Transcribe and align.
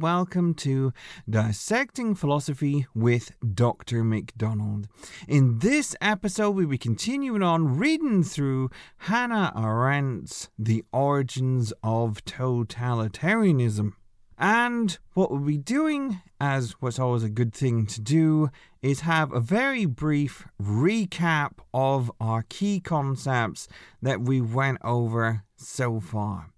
Welcome 0.00 0.54
to 0.54 0.94
Dissecting 1.28 2.14
Philosophy 2.14 2.86
with 2.94 3.32
Dr. 3.54 4.02
McDonald. 4.02 4.88
In 5.28 5.58
this 5.58 5.94
episode, 6.00 6.52
we'll 6.52 6.68
be 6.68 6.78
continuing 6.78 7.42
on 7.42 7.76
reading 7.76 8.22
through 8.22 8.70
Hannah 8.96 9.52
Arendt's 9.54 10.48
The 10.58 10.84
Origins 10.90 11.74
of 11.82 12.24
Totalitarianism. 12.24 13.92
And 14.38 14.98
what 15.12 15.30
we'll 15.30 15.40
be 15.40 15.58
doing, 15.58 16.22
as 16.40 16.72
what's 16.80 16.98
always 16.98 17.22
a 17.22 17.28
good 17.28 17.52
thing 17.52 17.84
to 17.84 18.00
do, 18.00 18.48
is 18.80 19.00
have 19.00 19.30
a 19.34 19.40
very 19.40 19.84
brief 19.84 20.46
recap 20.58 21.58
of 21.74 22.10
our 22.18 22.42
key 22.48 22.80
concepts 22.80 23.68
that 24.00 24.22
we 24.22 24.40
went 24.40 24.78
over 24.82 25.44
so 25.56 26.00
far. 26.00 26.48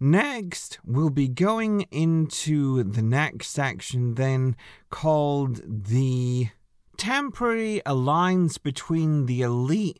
Next, 0.00 0.78
we'll 0.84 1.10
be 1.10 1.26
going 1.26 1.82
into 1.90 2.84
the 2.84 3.02
next 3.02 3.48
section, 3.48 4.14
then 4.14 4.54
called 4.90 5.60
the 5.66 6.48
temporary 6.96 7.82
alliance 7.84 8.58
between 8.58 9.26
the 9.26 9.42
elite 9.42 9.98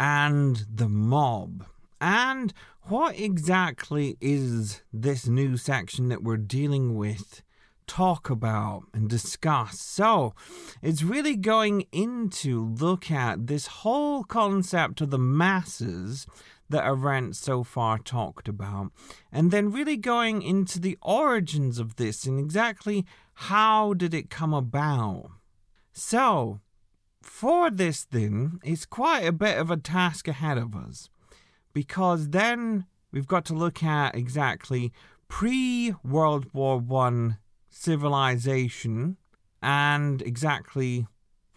and 0.00 0.66
the 0.72 0.88
mob. 0.88 1.64
And 2.00 2.52
what 2.82 3.18
exactly 3.18 4.16
is 4.20 4.82
this 4.92 5.28
new 5.28 5.56
section 5.56 6.08
that 6.08 6.24
we're 6.24 6.36
dealing 6.36 6.96
with? 6.96 7.42
Talk 7.86 8.28
about 8.28 8.82
and 8.92 9.08
discuss. 9.08 9.78
So, 9.78 10.34
it's 10.82 11.04
really 11.04 11.36
going 11.36 11.86
into 11.92 12.74
look 12.80 13.12
at 13.12 13.46
this 13.46 13.68
whole 13.68 14.24
concept 14.24 15.00
of 15.00 15.10
the 15.10 15.18
masses 15.18 16.26
that 16.68 16.84
Arendt 16.84 17.36
so 17.36 17.62
far 17.62 17.98
talked 17.98 18.48
about, 18.48 18.92
and 19.30 19.50
then 19.50 19.72
really 19.72 19.96
going 19.96 20.42
into 20.42 20.80
the 20.80 20.98
origins 21.02 21.78
of 21.78 21.96
this 21.96 22.24
and 22.24 22.38
exactly 22.38 23.04
how 23.34 23.94
did 23.94 24.14
it 24.14 24.30
come 24.30 24.54
about. 24.54 25.30
So, 25.92 26.60
for 27.22 27.70
this, 27.70 28.04
then, 28.04 28.60
it's 28.64 28.86
quite 28.86 29.26
a 29.26 29.32
bit 29.32 29.58
of 29.58 29.70
a 29.70 29.76
task 29.76 30.28
ahead 30.28 30.58
of 30.58 30.74
us 30.74 31.08
because 31.72 32.30
then 32.30 32.86
we've 33.12 33.26
got 33.26 33.44
to 33.46 33.54
look 33.54 33.82
at 33.82 34.14
exactly 34.14 34.92
pre 35.28 35.94
World 36.02 36.46
War 36.52 36.78
One 36.78 37.38
civilization 37.68 39.18
and 39.62 40.22
exactly 40.22 41.06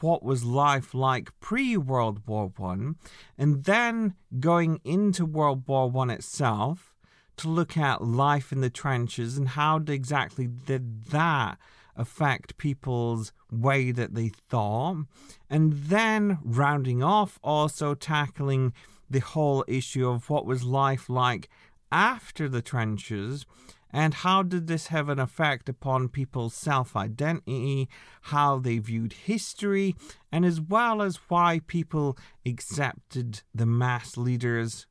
what 0.01 0.23
was 0.23 0.43
life 0.43 0.93
like 0.93 1.37
pre 1.39 1.77
World 1.77 2.21
War 2.27 2.51
One, 2.57 2.95
and 3.37 3.63
then 3.63 4.15
going 4.39 4.79
into 4.83 5.25
World 5.25 5.63
War 5.67 5.89
One 5.89 6.09
itself 6.09 6.95
to 7.37 7.47
look 7.47 7.77
at 7.77 8.03
life 8.03 8.51
in 8.51 8.61
the 8.61 8.69
trenches 8.69 9.37
and 9.37 9.49
how 9.49 9.77
exactly 9.77 10.47
did 10.47 11.05
that 11.05 11.57
affect 11.95 12.57
people's 12.57 13.31
way 13.51 13.91
that 13.91 14.13
they 14.13 14.29
thought, 14.29 15.05
and 15.49 15.73
then 15.73 16.39
rounding 16.43 17.03
off 17.03 17.39
also 17.43 17.93
tackling 17.93 18.73
the 19.09 19.19
whole 19.19 19.65
issue 19.67 20.07
of 20.07 20.29
what 20.29 20.45
was 20.45 20.63
life 20.63 21.09
like 21.09 21.49
after 21.91 22.47
the 22.47 22.61
trenches 22.61 23.45
and 23.91 24.13
how 24.13 24.43
did 24.43 24.67
this 24.67 24.87
have 24.87 25.09
an 25.09 25.19
effect 25.19 25.67
upon 25.67 26.09
people's 26.09 26.53
self 26.53 26.95
identity, 26.95 27.89
how 28.23 28.59
they 28.59 28.77
viewed 28.77 29.13
history, 29.13 29.95
and 30.31 30.45
as 30.45 30.61
well 30.61 31.01
as 31.01 31.19
why 31.27 31.61
people 31.67 32.17
accepted 32.45 33.41
the 33.53 33.65
mass 33.65 34.17
leaders, 34.17 34.85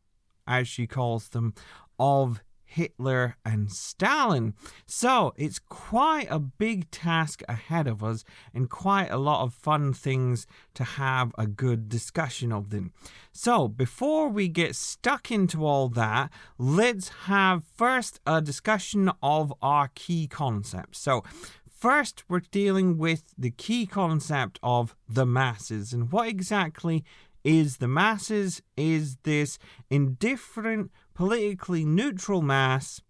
as 0.46 0.66
she 0.66 0.86
calls 0.86 1.28
them, 1.28 1.54
of 1.98 2.40
Hitler 2.68 3.36
and 3.44 3.72
Stalin. 3.72 4.54
So 4.86 5.32
it's 5.36 5.58
quite 5.58 6.28
a 6.30 6.38
big 6.38 6.90
task 6.90 7.42
ahead 7.48 7.86
of 7.86 8.04
us 8.04 8.24
and 8.54 8.68
quite 8.68 9.10
a 9.10 9.16
lot 9.16 9.42
of 9.42 9.54
fun 9.54 9.94
things 9.94 10.46
to 10.74 10.84
have 10.84 11.32
a 11.38 11.46
good 11.46 11.88
discussion 11.88 12.52
of 12.52 12.70
them. 12.70 12.92
So 13.32 13.68
before 13.68 14.28
we 14.28 14.48
get 14.48 14.76
stuck 14.76 15.30
into 15.30 15.64
all 15.64 15.88
that, 15.90 16.30
let's 16.58 17.08
have 17.26 17.64
first 17.64 18.20
a 18.26 18.42
discussion 18.42 19.10
of 19.22 19.52
our 19.62 19.90
key 19.94 20.26
concepts. 20.28 20.98
So 20.98 21.24
First, 21.70 22.24
we're 22.28 22.40
dealing 22.40 22.98
with 22.98 23.34
the 23.38 23.52
key 23.52 23.86
concept 23.86 24.58
of 24.64 24.96
the 25.08 25.24
masses 25.24 25.92
and 25.92 26.10
what 26.10 26.26
exactly 26.26 27.04
is 27.44 27.78
the 27.78 27.88
masses? 27.88 28.62
Is 28.76 29.16
this 29.22 29.58
indifferent 29.88 30.90
politically 31.18 31.84
neutral 31.84 32.40
mass 32.40 33.02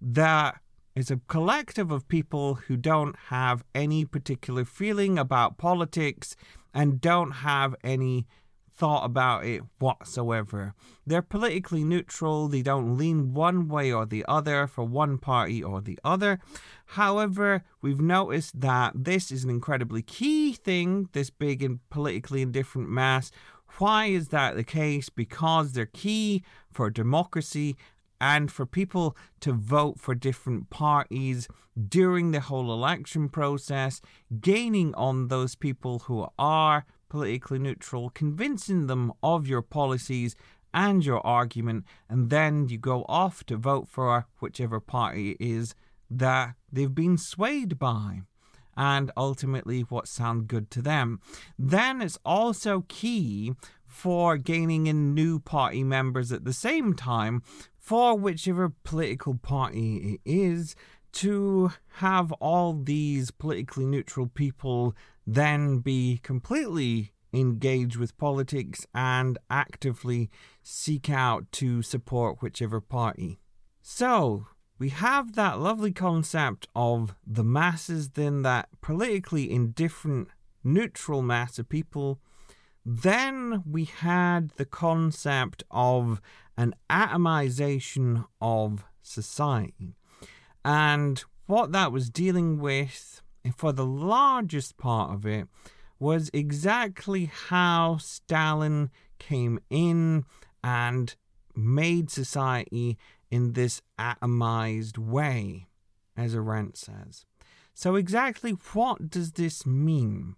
that 0.00 0.60
is 0.94 1.10
a 1.10 1.20
collective 1.26 1.90
of 1.90 2.06
people 2.06 2.54
who 2.54 2.76
don't 2.76 3.16
have 3.30 3.64
any 3.74 4.04
particular 4.04 4.64
feeling 4.64 5.18
about 5.18 5.58
politics 5.58 6.36
and 6.72 7.00
don't 7.00 7.32
have 7.32 7.74
any 7.82 8.24
thought 8.76 9.04
about 9.04 9.44
it 9.44 9.60
whatsoever. 9.80 10.72
They're 11.04 11.20
politically 11.20 11.82
neutral, 11.82 12.46
they 12.46 12.62
don't 12.62 12.96
lean 12.96 13.34
one 13.34 13.66
way 13.66 13.92
or 13.92 14.06
the 14.06 14.24
other 14.28 14.68
for 14.68 14.84
one 14.84 15.18
party 15.18 15.60
or 15.60 15.80
the 15.80 15.98
other. 16.04 16.38
However, 16.86 17.64
we've 17.82 18.00
noticed 18.00 18.60
that 18.60 18.92
this 18.94 19.32
is 19.32 19.42
an 19.42 19.50
incredibly 19.50 20.02
key 20.02 20.52
thing, 20.52 21.08
this 21.10 21.28
big 21.28 21.64
and 21.64 21.80
politically 21.90 22.40
indifferent 22.40 22.88
mass, 22.88 23.32
why 23.78 24.06
is 24.06 24.28
that 24.28 24.56
the 24.56 24.64
case? 24.64 25.08
Because 25.08 25.72
they're 25.72 25.86
key 25.86 26.42
for 26.70 26.90
democracy 26.90 27.76
and 28.20 28.50
for 28.50 28.66
people 28.66 29.16
to 29.40 29.52
vote 29.52 29.98
for 30.00 30.14
different 30.14 30.70
parties 30.70 31.48
during 31.88 32.32
the 32.32 32.40
whole 32.40 32.72
election 32.72 33.28
process, 33.28 34.00
gaining 34.40 34.94
on 34.94 35.28
those 35.28 35.54
people 35.54 36.00
who 36.00 36.26
are 36.38 36.84
politically 37.08 37.58
neutral, 37.58 38.10
convincing 38.10 38.86
them 38.86 39.12
of 39.22 39.46
your 39.46 39.62
policies 39.62 40.34
and 40.74 41.04
your 41.04 41.24
argument, 41.26 41.84
and 42.08 42.30
then 42.30 42.68
you 42.68 42.78
go 42.78 43.04
off 43.08 43.44
to 43.44 43.56
vote 43.56 43.88
for 43.88 44.26
whichever 44.40 44.80
party 44.80 45.30
it 45.30 45.36
is 45.40 45.74
that 46.10 46.54
they've 46.70 46.94
been 46.94 47.16
swayed 47.16 47.78
by 47.78 48.22
and 48.78 49.10
ultimately 49.16 49.80
what 49.80 50.06
sound 50.06 50.46
good 50.46 50.70
to 50.70 50.80
them. 50.80 51.20
Then 51.58 52.00
it's 52.00 52.18
also 52.24 52.84
key 52.88 53.52
for 53.84 54.38
gaining 54.38 54.86
in 54.86 55.12
new 55.12 55.40
party 55.40 55.82
members 55.82 56.30
at 56.30 56.44
the 56.44 56.52
same 56.52 56.94
time 56.94 57.42
for 57.76 58.16
whichever 58.16 58.72
political 58.84 59.34
party 59.34 59.96
it 60.14 60.20
is 60.24 60.76
to 61.10 61.72
have 61.94 62.30
all 62.32 62.74
these 62.74 63.30
politically 63.32 63.84
neutral 63.84 64.28
people 64.28 64.94
then 65.26 65.78
be 65.78 66.20
completely 66.22 67.12
engaged 67.32 67.96
with 67.96 68.16
politics 68.16 68.86
and 68.94 69.38
actively 69.50 70.30
seek 70.62 71.10
out 71.10 71.50
to 71.52 71.82
support 71.82 72.40
whichever 72.40 72.80
party. 72.80 73.40
So, 73.82 74.46
we 74.78 74.90
have 74.90 75.34
that 75.34 75.58
lovely 75.58 75.92
concept 75.92 76.68
of 76.74 77.14
the 77.26 77.44
masses, 77.44 78.10
then 78.10 78.42
that 78.42 78.68
politically 78.80 79.50
indifferent, 79.50 80.28
neutral 80.62 81.20
mass 81.22 81.58
of 81.58 81.68
people. 81.68 82.20
Then 82.84 83.62
we 83.66 83.84
had 83.84 84.50
the 84.50 84.64
concept 84.64 85.64
of 85.70 86.20
an 86.56 86.74
atomization 86.88 88.26
of 88.40 88.84
society. 89.02 89.96
And 90.64 91.22
what 91.46 91.72
that 91.72 91.92
was 91.92 92.08
dealing 92.08 92.58
with, 92.58 93.22
for 93.56 93.72
the 93.72 93.86
largest 93.86 94.76
part 94.76 95.12
of 95.12 95.26
it, 95.26 95.48
was 95.98 96.30
exactly 96.32 97.30
how 97.48 97.96
Stalin 97.96 98.90
came 99.18 99.58
in 99.70 100.24
and 100.62 101.16
made 101.56 102.10
society 102.10 102.96
in 103.30 103.52
this 103.52 103.82
atomized 103.98 104.98
way, 104.98 105.66
as 106.16 106.34
Arendt 106.34 106.76
says. 106.76 107.24
So, 107.74 107.94
exactly 107.94 108.52
what 108.72 109.10
does 109.10 109.32
this 109.32 109.64
mean? 109.64 110.36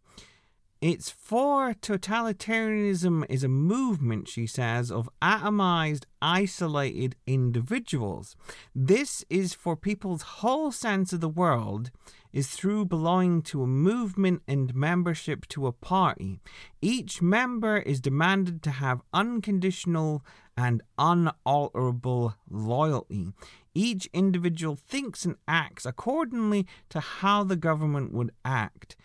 It's 0.81 1.11
for 1.11 1.75
totalitarianism 1.75 3.27
is 3.29 3.45
a 3.45 3.49
movement, 3.49 4.29
she 4.29 4.47
says, 4.47 4.91
of 4.91 5.11
atomized, 5.21 6.05
isolated 6.23 7.17
individuals. 7.27 8.35
This 8.75 9.23
is 9.29 9.53
for 9.53 9.77
people's 9.77 10.23
whole 10.23 10.73
sense 10.73 11.13
of 11.13 11.21
the 11.21 11.29
world 11.29 11.91
is 12.33 12.49
through 12.49 12.87
belonging 12.87 13.43
to 13.43 13.63
a 13.63 13.67
movement 13.67 14.41
and 14.49 14.75
membership 14.75 15.47
to 15.49 15.67
a 15.67 15.73
party. 15.73 16.41
Each 16.81 17.21
member 17.21 17.77
is 17.77 18.01
demanded 18.01 18.63
to 18.63 18.71
have 18.71 19.03
unconditional 19.13 20.25
and 20.57 20.83
unalterable 20.97 22.37
loyalty. 22.49 23.35
Each 23.75 24.09
individual 24.15 24.77
thinks 24.77 25.27
and 25.27 25.37
acts 25.47 25.85
accordingly 25.85 26.67
to 26.89 27.01
how 27.01 27.45
the 27.45 27.57
government 27.57 28.15
would 28.15 28.31
act. 28.47 28.97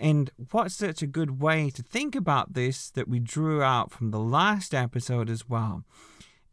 And 0.00 0.30
what's 0.50 0.76
such 0.76 1.02
a 1.02 1.06
good 1.06 1.42
way 1.42 1.68
to 1.68 1.82
think 1.82 2.16
about 2.16 2.54
this 2.54 2.90
that 2.92 3.06
we 3.06 3.20
drew 3.20 3.62
out 3.62 3.92
from 3.92 4.10
the 4.10 4.18
last 4.18 4.74
episode 4.74 5.28
as 5.28 5.46
well 5.46 5.84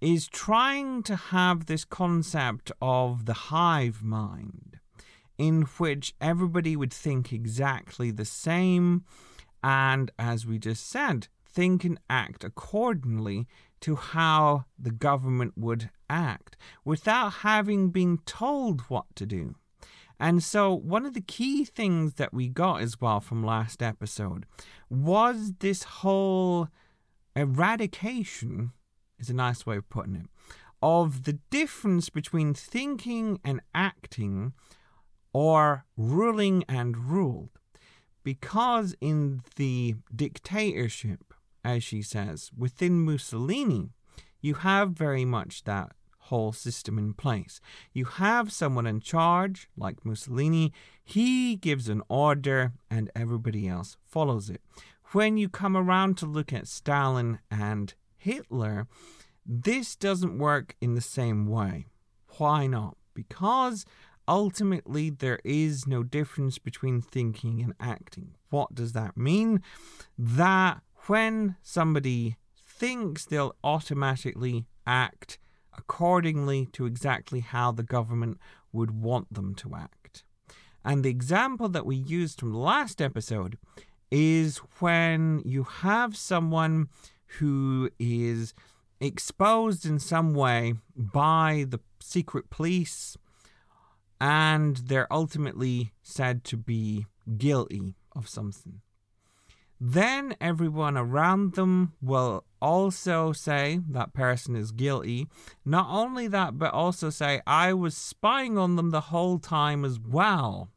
is 0.02 0.28
trying 0.28 1.02
to 1.04 1.16
have 1.16 1.66
this 1.66 1.86
concept 1.86 2.74
of 2.82 3.26
the 3.26 3.34
hive 3.34 4.04
mind, 4.04 4.80
in 5.38 5.62
which 5.78 6.14
everybody 6.20 6.76
would 6.76 6.92
think 6.92 7.32
exactly 7.32 8.12
the 8.12 8.26
same, 8.26 9.06
and 9.64 10.12
as 10.20 10.46
we 10.46 10.60
just 10.60 10.88
said, 10.88 11.30
think 11.48 11.86
and 11.86 12.00
act 12.10 12.44
accordingly 12.44 13.48
to 13.80 13.96
how 13.96 14.66
the 14.78 14.92
government 14.92 15.54
would 15.56 15.90
act 16.10 16.58
without 16.84 17.30
having 17.30 17.92
been 17.92 18.18
told 18.26 18.82
what 18.82 19.06
to 19.16 19.26
do. 19.26 19.56
And 20.20 20.44
so, 20.44 20.74
one 20.74 21.06
of 21.06 21.14
the 21.14 21.22
key 21.22 21.64
things 21.64 22.16
that 22.16 22.34
we 22.34 22.50
got 22.50 22.82
as 22.82 23.00
well 23.00 23.20
from 23.20 23.46
last 23.46 23.84
episode 23.84 24.46
was 24.90 25.54
this 25.60 25.84
whole 25.84 26.70
eradication, 27.36 28.72
is 29.20 29.30
a 29.30 29.36
nice 29.36 29.66
way 29.66 29.78
of 29.78 29.90
putting 29.90 30.16
it, 30.16 30.26
of 30.82 31.24
the 31.24 31.40
difference 31.52 32.10
between 32.10 32.54
thinking 32.54 33.40
and 33.44 33.62
acting 33.76 34.54
or 35.34 35.86
ruling 35.96 36.64
and 36.68 36.98
ruled. 36.98 37.50
Because 38.24 38.96
in 39.00 39.42
the 39.56 39.96
dictatorship, 40.14 41.34
as 41.64 41.84
she 41.84 42.02
says, 42.02 42.50
within 42.58 43.06
Mussolini, 43.06 43.92
you 44.42 44.56
have 44.56 44.92
very 44.92 45.26
much 45.26 45.64
that 45.64 45.92
whole 46.28 46.52
system 46.52 46.98
in 46.98 47.14
place. 47.14 47.60
You 47.94 48.06
have 48.06 48.52
someone 48.52 48.88
in 48.88 49.00
charge, 49.00 49.70
like 49.78 50.06
Mussolini, 50.06 50.74
he 51.04 51.56
gives 51.56 51.90
an 51.90 52.02
order 52.10 52.74
and 52.90 53.10
everybody 53.16 53.68
else 53.68 53.98
follows 54.06 54.50
it. 54.50 54.62
When 55.12 55.38
you 55.38 55.48
come 55.48 55.78
around 55.78 56.18
to 56.18 56.26
look 56.26 56.52
at 56.52 56.68
Stalin 56.68 57.40
and 57.50 57.94
Hitler, 58.18 58.88
this 59.46 59.96
doesn't 59.96 60.38
work 60.38 60.76
in 60.82 60.96
the 60.96 61.02
same 61.02 61.48
way. 61.48 61.86
Why 62.38 62.68
not? 62.68 62.98
Because 63.14 63.86
ultimately 64.28 65.10
there 65.10 65.40
is 65.46 65.88
no 65.88 66.04
difference 66.04 66.60
between 66.60 67.02
thinking 67.02 67.62
and 67.62 67.74
acting. 67.80 68.36
What 68.50 68.76
does 68.76 68.92
that 68.94 69.16
mean? 69.16 69.62
That 70.18 70.82
when 71.08 71.56
somebody 71.62 72.36
thinks, 72.54 73.26
they'll 73.26 73.56
automatically 73.64 74.66
act 74.86 75.40
accordingly 75.78 76.68
to 76.74 76.86
exactly 76.86 77.40
how 77.40 77.72
the 77.72 77.84
government 77.84 78.40
would 78.72 78.92
want 78.92 79.34
them 79.34 79.56
to 79.56 79.76
act. 79.76 80.24
And 80.84 81.04
the 81.04 81.10
example 81.10 81.70
that 81.70 81.86
we 81.86 81.96
used 81.96 82.40
from 82.40 82.52
the 82.52 82.58
last 82.58 83.02
episode 83.02 83.58
is 84.10 84.58
when 84.80 85.42
you 85.44 85.64
have 85.64 86.16
someone 86.16 86.88
who 87.40 87.90
is 88.00 88.54
exposed 89.00 89.86
in 89.86 90.00
some 90.00 90.34
way 90.34 90.76
by 90.96 91.66
the 91.68 91.80
secret 92.00 92.50
police 92.50 93.18
and 94.20 94.78
they're 94.78 95.12
ultimately 95.12 95.92
said 96.02 96.44
to 96.46 96.58
be 96.58 97.06
guilty 97.38 97.96
of 98.16 98.28
something. 98.28 98.82
Then 99.80 100.36
everyone 100.42 100.98
around 100.98 101.54
them 101.54 101.94
will 102.02 102.44
also 102.62 103.32
say 103.32 103.80
that 103.90 104.14
person 104.14 104.56
is 104.56 104.72
guilty. 104.72 105.28
Not 105.66 105.88
only 105.90 106.28
that, 106.28 106.58
but 106.58 106.74
also 106.74 107.10
say, 107.10 107.42
I 107.46 107.74
was 107.74 107.96
spying 107.96 108.58
on 108.58 108.76
them 108.76 108.92
the 108.92 109.02
whole 109.02 109.40
time 109.40 109.86
as 109.86 110.00
well. 110.00 110.70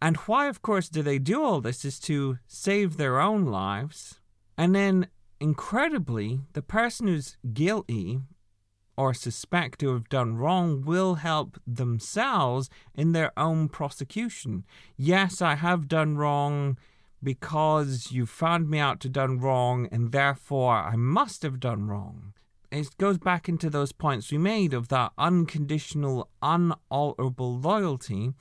And 0.00 0.16
why, 0.18 0.48
of 0.48 0.62
course, 0.62 0.88
do 0.88 1.02
they 1.02 1.18
do 1.18 1.42
all 1.42 1.60
this 1.60 1.84
is 1.84 2.00
to 2.00 2.38
save 2.46 2.96
their 2.96 3.20
own 3.20 3.44
lives. 3.44 4.20
And 4.58 4.74
then, 4.74 5.06
incredibly, 5.40 6.40
the 6.52 6.62
person 6.62 7.06
who's 7.06 7.36
guilty 7.52 8.20
or 8.96 9.14
suspect 9.14 9.80
to 9.80 9.92
have 9.92 10.08
done 10.08 10.36
wrong 10.36 10.82
will 10.84 11.14
help 11.16 11.58
themselves 11.66 12.68
in 12.94 13.12
their 13.12 13.32
own 13.38 13.68
prosecution. 13.68 14.64
Yes, 14.96 15.40
I 15.40 15.54
have 15.54 15.88
done 15.88 16.16
wrong 16.16 16.76
because 17.22 18.10
you 18.10 18.26
found 18.26 18.68
me 18.68 18.78
out 18.78 19.00
to 19.00 19.08
done 19.08 19.38
wrong 19.38 19.88
and 19.92 20.12
therefore 20.12 20.74
I 20.74 20.96
must 20.96 21.42
have 21.42 21.60
done 21.60 21.86
wrong. 21.86 22.32
It 22.70 22.96
goes 22.98 23.18
back 23.18 23.48
into 23.48 23.68
those 23.68 23.92
points 23.92 24.32
we 24.32 24.38
made 24.38 24.72
of 24.72 24.88
that 24.88 25.12
unconditional, 25.18 26.30
unalterable 26.42 27.58
loyalty. 27.58 28.32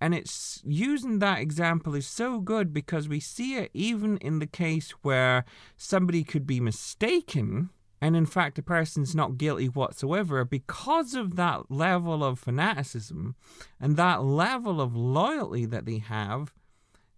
And 0.00 0.14
it's 0.14 0.62
using 0.64 1.18
that 1.18 1.40
example 1.40 1.94
is 1.94 2.06
so 2.06 2.40
good 2.40 2.72
because 2.72 3.08
we 3.08 3.20
see 3.20 3.56
it 3.56 3.70
even 3.72 4.16
in 4.18 4.38
the 4.38 4.46
case 4.46 4.90
where 5.02 5.44
somebody 5.76 6.22
could 6.24 6.46
be 6.46 6.60
mistaken 6.60 7.70
and 8.00 8.16
in 8.16 8.26
fact 8.26 8.58
a 8.58 8.62
person's 8.62 9.14
not 9.14 9.38
guilty 9.38 9.66
whatsoever 9.66 10.44
because 10.44 11.14
of 11.14 11.36
that 11.36 11.70
level 11.70 12.22
of 12.22 12.38
fanaticism 12.38 13.34
and 13.80 13.96
that 13.96 14.22
level 14.22 14.80
of 14.80 14.94
loyalty 14.94 15.64
that 15.66 15.84
they 15.84 15.98
have 15.98 16.52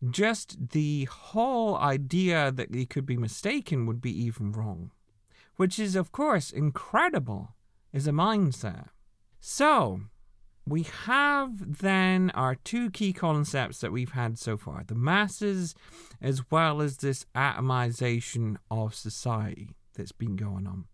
just 0.08 0.70
the 0.70 1.04
whole 1.04 1.76
idea 1.76 2.50
that 2.50 2.74
he 2.74 2.86
could 2.86 3.04
be 3.04 3.16
mistaken 3.16 3.86
would 3.86 4.00
be 4.00 4.24
even 4.24 4.52
wrong, 4.52 4.92
which 5.56 5.78
is, 5.78 5.94
of 5.94 6.12
course, 6.12 6.50
incredible 6.50 7.54
as 7.92 8.06
a 8.06 8.12
mindset. 8.12 8.86
So, 9.40 10.02
we 10.66 10.84
have 11.04 11.80
then 11.80 12.30
our 12.30 12.54
two 12.54 12.90
key 12.90 13.12
concepts 13.12 13.80
that 13.80 13.92
we've 13.92 14.12
had 14.12 14.38
so 14.38 14.56
far 14.56 14.84
the 14.86 14.94
masses, 14.94 15.74
as 16.22 16.50
well 16.50 16.80
as 16.80 16.98
this 16.98 17.26
atomization 17.34 18.56
of 18.70 18.94
society 18.94 19.74
that's 19.94 20.12
been 20.12 20.36
going 20.36 20.66
on. 20.66 20.84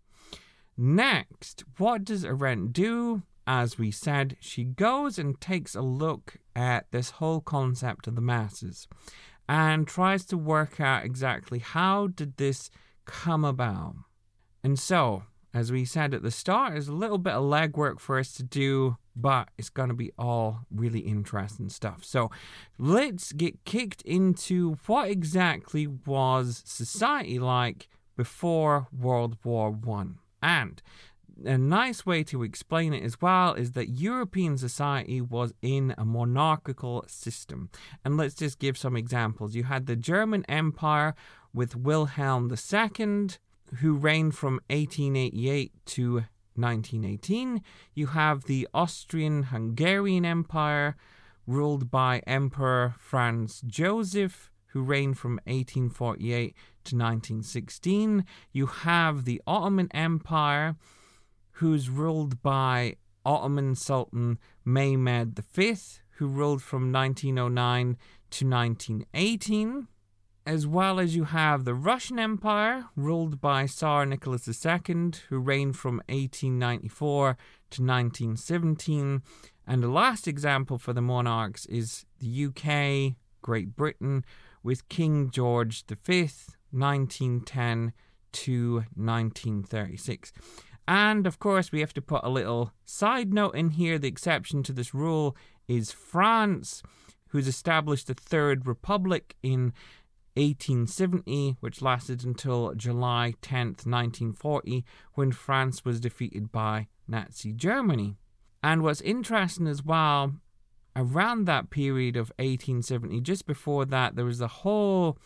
Next, 0.76 1.64
what 1.78 2.04
does 2.04 2.24
Arendt 2.24 2.72
do? 2.72 3.22
As 3.46 3.78
we 3.78 3.90
said, 3.90 4.36
she 4.40 4.64
goes 4.64 5.18
and 5.18 5.40
takes 5.40 5.74
a 5.74 5.80
look 5.82 6.38
at 6.54 6.90
this 6.90 7.10
whole 7.10 7.40
concept 7.40 8.06
of 8.06 8.16
the 8.16 8.20
masses 8.20 8.88
and 9.48 9.86
tries 9.86 10.24
to 10.26 10.36
work 10.36 10.80
out 10.80 11.04
exactly 11.04 11.60
how 11.60 12.08
did 12.08 12.36
this 12.36 12.70
come 13.04 13.44
about. 13.44 13.94
And 14.64 14.78
so, 14.78 15.22
as 15.54 15.70
we 15.70 15.84
said 15.84 16.12
at 16.12 16.22
the 16.22 16.30
start, 16.30 16.72
there's 16.72 16.88
a 16.88 16.92
little 16.92 17.18
bit 17.18 17.34
of 17.34 17.44
legwork 17.44 18.00
for 18.00 18.18
us 18.18 18.32
to 18.34 18.42
do, 18.42 18.96
but 19.14 19.48
it's 19.56 19.70
going 19.70 19.88
to 19.88 19.94
be 19.94 20.10
all 20.18 20.60
really 20.70 21.00
interesting 21.00 21.68
stuff. 21.68 22.04
So, 22.04 22.30
let's 22.78 23.32
get 23.32 23.64
kicked 23.64 24.02
into 24.02 24.76
what 24.86 25.08
exactly 25.08 25.86
was 25.86 26.62
society 26.66 27.38
like 27.38 27.88
before 28.16 28.88
World 28.92 29.36
War 29.44 29.70
One. 29.70 30.18
And 30.42 30.82
a 31.44 31.58
nice 31.58 32.06
way 32.06 32.24
to 32.24 32.42
explain 32.42 32.92
it 32.94 33.02
as 33.02 33.20
well 33.20 33.54
is 33.54 33.72
that 33.72 33.88
European 33.88 34.56
society 34.56 35.20
was 35.20 35.52
in 35.62 35.94
a 35.98 36.04
monarchical 36.04 37.04
system. 37.06 37.70
And 38.04 38.16
let's 38.16 38.34
just 38.34 38.58
give 38.58 38.78
some 38.78 38.96
examples. 38.96 39.54
You 39.54 39.64
had 39.64 39.86
the 39.86 39.96
German 39.96 40.44
Empire 40.48 41.14
with 41.52 41.76
Wilhelm 41.76 42.50
II, 42.50 43.28
who 43.80 43.94
reigned 43.94 44.34
from 44.34 44.60
1888 44.68 45.72
to 45.86 46.24
1918. 46.54 47.62
You 47.94 48.06
have 48.08 48.44
the 48.44 48.68
Austrian 48.72 49.44
Hungarian 49.44 50.24
Empire, 50.24 50.96
ruled 51.46 51.90
by 51.90 52.22
Emperor 52.26 52.94
Franz 52.98 53.62
Joseph, 53.66 54.50
who 54.68 54.82
reigned 54.82 55.18
from 55.18 55.40
1848 55.44 56.54
to 56.84 56.96
1916. 56.96 58.24
You 58.52 58.66
have 58.66 59.24
the 59.24 59.40
Ottoman 59.46 59.88
Empire 59.92 60.76
who's 61.56 61.88
ruled 61.88 62.42
by 62.42 62.96
Ottoman 63.24 63.74
Sultan 63.74 64.38
Mehmed 64.64 65.38
V, 65.54 65.76
who 66.18 66.28
ruled 66.28 66.62
from 66.62 66.92
1909 66.92 67.96
to 68.30 68.48
1918, 68.48 69.88
as 70.46 70.66
well 70.66 71.00
as 71.00 71.16
you 71.16 71.24
have 71.24 71.64
the 71.64 71.74
Russian 71.74 72.18
Empire, 72.18 72.86
ruled 72.94 73.40
by 73.40 73.66
Tsar 73.66 74.04
Nicholas 74.04 74.46
II, 74.46 75.12
who 75.28 75.38
reigned 75.38 75.76
from 75.76 75.96
1894 76.08 77.38
to 77.70 77.82
1917. 77.82 79.22
And 79.66 79.82
the 79.82 79.88
last 79.88 80.28
example 80.28 80.78
for 80.78 80.92
the 80.92 81.02
monarchs 81.02 81.64
is 81.66 82.04
the 82.20 82.46
UK, 82.46 83.16
Great 83.40 83.74
Britain, 83.74 84.24
with 84.62 84.88
King 84.90 85.30
George 85.30 85.84
V, 85.86 86.30
1910 86.70 87.92
to 88.32 88.84
1936. 88.94 90.32
And 90.88 91.26
of 91.26 91.38
course, 91.38 91.72
we 91.72 91.80
have 91.80 91.94
to 91.94 92.02
put 92.02 92.24
a 92.24 92.28
little 92.28 92.72
side 92.84 93.34
note 93.34 93.54
in 93.54 93.70
here. 93.70 93.98
The 93.98 94.08
exception 94.08 94.62
to 94.64 94.72
this 94.72 94.94
rule 94.94 95.36
is 95.66 95.90
France, 95.92 96.82
who's 97.28 97.48
established 97.48 98.06
the 98.06 98.14
Third 98.14 98.66
Republic 98.66 99.34
in 99.42 99.72
1870, 100.34 101.56
which 101.60 101.82
lasted 101.82 102.24
until 102.24 102.74
July 102.74 103.34
10th, 103.42 103.86
1940, 103.86 104.84
when 105.14 105.32
France 105.32 105.84
was 105.84 105.98
defeated 105.98 106.52
by 106.52 106.88
Nazi 107.08 107.52
Germany. 107.52 108.16
And 108.62 108.82
what's 108.82 109.00
interesting 109.00 109.66
as 109.66 109.82
well, 109.82 110.34
around 110.94 111.46
that 111.46 111.70
period 111.70 112.16
of 112.16 112.30
1870, 112.38 113.20
just 113.22 113.46
before 113.46 113.84
that, 113.86 114.14
there 114.14 114.24
was 114.24 114.40
a 114.40 114.48
whole 114.48 115.18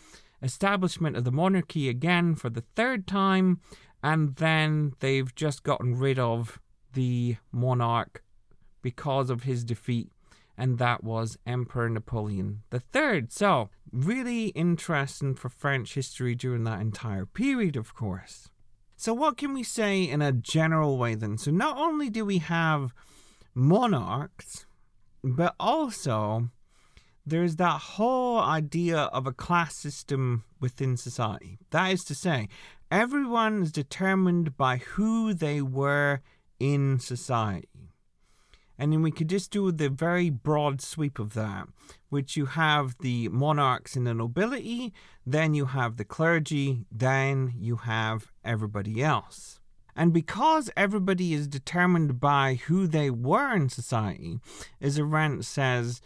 establishment 0.42 1.16
of 1.16 1.24
the 1.24 1.32
monarchy 1.32 1.88
again 1.88 2.34
for 2.34 2.48
the 2.48 2.64
third 2.74 3.06
time 3.06 3.60
and 4.02 4.36
then 4.36 4.94
they've 5.00 5.34
just 5.34 5.62
gotten 5.62 5.98
rid 5.98 6.18
of 6.18 6.60
the 6.92 7.36
monarch 7.52 8.22
because 8.82 9.30
of 9.30 9.42
his 9.42 9.64
defeat, 9.64 10.10
and 10.56 10.78
that 10.78 11.04
was 11.04 11.38
Emperor 11.46 11.88
Napoleon 11.88 12.62
III. 12.72 13.26
So, 13.28 13.70
really 13.92 14.48
interesting 14.48 15.34
for 15.34 15.48
French 15.48 15.94
history 15.94 16.34
during 16.34 16.64
that 16.64 16.80
entire 16.80 17.26
period, 17.26 17.76
of 17.76 17.94
course. 17.94 18.48
So, 18.96 19.14
what 19.14 19.36
can 19.36 19.54
we 19.54 19.62
say 19.62 20.02
in 20.02 20.22
a 20.22 20.32
general 20.32 20.98
way 20.98 21.14
then? 21.14 21.38
So, 21.38 21.50
not 21.50 21.76
only 21.76 22.10
do 22.10 22.24
we 22.24 22.38
have 22.38 22.92
monarchs, 23.54 24.66
but 25.22 25.54
also 25.58 26.50
there's 27.26 27.56
that 27.56 27.80
whole 27.80 28.40
idea 28.40 28.98
of 28.98 29.26
a 29.26 29.32
class 29.32 29.76
system 29.76 30.44
within 30.60 30.96
society. 30.96 31.58
That 31.70 31.92
is 31.92 32.04
to 32.04 32.14
say, 32.14 32.48
everyone 32.90 33.62
is 33.62 33.72
determined 33.72 34.56
by 34.56 34.78
who 34.78 35.32
they 35.32 35.62
were 35.62 36.20
in 36.58 36.98
society. 36.98 37.68
And 38.78 38.92
then 38.92 39.02
we 39.02 39.10
could 39.10 39.28
just 39.28 39.50
do 39.50 39.70
the 39.70 39.90
very 39.90 40.30
broad 40.30 40.80
sweep 40.80 41.18
of 41.18 41.34
that, 41.34 41.68
which 42.08 42.36
you 42.36 42.46
have 42.46 42.96
the 43.00 43.28
monarchs 43.28 43.94
and 43.94 44.06
the 44.06 44.14
nobility, 44.14 44.94
then 45.26 45.52
you 45.52 45.66
have 45.66 45.98
the 45.98 46.04
clergy, 46.04 46.86
then 46.90 47.52
you 47.58 47.76
have 47.76 48.32
everybody 48.42 49.02
else. 49.02 49.60
And 49.94 50.14
because 50.14 50.70
everybody 50.78 51.34
is 51.34 51.46
determined 51.46 52.20
by 52.20 52.54
who 52.54 52.86
they 52.86 53.10
were 53.10 53.54
in 53.54 53.68
society, 53.68 54.38
as 54.80 54.98
Arendt 54.98 55.44
says, 55.44 56.00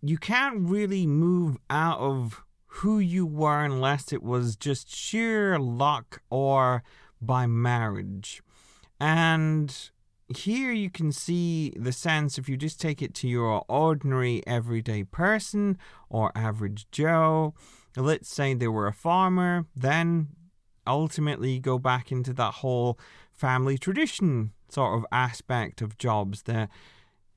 you 0.00 0.16
can't 0.16 0.60
really 0.60 1.06
move 1.08 1.56
out 1.68 1.98
of 1.98 2.44
who 2.76 2.98
you 2.98 3.26
were 3.26 3.62
unless 3.62 4.12
it 4.12 4.22
was 4.22 4.56
just 4.56 4.94
sheer 4.94 5.58
luck 5.58 6.22
or 6.30 6.82
by 7.20 7.46
marriage. 7.46 8.42
And 8.98 9.90
here 10.34 10.72
you 10.72 10.88
can 10.88 11.12
see 11.12 11.74
the 11.76 11.92
sense 11.92 12.38
if 12.38 12.48
you 12.48 12.56
just 12.56 12.80
take 12.80 13.02
it 13.02 13.14
to 13.16 13.28
your 13.28 13.62
ordinary 13.68 14.42
everyday 14.46 15.04
person 15.04 15.76
or 16.08 16.32
average 16.34 16.86
Joe. 16.90 17.54
Let's 17.94 18.30
say 18.30 18.54
they 18.54 18.68
were 18.68 18.86
a 18.86 18.92
farmer, 18.92 19.66
then 19.76 20.28
ultimately 20.86 21.58
go 21.58 21.78
back 21.78 22.10
into 22.10 22.32
that 22.32 22.54
whole 22.54 22.98
family 23.32 23.76
tradition 23.76 24.52
sort 24.70 24.98
of 24.98 25.04
aspect 25.12 25.82
of 25.82 25.98
jobs 25.98 26.44
that 26.44 26.70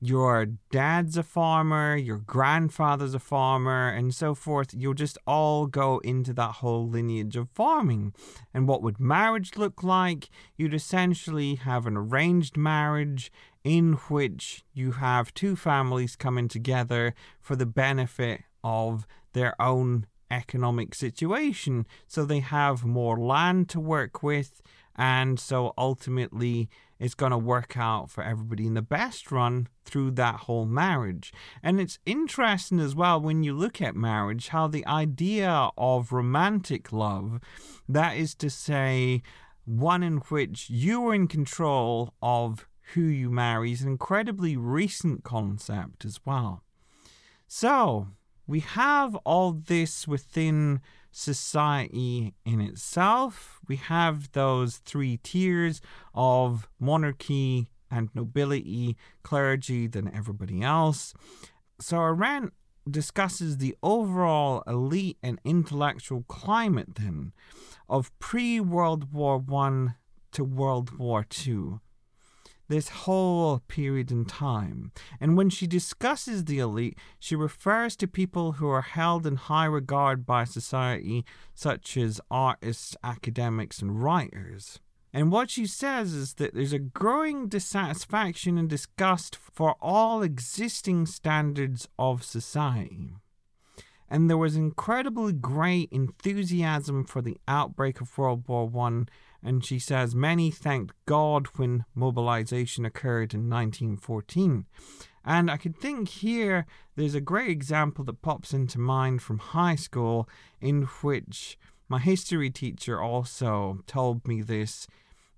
your 0.08 0.46
dad's 0.70 1.16
a 1.16 1.22
farmer, 1.22 1.96
your 1.96 2.18
grandfather's 2.18 3.14
a 3.14 3.18
farmer, 3.18 3.88
and 3.88 4.14
so 4.14 4.34
forth. 4.34 4.72
You'll 4.72 4.94
just 4.94 5.18
all 5.26 5.66
go 5.66 5.98
into 5.98 6.32
that 6.34 6.56
whole 6.56 6.88
lineage 6.88 7.36
of 7.36 7.48
farming. 7.50 8.14
And 8.54 8.68
what 8.68 8.82
would 8.82 9.00
marriage 9.00 9.56
look 9.56 9.82
like? 9.82 10.28
You'd 10.56 10.74
essentially 10.74 11.56
have 11.56 11.86
an 11.86 11.96
arranged 11.96 12.56
marriage 12.56 13.32
in 13.64 13.94
which 14.08 14.64
you 14.72 14.92
have 14.92 15.34
two 15.34 15.56
families 15.56 16.14
coming 16.14 16.46
together 16.46 17.14
for 17.40 17.56
the 17.56 17.66
benefit 17.66 18.42
of 18.62 19.06
their 19.32 19.60
own 19.60 20.06
economic 20.30 20.94
situation. 20.94 21.86
So 22.06 22.24
they 22.24 22.40
have 22.40 22.84
more 22.84 23.18
land 23.18 23.68
to 23.70 23.80
work 23.80 24.22
with, 24.22 24.62
and 24.94 25.38
so 25.38 25.74
ultimately 25.76 26.68
it's 26.98 27.14
going 27.14 27.32
to 27.32 27.38
work 27.38 27.76
out 27.76 28.10
for 28.10 28.24
everybody 28.24 28.66
in 28.66 28.74
the 28.74 28.82
best 28.82 29.30
run 29.30 29.68
through 29.84 30.12
that 30.12 30.36
whole 30.40 30.66
marriage. 30.66 31.32
And 31.62 31.80
it's 31.80 31.98
interesting 32.06 32.80
as 32.80 32.94
well 32.94 33.20
when 33.20 33.42
you 33.42 33.54
look 33.54 33.80
at 33.80 33.94
marriage 33.94 34.48
how 34.48 34.66
the 34.66 34.86
idea 34.86 35.70
of 35.76 36.12
romantic 36.12 36.92
love, 36.92 37.40
that 37.88 38.16
is 38.16 38.34
to 38.36 38.50
say, 38.50 39.22
one 39.64 40.02
in 40.02 40.18
which 40.28 40.70
you 40.70 41.06
are 41.08 41.14
in 41.14 41.28
control 41.28 42.14
of 42.22 42.66
who 42.94 43.02
you 43.02 43.30
marry, 43.30 43.72
is 43.72 43.82
an 43.82 43.88
incredibly 43.88 44.56
recent 44.56 45.24
concept 45.24 46.04
as 46.04 46.20
well. 46.24 46.62
So, 47.48 48.08
we 48.46 48.60
have 48.60 49.16
all 49.16 49.52
this 49.52 50.06
within 50.06 50.80
society 51.16 52.34
in 52.44 52.60
itself. 52.60 53.58
We 53.66 53.76
have 53.76 54.32
those 54.32 54.76
three 54.76 55.16
tiers 55.16 55.80
of 56.14 56.68
monarchy 56.78 57.70
and 57.90 58.10
nobility, 58.14 58.96
clergy, 59.22 59.86
then 59.86 60.10
everybody 60.14 60.60
else. 60.60 61.14
So 61.80 61.96
Arendt 61.98 62.52
discusses 62.88 63.56
the 63.56 63.74
overall 63.82 64.62
elite 64.66 65.16
and 65.22 65.40
intellectual 65.42 66.24
climate 66.28 66.96
then 66.96 67.32
of 67.88 68.16
pre 68.18 68.60
World 68.60 69.12
War 69.12 69.38
One 69.38 69.94
to 70.32 70.44
World 70.44 70.98
War 70.98 71.24
Two 71.24 71.80
this 72.68 72.88
whole 72.88 73.60
period 73.68 74.10
in 74.10 74.24
time. 74.24 74.92
And 75.20 75.36
when 75.36 75.50
she 75.50 75.66
discusses 75.66 76.44
the 76.44 76.58
elite, 76.58 76.98
she 77.18 77.36
refers 77.36 77.96
to 77.96 78.06
people 78.08 78.52
who 78.52 78.68
are 78.68 78.82
held 78.82 79.26
in 79.26 79.36
high 79.36 79.66
regard 79.66 80.26
by 80.26 80.44
society, 80.44 81.24
such 81.54 81.96
as 81.96 82.20
artists, 82.30 82.96
academics, 83.02 83.80
and 83.80 84.02
writers. 84.02 84.80
And 85.12 85.32
what 85.32 85.50
she 85.50 85.66
says 85.66 86.12
is 86.12 86.34
that 86.34 86.54
there's 86.54 86.74
a 86.74 86.78
growing 86.78 87.48
dissatisfaction 87.48 88.58
and 88.58 88.68
disgust 88.68 89.36
for 89.36 89.76
all 89.80 90.22
existing 90.22 91.06
standards 91.06 91.88
of 91.98 92.22
society. 92.22 93.14
And 94.08 94.28
there 94.28 94.36
was 94.36 94.56
incredibly 94.56 95.32
great 95.32 95.88
enthusiasm 95.90 97.04
for 97.04 97.22
the 97.22 97.38
outbreak 97.48 98.00
of 98.00 98.16
World 98.18 98.44
War 98.46 98.68
One 98.68 99.08
and 99.42 99.64
she 99.64 99.78
says 99.78 100.14
many 100.14 100.50
thanked 100.50 100.94
God 101.06 101.46
when 101.56 101.84
mobilization 101.94 102.84
occurred 102.84 103.34
in 103.34 103.48
1914. 103.48 104.66
And 105.24 105.50
I 105.50 105.56
could 105.56 105.76
think 105.76 106.08
here 106.08 106.66
there's 106.94 107.14
a 107.14 107.20
great 107.20 107.50
example 107.50 108.04
that 108.04 108.22
pops 108.22 108.52
into 108.52 108.78
mind 108.78 109.22
from 109.22 109.38
high 109.38 109.74
school 109.74 110.28
in 110.60 110.82
which 111.02 111.58
my 111.88 111.98
history 111.98 112.50
teacher 112.50 113.00
also 113.00 113.80
told 113.86 114.26
me 114.26 114.42
this, 114.42 114.86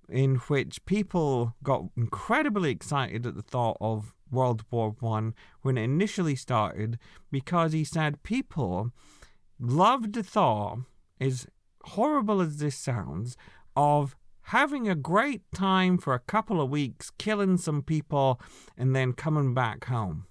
in 0.07 0.35
which 0.35 0.83
people 0.85 1.55
got 1.63 1.85
incredibly 1.95 2.71
excited 2.71 3.25
at 3.25 3.35
the 3.35 3.41
thought 3.41 3.77
of 3.79 4.13
World 4.31 4.63
War 4.71 4.95
One 4.99 5.33
when 5.61 5.77
it 5.77 5.83
initially 5.83 6.35
started 6.35 6.99
because 7.31 7.73
he 7.73 7.83
said 7.83 8.23
people 8.23 8.91
loved 9.59 10.13
the 10.13 10.23
thought, 10.23 10.79
as 11.19 11.47
horrible 11.83 12.41
as 12.41 12.57
this 12.57 12.75
sounds, 12.75 13.37
of 13.75 14.15
having 14.43 14.89
a 14.89 14.95
great 14.95 15.43
time 15.53 15.97
for 15.97 16.13
a 16.13 16.19
couple 16.19 16.59
of 16.59 16.69
weeks, 16.69 17.11
killing 17.17 17.57
some 17.57 17.83
people, 17.83 18.41
and 18.77 18.95
then 18.95 19.13
coming 19.13 19.53
back 19.53 19.85
home. 19.85 20.25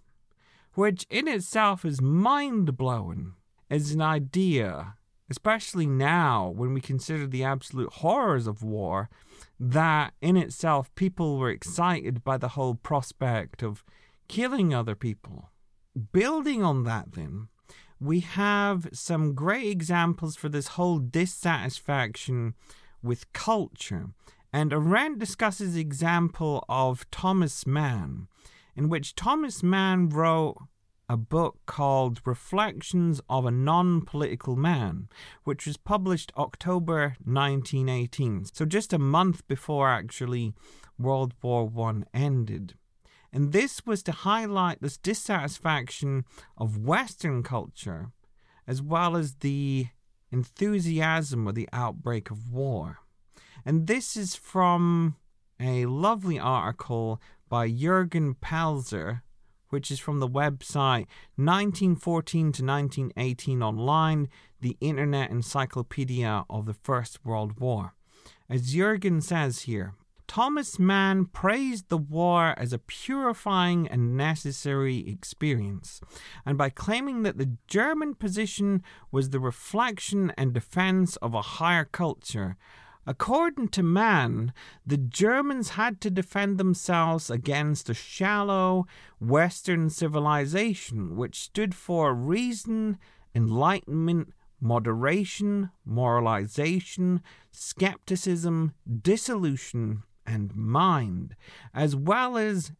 Which 0.75 1.07
in 1.09 1.28
itself 1.28 1.85
is 1.85 2.00
mind 2.00 2.76
blowing 2.76 3.35
as 3.71 3.92
an 3.92 4.00
idea, 4.00 4.95
especially 5.30 5.87
now 5.87 6.49
when 6.49 6.75
we 6.75 6.80
consider 6.80 7.26
the 7.26 7.45
absolute 7.45 7.92
horrors 7.95 8.47
of 8.47 8.62
war, 8.62 9.09
that 9.61 10.14
in 10.21 10.37
itself 10.37 10.92
people 10.95 11.38
were 11.38 11.50
excited 11.50 12.25
by 12.25 12.38
the 12.38 12.49
whole 12.49 12.75
prospect 12.75 13.62
of 13.62 13.85
killing 14.26 14.75
other 14.75 14.95
people. 14.95 15.50
Building 16.12 16.62
on 16.62 16.85
that, 16.85 17.12
then, 17.12 17.49
we 18.00 18.21
have 18.21 18.88
some 18.92 19.35
great 19.35 19.68
examples 19.68 20.37
for 20.37 20.49
this 20.49 20.68
whole 20.68 20.99
dissatisfaction 20.99 22.54
with 23.02 23.33
culture. 23.33 24.11
And 24.52 24.73
Arendt 24.73 25.19
discusses 25.19 25.75
the 25.75 25.81
example 25.81 26.64
of 26.69 27.09
Thomas 27.11 27.67
Mann, 27.67 28.28
in 28.75 28.88
which 28.88 29.14
Thomas 29.14 29.62
Mann 29.62 30.09
wrote 30.09 30.57
a 31.09 31.17
book 31.17 31.59
called 31.67 32.21
Reflections 32.25 33.21
of 33.31 33.47
a 33.47 33.50
Non 33.50 34.02
Political 34.02 34.57
Man, 34.57 35.09
which 35.45 35.67
was 35.67 35.76
published 35.78 36.33
October 36.37 37.17
1918, 37.25 38.45
so 38.52 38.67
just 38.67 38.93
a 38.93 38.99
month 38.99 39.47
before 39.49 39.88
actually 39.88 40.55
World 40.99 41.33
War 41.43 41.71
I 41.78 42.02
ended. 42.12 42.75
And 43.33 43.52
this 43.52 43.87
was 43.87 44.02
to 44.05 44.12
highlight 44.12 44.83
this 44.83 44.97
dissatisfaction 44.99 46.25
of 46.57 46.78
Western 46.78 47.43
culture, 47.43 48.11
as 48.67 48.83
well 48.83 49.17
as 49.17 49.37
the 49.37 49.88
enthusiasm 50.30 51.47
of 51.47 51.54
the 51.54 51.68
outbreak 51.73 52.30
of 52.30 52.52
war. 52.52 52.99
And 53.64 53.87
this 53.87 54.16
is 54.16 54.35
from 54.35 55.16
a 55.61 55.87
lovely 55.87 56.38
article 56.38 57.20
by 57.49 57.70
Jürgen 57.70 58.37
Pelzer, 58.40 59.23
which 59.70 59.90
is 59.90 59.99
from 59.99 60.20
the 60.20 60.28
website 60.28 61.06
1914 61.37 62.52
to 62.52 62.64
1918 62.64 63.62
online, 63.62 64.28
the 64.61 64.76
Internet 64.80 65.30
Encyclopedia 65.30 66.44
of 66.49 66.66
the 66.66 66.75
First 66.75 67.25
World 67.25 67.61
War. 67.61 67.94
As 68.49 68.75
Jürgen 68.75 69.23
says 69.23 69.62
here, 69.62 69.94
Thomas 70.28 70.78
Mann 70.78 71.25
praised 71.25 71.88
the 71.88 71.99
war 71.99 72.54
as 72.56 72.73
a 72.73 72.78
purifying 72.78 73.88
and 73.88 74.16
necessary 74.16 75.08
experience, 75.08 76.00
and 76.47 76.56
by 76.56 76.70
claiming 76.70 77.25
that 77.25 77.38
the 77.38 77.56
German 77.66 78.14
position 78.14 78.85
was 79.11 79.30
the 79.30 79.40
reflection 79.40 80.32
and 80.37 80.52
defense 80.52 81.16
of 81.16 81.35
a 81.35 81.42
higher 81.42 81.85
culture, 81.85 82.56
According 83.08 83.68
to 83.68 83.82
Mann, 83.82 84.52
the 84.87 84.99
Germans 84.99 85.70
had 85.70 85.99
to 86.02 86.11
defend 86.11 86.58
themselves 86.58 87.30
against 87.30 87.88
a 87.88 87.94
shallow 87.94 88.87
Western 89.18 89.88
civilization 89.88 91.16
which 91.16 91.40
stood 91.40 91.75
for 91.75 92.12
reason, 92.12 92.99
enlightenment, 93.35 94.35
moderation, 94.61 95.70
moralization, 95.87 97.23
skepticism, 97.50 98.75
dissolution, 99.00 100.02
and 100.28 100.54
mind, 100.54 101.35
as 101.75 101.97
well 101.97 102.37
as 102.37 102.73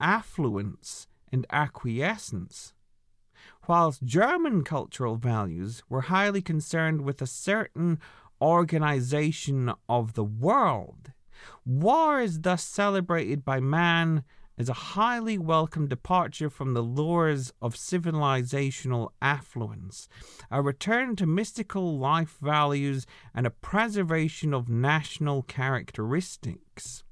affluence 0.00 1.06
and 1.30 1.46
acquiescence. 1.50 2.72
Whilst 3.66 4.02
German 4.02 4.64
cultural 4.64 5.16
values 5.16 5.82
were 5.88 6.02
highly 6.02 6.40
concerned 6.40 7.02
with 7.02 7.20
a 7.20 7.26
certain 7.26 8.00
organization 8.40 9.72
of 9.88 10.14
the 10.14 10.24
world, 10.24 11.12
war 11.66 12.20
is 12.20 12.40
thus 12.40 12.64
celebrated 12.64 13.44
by 13.44 13.60
Mann 13.60 14.24
as 14.58 14.68
a 14.68 14.74
highly 14.74 15.38
welcome 15.38 15.86
departure 15.86 16.50
from 16.50 16.74
the 16.74 16.82
lures 16.82 17.52
of 17.62 17.76
civilizational 17.76 19.10
affluence, 19.22 20.08
a 20.50 20.60
return 20.60 21.14
to 21.14 21.26
mystical 21.26 21.96
life 21.96 22.36
values, 22.42 23.06
and 23.32 23.46
a 23.46 23.50
preservation 23.50 24.52
of 24.52 24.68
national 24.68 25.42
characteristics. 25.42 27.04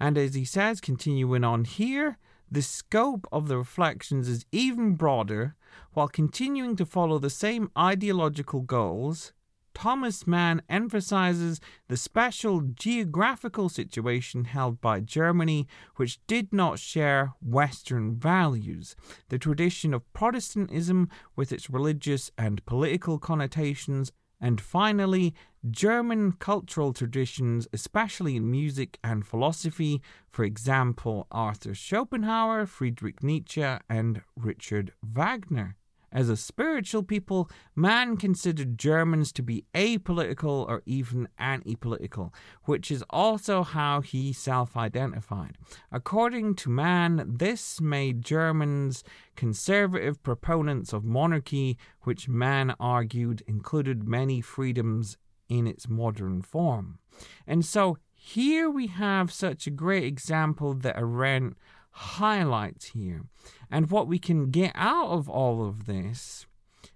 And 0.00 0.18
as 0.18 0.34
he 0.34 0.44
says, 0.44 0.80
continuing 0.80 1.44
on 1.44 1.64
here, 1.64 2.18
the 2.50 2.62
scope 2.62 3.28
of 3.30 3.46
the 3.46 3.58
reflections 3.58 4.28
is 4.28 4.44
even 4.50 4.96
broader 4.96 5.54
while 5.92 6.08
continuing 6.08 6.74
to 6.76 6.86
follow 6.86 7.18
the 7.18 7.30
same 7.30 7.70
ideological 7.78 8.62
goals 8.62 9.32
Thomas 9.78 10.26
Mann 10.26 10.60
emphasizes 10.68 11.60
the 11.86 11.96
special 11.96 12.62
geographical 12.62 13.68
situation 13.68 14.46
held 14.46 14.80
by 14.80 14.98
Germany, 14.98 15.68
which 15.94 16.18
did 16.26 16.52
not 16.52 16.80
share 16.80 17.34
Western 17.40 18.16
values. 18.16 18.96
The 19.28 19.38
tradition 19.38 19.94
of 19.94 20.12
Protestantism, 20.12 21.08
with 21.36 21.52
its 21.52 21.70
religious 21.70 22.32
and 22.36 22.66
political 22.66 23.20
connotations, 23.20 24.10
and 24.40 24.60
finally, 24.60 25.32
German 25.70 26.32
cultural 26.32 26.92
traditions, 26.92 27.68
especially 27.72 28.34
in 28.34 28.50
music 28.50 28.98
and 29.04 29.24
philosophy, 29.24 30.02
for 30.28 30.44
example, 30.44 31.28
Arthur 31.30 31.76
Schopenhauer, 31.76 32.66
Friedrich 32.66 33.22
Nietzsche, 33.22 33.62
and 33.88 34.22
Richard 34.34 34.92
Wagner. 35.04 35.77
As 36.10 36.28
a 36.28 36.36
spiritual 36.36 37.02
people, 37.02 37.50
Mann 37.76 38.16
considered 38.16 38.78
Germans 38.78 39.30
to 39.32 39.42
be 39.42 39.64
apolitical 39.74 40.66
or 40.66 40.82
even 40.86 41.28
anti 41.38 41.76
political, 41.76 42.32
which 42.64 42.90
is 42.90 43.04
also 43.10 43.62
how 43.62 44.00
he 44.00 44.32
self 44.32 44.76
identified. 44.76 45.56
According 45.92 46.54
to 46.56 46.70
Mann, 46.70 47.24
this 47.26 47.80
made 47.80 48.22
Germans 48.22 49.04
conservative 49.36 50.22
proponents 50.22 50.92
of 50.92 51.04
monarchy, 51.04 51.76
which 52.02 52.28
Mann 52.28 52.74
argued 52.80 53.42
included 53.46 54.08
many 54.08 54.40
freedoms 54.40 55.18
in 55.48 55.66
its 55.66 55.88
modern 55.88 56.42
form. 56.42 56.98
And 57.46 57.64
so 57.64 57.98
here 58.14 58.68
we 58.68 58.88
have 58.88 59.32
such 59.32 59.66
a 59.66 59.70
great 59.70 60.04
example 60.04 60.74
that 60.74 60.96
Arendt 60.98 61.56
highlights 61.98 62.86
here. 62.86 63.22
And 63.70 63.90
what 63.90 64.06
we 64.06 64.18
can 64.18 64.50
get 64.50 64.72
out 64.74 65.08
of 65.08 65.28
all 65.28 65.66
of 65.66 65.86
this 65.86 66.46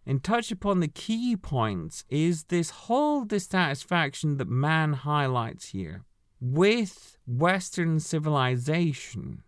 and 0.06 0.22
touch 0.22 0.50
upon 0.50 0.80
the 0.80 0.88
key 0.88 1.36
points 1.36 2.04
is 2.08 2.44
this 2.44 2.70
whole 2.70 3.24
dissatisfaction 3.24 4.36
that 4.38 4.48
Mann 4.48 4.94
highlights 4.94 5.68
here 5.68 6.04
with 6.40 7.16
Western 7.26 8.00
civilization 8.00 9.42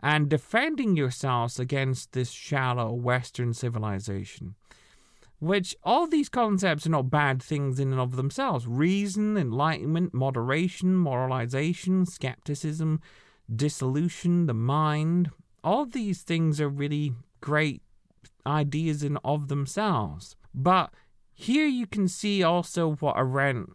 and 0.00 0.28
defending 0.28 0.96
yourselves 0.96 1.60
against 1.60 2.12
this 2.12 2.30
shallow 2.30 2.92
Western 2.92 3.52
civilization. 3.54 4.54
Which 5.38 5.74
all 5.82 6.06
these 6.06 6.28
concepts 6.28 6.86
are 6.86 6.90
not 6.90 7.10
bad 7.10 7.42
things 7.42 7.80
in 7.80 7.90
and 7.90 8.00
of 8.00 8.14
themselves. 8.14 8.66
Reason, 8.66 9.36
enlightenment, 9.36 10.14
moderation, 10.14 10.96
moralization, 10.96 12.06
skepticism, 12.06 13.00
dissolution, 13.54 14.46
the 14.46 14.54
mind, 14.54 15.30
all 15.62 15.86
these 15.86 16.22
things 16.22 16.60
are 16.60 16.68
really 16.68 17.14
great 17.40 17.82
ideas 18.46 19.02
in 19.02 19.16
of 19.24 19.48
themselves. 19.48 20.36
But 20.54 20.92
here 21.32 21.66
you 21.66 21.86
can 21.86 22.08
see 22.08 22.42
also 22.42 22.94
what 22.96 23.16
Arendt 23.16 23.70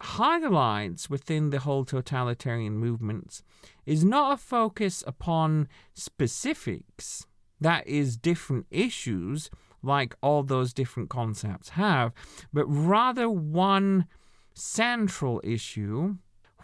highlights 0.00 1.08
within 1.08 1.50
the 1.50 1.60
whole 1.60 1.84
totalitarian 1.84 2.76
movements 2.76 3.42
is 3.86 4.04
not 4.04 4.32
a 4.32 4.36
focus 4.36 5.02
upon 5.06 5.68
specifics, 5.94 7.26
that 7.60 7.86
is, 7.86 8.16
different 8.16 8.66
issues 8.70 9.50
like 9.82 10.16
all 10.22 10.42
those 10.42 10.72
different 10.72 11.08
concepts 11.08 11.70
have, 11.70 12.12
but 12.52 12.66
rather 12.66 13.30
one 13.30 14.06
central 14.54 15.40
issue 15.44 16.16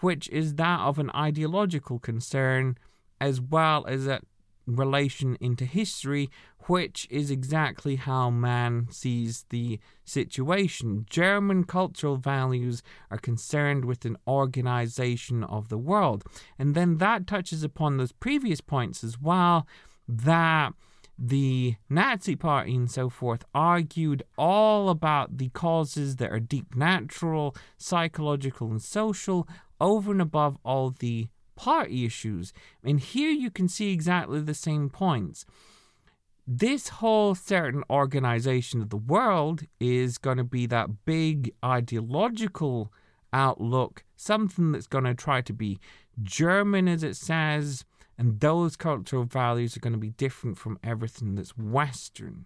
which 0.03 0.29
is 0.29 0.55
that 0.57 0.81
of 0.81 0.99
an 0.99 1.11
ideological 1.15 1.99
concern 1.99 2.77
as 3.21 3.41
well 3.41 3.87
as 3.87 4.07
a 4.07 4.21
relation 4.67 5.37
into 5.41 5.65
history, 5.65 6.31
which 6.67 7.07
is 7.11 7.31
exactly 7.31 7.97
how 7.97 8.31
Mann 8.31 8.89
sees 8.91 9.45
the 9.51 9.79
situation. 10.05 11.07
German 11.09 11.65
cultural 11.65 12.17
values 12.17 12.83
are 13.11 13.19
concerned 13.19 13.85
with 13.85 14.05
an 14.05 14.17
organization 14.27 15.43
of 15.45 15.69
the 15.69 15.79
world. 15.79 16.25
And 16.59 16.75
then 16.75 16.99
that 16.99 17.27
touches 17.27 17.65
upon 17.65 17.97
those 17.97 18.13
previous 18.13 18.61
points 18.61 19.03
as 19.03 19.21
well 19.21 19.67
that 20.09 20.73
the 21.19 21.77
Nazi 21.89 22.37
Party 22.37 22.75
and 22.75 22.91
so 22.91 23.09
forth 23.09 23.45
argued 23.55 24.23
all 24.37 24.89
about 24.89 25.39
the 25.39 25.51
causes 25.51 26.17
that 26.17 26.33
are 26.33 26.41
deep 26.41 26.75
natural, 26.75 27.55
psychological, 27.77 28.71
and 28.71 28.83
social, 28.83 29.47
over 29.81 30.13
and 30.13 30.23
above 30.23 30.57
all 30.65 30.91
the 30.91 31.29
party 31.55 32.05
issues. 32.05 32.53
And 32.83 32.99
here 32.99 33.31
you 33.31 33.51
can 33.51 33.69
see 33.69 33.93
exactly 33.93 34.41
the 34.41 34.55
same 34.55 34.89
points. 34.89 35.45
This 36.47 36.89
whole 36.89 37.35
certain 37.35 37.85
organization 37.89 38.83
of 38.83 38.91
the 38.91 38.97
world 38.97 39.63
is 39.79 40.19
going 40.19 40.39
to 40.39 40.45
be 40.45 40.67
that 40.67 41.05
big 41.05 41.53
ideological 41.65 42.93
outlook, 43.33 44.05
something 44.17 44.73
that's 44.73 44.89
going 44.89 45.05
to 45.05 45.15
try 45.15 45.41
to 45.43 45.53
be 45.53 45.79
German, 46.23 46.89
as 46.89 47.03
it 47.03 47.15
says, 47.15 47.85
and 48.23 48.39
those 48.39 48.77
cultural 48.77 49.25
values 49.25 49.77
are 49.77 49.81
going 49.81 49.95
to 49.95 49.99
be 49.99 50.11
different 50.11 50.57
from 50.57 50.79
everything 50.85 51.35
that's 51.35 51.59
Western. 51.59 52.45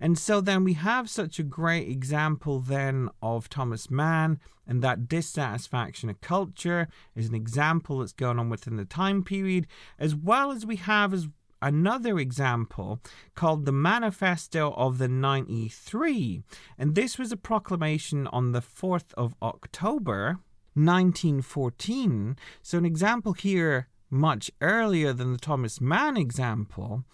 And 0.00 0.18
so 0.18 0.40
then 0.40 0.64
we 0.64 0.72
have 0.72 1.10
such 1.10 1.38
a 1.38 1.42
great 1.42 1.86
example 1.86 2.60
then 2.60 3.10
of 3.20 3.50
Thomas 3.50 3.90
Mann 3.90 4.40
and 4.66 4.80
that 4.80 5.06
dissatisfaction 5.06 6.08
of 6.08 6.22
culture 6.22 6.88
is 7.14 7.28
an 7.28 7.34
example 7.34 7.98
that's 7.98 8.14
going 8.14 8.38
on 8.38 8.48
within 8.48 8.76
the 8.76 8.86
time 8.86 9.22
period, 9.22 9.66
as 9.98 10.14
well 10.14 10.50
as 10.50 10.64
we 10.64 10.76
have 10.76 11.12
as 11.12 11.28
another 11.60 12.18
example 12.18 12.98
called 13.34 13.66
the 13.66 13.72
Manifesto 13.72 14.72
of 14.78 14.96
the 14.96 15.08
93. 15.08 16.40
And 16.78 16.94
this 16.94 17.18
was 17.18 17.32
a 17.32 17.36
proclamation 17.36 18.26
on 18.28 18.52
the 18.52 18.62
4th 18.62 19.12
of 19.12 19.34
October 19.42 20.38
1914. 20.72 22.38
So 22.62 22.78
an 22.78 22.86
example 22.86 23.34
here 23.34 23.88
much 24.10 24.50
earlier 24.60 25.12
than 25.12 25.32
the 25.32 25.38
Thomas 25.38 25.80
Mann 25.80 26.16
example, 26.16 27.04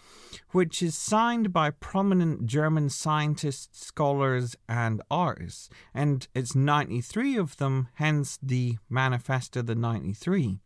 which 0.50 0.82
is 0.82 0.96
signed 0.96 1.52
by 1.52 1.70
prominent 1.70 2.46
German 2.46 2.90
scientists, 2.90 3.86
scholars, 3.86 4.56
and 4.68 5.02
artists, 5.10 5.68
and 5.92 6.26
it's 6.34 6.54
93 6.54 7.36
of 7.36 7.56
them, 7.56 7.88
hence 7.94 8.38
the 8.42 8.78
Manifesto 8.88 9.62
the 9.62 9.74
93. 9.74 10.60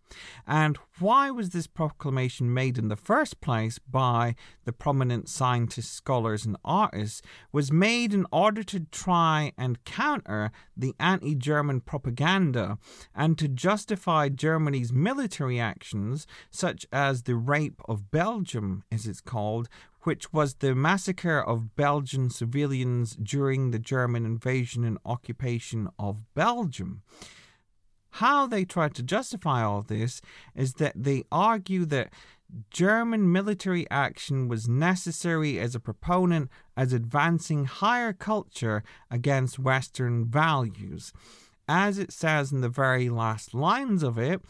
And 0.46 0.78
why 0.98 1.30
was 1.30 1.50
this 1.50 1.66
proclamation 1.66 2.52
made 2.52 2.78
in 2.78 2.88
the 2.88 2.96
first 2.96 3.40
place 3.40 3.78
by 3.78 4.34
the 4.64 4.72
prominent 4.72 5.28
scientists, 5.28 5.90
scholars, 5.90 6.44
and 6.44 6.56
artists? 6.64 7.22
Was 7.52 7.70
made 7.70 8.14
in 8.14 8.26
order 8.32 8.62
to 8.64 8.80
try 8.80 9.52
and 9.56 9.84
counter 9.84 10.50
the 10.76 10.94
anti 10.98 11.34
German 11.34 11.80
propaganda 11.80 12.78
and 13.14 13.38
to 13.38 13.48
justify 13.48 14.28
Germany's 14.28 14.92
military 14.92 15.60
actions, 15.60 16.26
such 16.50 16.86
as 16.92 17.22
the 17.22 17.36
rape 17.36 17.80
of 17.86 18.10
Belgium, 18.10 18.84
as 18.90 19.06
it's 19.06 19.20
called, 19.20 19.68
which 20.02 20.32
was 20.32 20.54
the 20.54 20.74
massacre 20.74 21.40
of 21.40 21.76
Belgian 21.76 22.30
civilians 22.30 23.16
during 23.16 23.70
the 23.70 23.78
German 23.78 24.24
invasion 24.24 24.84
and 24.84 24.98
occupation 25.04 25.88
of 25.98 26.22
Belgium. 26.34 27.02
How 28.12 28.46
they 28.46 28.64
try 28.64 28.88
to 28.88 29.02
justify 29.02 29.62
all 29.62 29.82
this 29.82 30.20
is 30.54 30.74
that 30.74 30.94
they 30.96 31.24
argue 31.30 31.84
that 31.86 32.12
German 32.70 33.30
military 33.30 33.88
action 33.90 34.48
was 34.48 34.68
necessary 34.68 35.58
as 35.60 35.74
a 35.74 35.80
proponent 35.80 36.50
as 36.76 36.92
advancing 36.92 37.66
higher 37.66 38.12
culture 38.12 38.82
against 39.10 39.58
Western 39.58 40.24
values. 40.24 41.12
as 41.68 41.98
it 41.98 42.10
says 42.10 42.50
in 42.50 42.62
the 42.62 42.68
very 42.68 43.10
last 43.10 43.52
lines 43.52 44.02
of 44.02 44.16
it, 44.16 44.40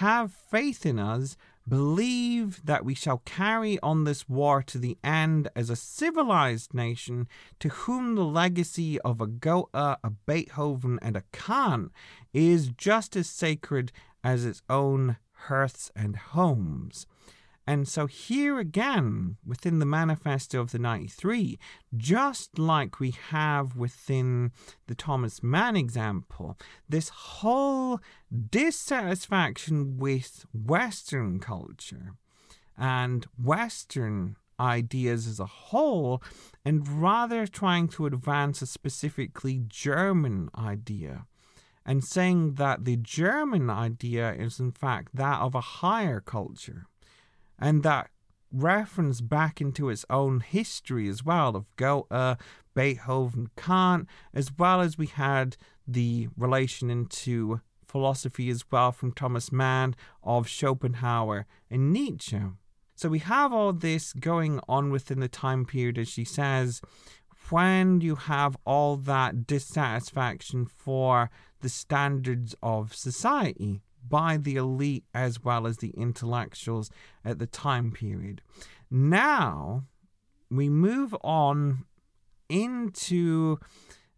have 0.00 0.30
faith 0.30 0.84
in 0.84 0.98
us, 0.98 1.36
believe 1.68 2.64
that 2.64 2.84
we 2.84 2.94
shall 2.94 3.22
carry 3.24 3.78
on 3.80 4.04
this 4.04 4.28
war 4.28 4.62
to 4.62 4.78
the 4.78 4.96
end 5.02 5.48
as 5.56 5.68
a 5.68 5.76
civilized 5.76 6.72
nation 6.72 7.26
to 7.58 7.68
whom 7.68 8.14
the 8.14 8.24
legacy 8.24 9.00
of 9.00 9.20
a 9.20 9.26
Goethe, 9.26 9.68
a 9.74 10.10
Beethoven, 10.26 10.98
and 11.02 11.16
a 11.16 11.24
Kant 11.32 11.92
is 12.32 12.68
just 12.68 13.16
as 13.16 13.28
sacred 13.28 13.92
as 14.22 14.44
its 14.44 14.62
own 14.68 15.16
hearths 15.32 15.90
and 15.94 16.16
homes. 16.16 17.06
And 17.66 17.88
so, 17.88 18.06
here 18.06 18.60
again, 18.60 19.38
within 19.44 19.80
the 19.80 19.86
manifesto 19.86 20.60
of 20.60 20.70
the 20.70 20.78
93, 20.78 21.58
just 21.96 22.60
like 22.60 23.00
we 23.00 23.10
have 23.30 23.74
within 23.74 24.52
the 24.86 24.94
Thomas 24.94 25.42
Mann 25.42 25.74
example, 25.74 26.56
this 26.88 27.08
whole 27.08 28.00
dissatisfaction 28.50 29.96
with 29.98 30.46
Western 30.52 31.40
culture 31.40 32.12
and 32.78 33.26
Western 33.36 34.36
ideas 34.60 35.26
as 35.26 35.40
a 35.40 35.46
whole, 35.46 36.22
and 36.64 36.86
rather 37.02 37.46
trying 37.46 37.88
to 37.88 38.06
advance 38.06 38.62
a 38.62 38.66
specifically 38.66 39.62
German 39.66 40.50
idea 40.56 41.26
and 41.84 42.02
saying 42.02 42.54
that 42.54 42.84
the 42.84 42.96
German 42.96 43.70
idea 43.70 44.32
is 44.32 44.58
in 44.58 44.72
fact 44.72 45.14
that 45.14 45.40
of 45.40 45.54
a 45.54 45.60
higher 45.60 46.20
culture 46.20 46.86
and 47.58 47.82
that 47.82 48.10
reference 48.52 49.20
back 49.20 49.60
into 49.60 49.88
its 49.88 50.04
own 50.08 50.40
history 50.40 51.08
as 51.08 51.24
well 51.24 51.56
of 51.56 51.66
Goethe, 51.76 52.38
Beethoven, 52.74 53.50
Kant, 53.56 54.06
as 54.32 54.50
well 54.56 54.80
as 54.80 54.96
we 54.96 55.06
had 55.06 55.56
the 55.86 56.28
relation 56.36 56.90
into 56.90 57.60
philosophy 57.86 58.50
as 58.50 58.64
well 58.70 58.92
from 58.92 59.12
Thomas 59.12 59.52
Mann 59.52 59.94
of 60.22 60.48
Schopenhauer 60.48 61.46
and 61.70 61.92
Nietzsche. 61.92 62.40
So 62.94 63.08
we 63.08 63.18
have 63.20 63.52
all 63.52 63.72
this 63.72 64.12
going 64.12 64.60
on 64.68 64.90
within 64.90 65.20
the 65.20 65.28
time 65.28 65.66
period, 65.66 65.98
as 65.98 66.08
she 66.08 66.24
says, 66.24 66.80
when 67.50 68.00
you 68.00 68.16
have 68.16 68.56
all 68.64 68.96
that 68.96 69.46
dissatisfaction 69.46 70.66
for 70.66 71.30
the 71.60 71.68
standards 71.68 72.54
of 72.62 72.94
society 72.94 73.82
by 74.08 74.36
the 74.36 74.56
elite 74.56 75.04
as 75.14 75.42
well 75.42 75.66
as 75.66 75.78
the 75.78 75.90
intellectuals 75.96 76.90
at 77.24 77.38
the 77.38 77.46
time 77.46 77.90
period. 77.90 78.42
Now 78.90 79.84
we 80.50 80.68
move 80.68 81.14
on 81.22 81.84
into 82.48 83.58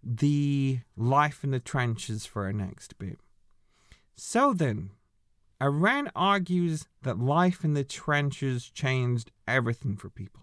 the 0.02 0.80
life 0.96 1.42
in 1.42 1.50
the 1.50 1.60
trenches 1.60 2.26
for 2.26 2.44
our 2.44 2.52
next 2.52 2.98
bit. 2.98 3.18
So 4.16 4.52
then, 4.52 4.90
Arendt 5.60 6.10
argues 6.14 6.86
that 7.02 7.18
life 7.18 7.64
in 7.64 7.74
the 7.74 7.84
trenches 7.84 8.70
changed 8.70 9.30
everything 9.46 9.96
for 9.96 10.10
people. 10.10 10.42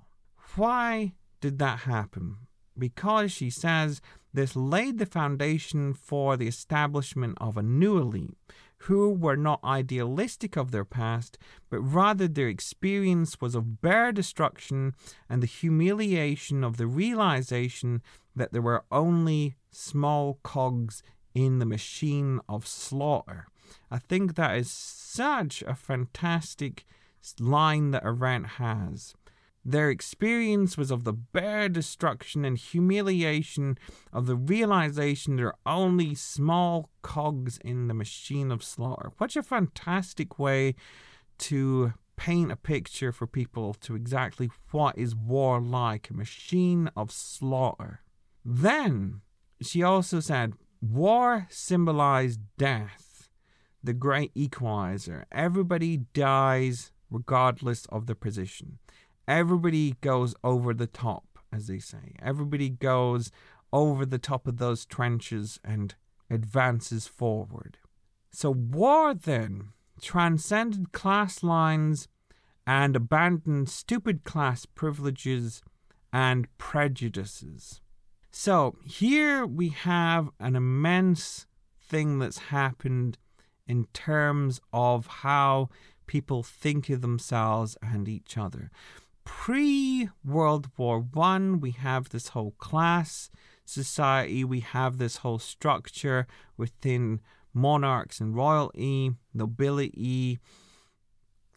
Why 0.56 1.14
did 1.42 1.60
that 1.60 1.80
happen? 1.80 2.38
Because 2.78 3.32
she 3.32 3.50
says 3.50 4.02
this 4.36 4.56
laid 4.56 4.98
the 4.98 5.06
foundation 5.06 5.94
for 5.94 6.38
the 6.38 6.48
establishment 6.48 7.38
of 7.40 7.58
a 7.58 7.64
new 7.64 7.98
elite 7.98 8.38
who 8.80 9.10
were 9.10 9.38
not 9.38 9.64
idealistic 9.64 10.56
of 10.56 10.72
their 10.72 10.86
past, 10.86 11.38
but 11.70 11.80
rather 11.80 12.28
their 12.28 12.48
experience 12.48 13.42
was 13.42 13.56
of 13.56 13.82
bare 13.82 14.12
destruction 14.12 14.94
and 15.30 15.42
the 15.42 15.48
humiliation 15.48 16.64
of 16.64 16.78
the 16.78 16.86
realization 16.86 18.02
that 18.36 18.52
there 18.52 18.62
were 18.62 18.84
only 18.92 19.56
small 19.72 20.40
cogs 20.44 21.02
in 21.34 21.60
the 21.60 21.66
machine 21.66 22.40
of 22.48 22.68
slaughter. 22.68 23.48
I 23.90 23.98
think 23.98 24.36
that 24.36 24.56
is 24.58 24.70
such 24.70 25.64
a 25.64 25.74
fantastic 25.74 26.86
line 27.40 27.92
that 27.92 28.06
Arendt 28.06 28.48
has. 28.58 29.16
Their 29.68 29.90
experience 29.90 30.78
was 30.78 30.92
of 30.92 31.06
the 31.06 31.14
bare 31.14 31.68
destruction 31.70 32.46
and 32.46 32.56
humiliation 32.56 33.80
of 34.14 34.28
the 34.28 34.36
realization 34.36 35.38
there 35.38 35.48
are 35.48 35.56
only 35.66 36.14
small 36.14 36.92
cogs 37.02 37.58
in 37.66 37.88
the 37.88 37.96
machine 37.96 38.52
of 38.52 38.64
slaughter. 38.64 39.12
What 39.18 39.36
a 39.36 39.42
fantastic 39.42 40.38
way 40.38 40.76
to 41.40 41.94
paint 42.16 42.52
a 42.52 42.56
picture 42.56 43.12
for 43.12 43.26
people 43.26 43.74
to 43.74 43.96
exactly 43.96 44.52
what 44.70 44.96
is 45.00 45.16
war 45.16 45.60
like 45.60 46.12
a 46.12 46.14
machine 46.14 46.92
of 46.96 47.12
slaughter. 47.12 48.02
Then 48.46 49.22
she 49.64 49.82
also 49.82 50.20
said, 50.20 50.54
War 50.80 51.48
symbolized 51.50 52.40
death, 52.60 53.30
the 53.84 53.94
great 53.94 54.32
equalizer. 54.36 55.26
Everybody 55.32 55.98
dies 56.14 56.92
regardless 57.10 57.86
of 57.88 58.06
their 58.06 58.16
position 58.16 58.78
everybody 59.28 59.96
goes 60.02 60.36
over 60.44 60.74
the 60.74 60.88
top, 60.88 61.40
as 61.52 61.68
they 61.68 61.80
say. 61.80 62.16
Everybody 62.22 62.70
goes 62.70 63.32
over 63.72 64.06
the 64.06 64.20
top 64.20 64.48
of 64.48 64.58
those 64.58 64.86
trenches 64.86 65.60
and 65.64 65.96
advances 66.30 67.08
forward. 67.08 67.78
So, 68.32 68.52
war 68.52 69.14
then 69.14 69.70
transcended 70.02 70.92
class 70.92 71.44
lines 71.44 72.08
and 72.68 72.96
abandoned 72.96 73.70
stupid 73.70 74.24
class 74.24 74.66
privileges 74.66 75.62
and 76.12 76.48
prejudices. 76.58 77.82
So, 78.32 78.76
here 78.84 79.46
we 79.46 79.70
have 79.70 80.30
an 80.40 80.56
immense 80.56 81.46
thing 81.80 82.20
that's 82.20 82.38
happened 82.38 83.18
in 83.68 83.86
terms 83.94 84.60
of 84.74 85.08
how 85.08 85.70
people 86.08 86.44
think 86.44 86.90
of 86.90 87.02
themselves 87.02 87.78
and 87.82 88.08
each 88.08 88.38
other 88.38 88.72
pre 89.26 90.10
World 90.24 90.70
War 90.78 91.00
One, 91.00 91.60
we 91.60 91.72
have 91.72 92.10
this 92.10 92.30
whole 92.30 92.52
class 92.52 93.30
society, 93.66 94.44
we 94.44 94.62
have 94.62 94.98
this 94.98 95.18
whole 95.18 95.40
structure 95.40 96.28
within 96.56 97.20
monarchs 97.54 98.20
and 98.20 98.36
royalty, 98.36 99.12
nobility, 99.34 100.40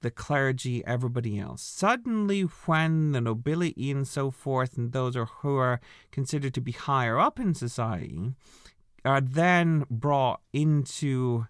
the 0.01 0.11
clergy, 0.11 0.85
everybody 0.87 1.39
else. 1.39 1.63
Suddenly, 1.63 2.43
when 2.43 3.13
the 3.13 3.21
nobility 3.21 3.91
and 3.91 4.07
so 4.07 4.31
forth, 4.31 4.77
and 4.77 4.93
those 4.93 5.17
are 5.17 5.27
who 5.27 5.57
are 5.57 5.81
considered 6.11 6.55
to 6.55 6.61
be 6.61 6.73
higher 6.73 7.19
up 7.19 7.39
in 7.39 7.55
society, 7.55 8.33
are 9.05 9.21
then 9.21 9.85
brought 9.91 10.41
into 10.53 11.47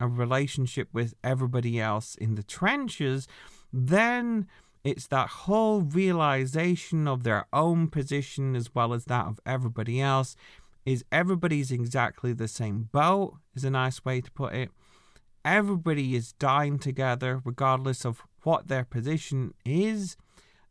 a 0.00 0.08
relationship 0.08 0.88
with 0.92 1.14
everybody 1.22 1.80
else 1.80 2.16
in 2.16 2.34
the 2.34 2.42
trenches, 2.42 3.28
then 3.72 4.48
it's 4.84 5.06
that 5.08 5.28
whole 5.28 5.82
realization 5.82 7.06
of 7.06 7.22
their 7.22 7.46
own 7.52 7.88
position 7.88 8.56
as 8.56 8.74
well 8.74 8.92
as 8.92 9.04
that 9.06 9.26
of 9.26 9.40
everybody 9.46 10.00
else. 10.00 10.36
Is 10.84 11.04
everybody's 11.12 11.70
exactly 11.70 12.32
the 12.32 12.48
same 12.48 12.88
boat, 12.90 13.36
is 13.54 13.62
a 13.62 13.70
nice 13.70 14.04
way 14.04 14.20
to 14.20 14.30
put 14.32 14.52
it. 14.52 14.70
Everybody 15.44 16.16
is 16.16 16.32
dying 16.32 16.80
together, 16.80 17.40
regardless 17.44 18.04
of 18.04 18.22
what 18.42 18.66
their 18.66 18.84
position 18.84 19.54
is, 19.64 20.16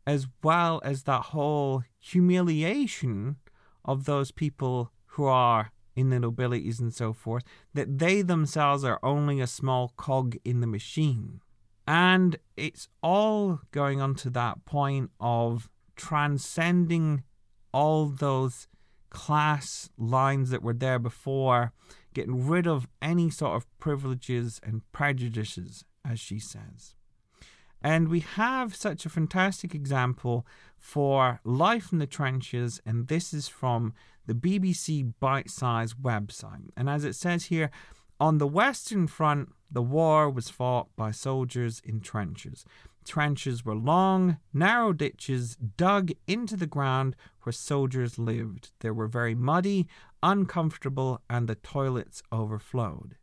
as 0.06 0.26
well 0.42 0.82
as 0.84 1.04
that 1.04 1.26
whole 1.26 1.84
humiliation 1.98 3.36
of 3.84 4.04
those 4.04 4.32
people 4.32 4.92
who 5.06 5.24
are 5.24 5.72
in 5.96 6.10
the 6.10 6.20
nobilities 6.20 6.80
and 6.80 6.92
so 6.92 7.14
forth, 7.14 7.44
that 7.72 7.98
they 7.98 8.20
themselves 8.20 8.84
are 8.84 9.00
only 9.02 9.40
a 9.40 9.46
small 9.46 9.92
cog 9.96 10.36
in 10.44 10.60
the 10.60 10.66
machine. 10.66 11.40
And 11.86 12.38
it's 12.56 12.88
all 13.02 13.60
going 13.70 14.00
on 14.00 14.14
to 14.16 14.30
that 14.30 14.64
point 14.64 15.10
of 15.20 15.68
transcending 15.96 17.24
all 17.72 18.06
those 18.06 18.68
class 19.10 19.90
lines 19.98 20.50
that 20.50 20.62
were 20.62 20.72
there 20.72 20.98
before, 20.98 21.72
getting 22.14 22.46
rid 22.46 22.66
of 22.66 22.88
any 23.00 23.30
sort 23.30 23.56
of 23.56 23.78
privileges 23.78 24.60
and 24.62 24.82
prejudices, 24.92 25.84
as 26.04 26.20
she 26.20 26.38
says. 26.38 26.94
And 27.82 28.08
we 28.08 28.20
have 28.20 28.76
such 28.76 29.04
a 29.04 29.10
fantastic 29.10 29.74
example 29.74 30.46
for 30.78 31.40
life 31.44 31.92
in 31.92 31.98
the 31.98 32.06
trenches, 32.06 32.80
and 32.86 33.08
this 33.08 33.34
is 33.34 33.48
from 33.48 33.92
the 34.26 34.34
BBC 34.34 35.14
Bitesize 35.20 35.94
website. 36.00 36.70
And 36.76 36.88
as 36.88 37.04
it 37.04 37.14
says 37.14 37.46
here, 37.46 37.70
on 38.20 38.38
the 38.38 38.46
Western 38.46 39.08
Front, 39.08 39.52
the 39.72 39.82
war 39.82 40.28
was 40.28 40.48
fought 40.48 40.88
by 40.96 41.10
soldiers 41.10 41.80
in 41.84 42.00
trenches. 42.00 42.64
Trenches 43.04 43.64
were 43.64 43.74
long, 43.74 44.36
narrow 44.52 44.92
ditches 44.92 45.56
dug 45.56 46.12
into 46.26 46.56
the 46.56 46.66
ground 46.66 47.16
where 47.42 47.52
soldiers 47.52 48.18
lived. 48.18 48.70
They 48.80 48.90
were 48.90 49.08
very 49.08 49.34
muddy, 49.34 49.88
uncomfortable, 50.22 51.20
and 51.28 51.48
the 51.48 51.56
toilets 51.56 52.22
overflowed. 52.30 53.16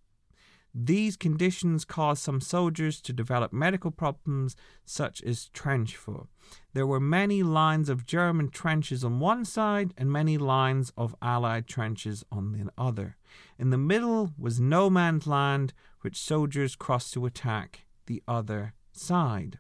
These 0.74 1.18
conditions 1.18 1.84
caused 1.84 2.22
some 2.22 2.42
soldiers 2.42 3.02
to 3.02 3.14
develop 3.14 3.52
medical 3.52 3.90
problems 3.90 4.56
such 4.86 5.24
as 5.24 5.50
trench 5.50 5.96
foot. 5.96 6.28
There 6.74 6.86
were 6.86 7.00
many 7.00 7.42
lines 7.42 7.90
of 7.90 8.06
German 8.06 8.50
trenches 8.50 9.04
on 9.04 9.20
one 9.20 9.46
side 9.46 9.94
and 9.98 10.12
many 10.12 10.38
lines 10.38 10.92
of 10.96 11.16
Allied 11.22 11.68
trenches 11.68 12.24
on 12.32 12.52
the 12.52 12.70
other. 12.78 13.18
In 13.58 13.70
the 13.70 13.78
middle 13.78 14.34
was 14.38 14.60
no 14.60 14.90
man's 14.90 15.28
land, 15.28 15.74
which 16.02 16.20
soldiers 16.20 16.76
crossed 16.76 17.14
to 17.14 17.26
attack 17.26 17.86
the 18.06 18.24
other 18.28 18.74
side. 18.92 19.60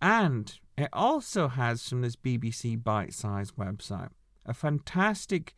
And 0.00 0.58
it 0.76 0.88
also 0.92 1.48
has 1.48 1.88
from 1.88 2.02
this 2.02 2.16
BBC 2.16 2.82
Bitesize 2.82 3.52
website 3.52 4.10
a 4.44 4.54
fantastic 4.54 5.54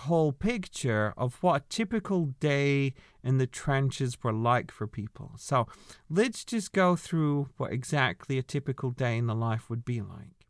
whole 0.00 0.32
picture 0.32 1.12
of 1.16 1.42
what 1.42 1.62
a 1.62 1.64
typical 1.68 2.26
day 2.40 2.94
in 3.22 3.38
the 3.38 3.46
trenches 3.46 4.22
were 4.22 4.32
like 4.32 4.70
for 4.70 4.86
people. 4.86 5.32
So 5.36 5.66
let's 6.08 6.44
just 6.44 6.72
go 6.72 6.96
through 6.96 7.50
what 7.56 7.72
exactly 7.72 8.38
a 8.38 8.42
typical 8.42 8.90
day 8.90 9.18
in 9.18 9.26
the 9.26 9.34
life 9.34 9.68
would 9.68 9.84
be 9.84 10.00
like. 10.00 10.46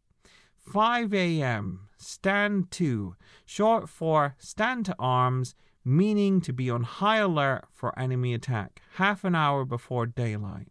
5 0.56 1.12
a.m. 1.14 1.88
Stand 1.96 2.70
to, 2.72 3.16
short 3.44 3.88
for 3.88 4.36
stand 4.38 4.86
to 4.86 4.94
arms, 4.98 5.54
meaning 5.90 6.40
to 6.40 6.52
be 6.52 6.70
on 6.70 6.84
high 6.84 7.18
alert 7.18 7.64
for 7.72 7.98
enemy 7.98 8.32
attack, 8.32 8.80
half 8.94 9.24
an 9.24 9.34
hour 9.34 9.64
before 9.64 10.06
daylight. 10.06 10.68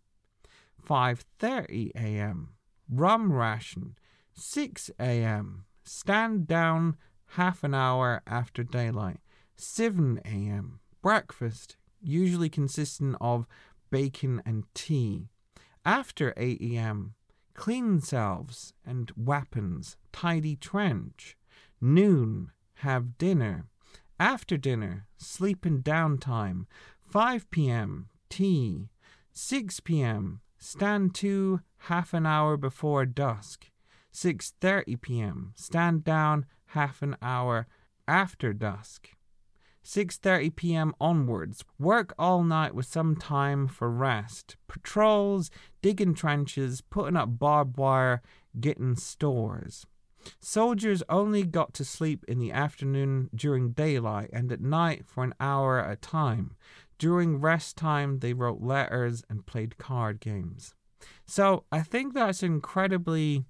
5:30 0.88 1.92
a.m. 1.94 2.54
Rum 2.90 3.32
ration. 3.34 3.98
6 4.34 4.90
a.m. 4.98 5.66
Stand 5.84 6.48
down 6.48 6.96
half 7.34 7.64
an 7.66 7.74
hour 7.74 8.22
after 8.26 8.64
daylight. 8.64 9.20
7 9.58 10.22
a.m. 10.24 10.80
Breakfast, 11.02 11.76
usually 12.02 12.50
consisting 12.50 13.16
of 13.16 13.46
bacon 13.92 14.42
and 14.46 14.64
tea. 14.74 15.28
After 15.84 16.34
8 16.38 16.62
a.m. 16.62 17.16
Clean 17.54 18.00
selves 18.00 18.74
and 18.86 19.12
weapons, 19.18 19.98
tidy 20.14 20.56
trench. 20.56 21.36
Noon, 21.82 22.52
have 22.76 23.18
dinner. 23.18 23.66
After 24.20 24.58
dinner, 24.58 25.08
sleep 25.18 25.66
and 25.66 25.82
downtime. 25.82 26.66
5 27.02 27.50
p.m., 27.52 28.10
tea. 28.30 28.90
6 29.32 29.80
p.m., 29.80 30.42
stand 30.58 31.16
to 31.16 31.62
half 31.84 32.14
an 32.14 32.26
hour 32.26 32.58
before 32.58 33.06
dusk. 33.06 33.72
6:30 34.14 35.02
p.m. 35.02 35.54
stand 35.56 36.04
down 36.04 36.46
half 36.68 37.02
an 37.02 37.16
hour 37.22 37.68
after 38.08 38.54
dusk. 38.54 39.12
6:30 39.86 40.56
p.m. 40.56 40.94
onwards, 41.00 41.64
work 41.78 42.14
all 42.20 42.44
night 42.44 42.76
with 42.76 42.86
some 42.86 43.16
time 43.16 43.68
for 43.68 43.90
rest. 43.90 44.58
Patrols, 44.68 45.50
digging 45.82 46.14
trenches, 46.14 46.82
putting 46.82 47.16
up 47.16 47.40
barbed 47.40 47.78
wire, 47.78 48.22
getting 48.60 48.96
stores. 48.96 49.86
Soldiers 50.40 51.04
only 51.10 51.44
got 51.44 51.74
to 51.76 51.86
sleep 51.86 52.26
in 52.28 52.40
the 52.40 52.52
afternoon 52.52 53.30
during 53.34 53.72
daylight 53.72 54.30
and 54.34 54.52
at 54.52 54.62
night 54.62 55.06
for 55.06 55.24
an 55.24 55.34
hour 55.40 55.80
at 55.80 55.92
a 55.92 55.96
time. 55.96 56.56
During 56.98 57.40
rest 57.40 57.78
time, 57.78 58.20
they 58.20 58.34
wrote 58.34 58.62
letters 58.62 59.24
and 59.30 59.46
played 59.46 59.78
card 59.78 60.20
games. 60.20 60.76
So 61.26 61.64
I 61.72 61.82
think 61.82 62.14
that's 62.14 62.44
an 62.44 62.52
incredibly 62.52 63.46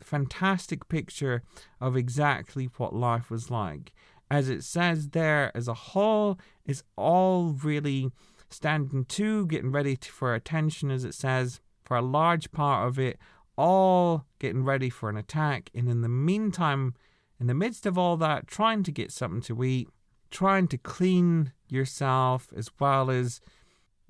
fantastic 0.00 0.88
picture 0.88 1.42
of 1.80 1.96
exactly 1.96 2.68
what 2.76 2.94
life 2.94 3.30
was 3.30 3.50
like. 3.50 3.92
As 4.30 4.48
it 4.48 4.64
says 4.64 5.10
there, 5.10 5.52
as 5.54 5.68
a 5.68 5.74
whole, 5.74 6.38
it's 6.64 6.82
all 6.96 7.56
really 7.62 8.10
standing 8.50 9.04
to, 9.04 9.46
getting 9.46 9.70
ready 9.72 9.96
to, 9.96 10.10
for 10.10 10.34
attention, 10.34 10.90
as 10.90 11.04
it 11.04 11.14
says, 11.14 11.60
for 11.84 11.96
a 11.96 12.02
large 12.02 12.50
part 12.52 12.88
of 12.88 12.98
it, 12.98 13.18
all 13.56 14.26
getting 14.38 14.64
ready 14.64 14.90
for 14.90 15.08
an 15.08 15.16
attack. 15.16 15.70
And 15.74 15.88
in 15.88 16.00
the 16.00 16.08
meantime, 16.08 16.94
in 17.38 17.46
the 17.46 17.54
midst 17.54 17.86
of 17.86 17.98
all 17.98 18.16
that, 18.18 18.46
trying 18.46 18.82
to 18.84 18.92
get 18.92 19.12
something 19.12 19.42
to 19.42 19.64
eat, 19.64 19.88
trying 20.30 20.68
to 20.68 20.78
clean 20.78 21.52
yourself 21.68 22.48
as 22.56 22.70
well 22.78 23.10
as 23.10 23.40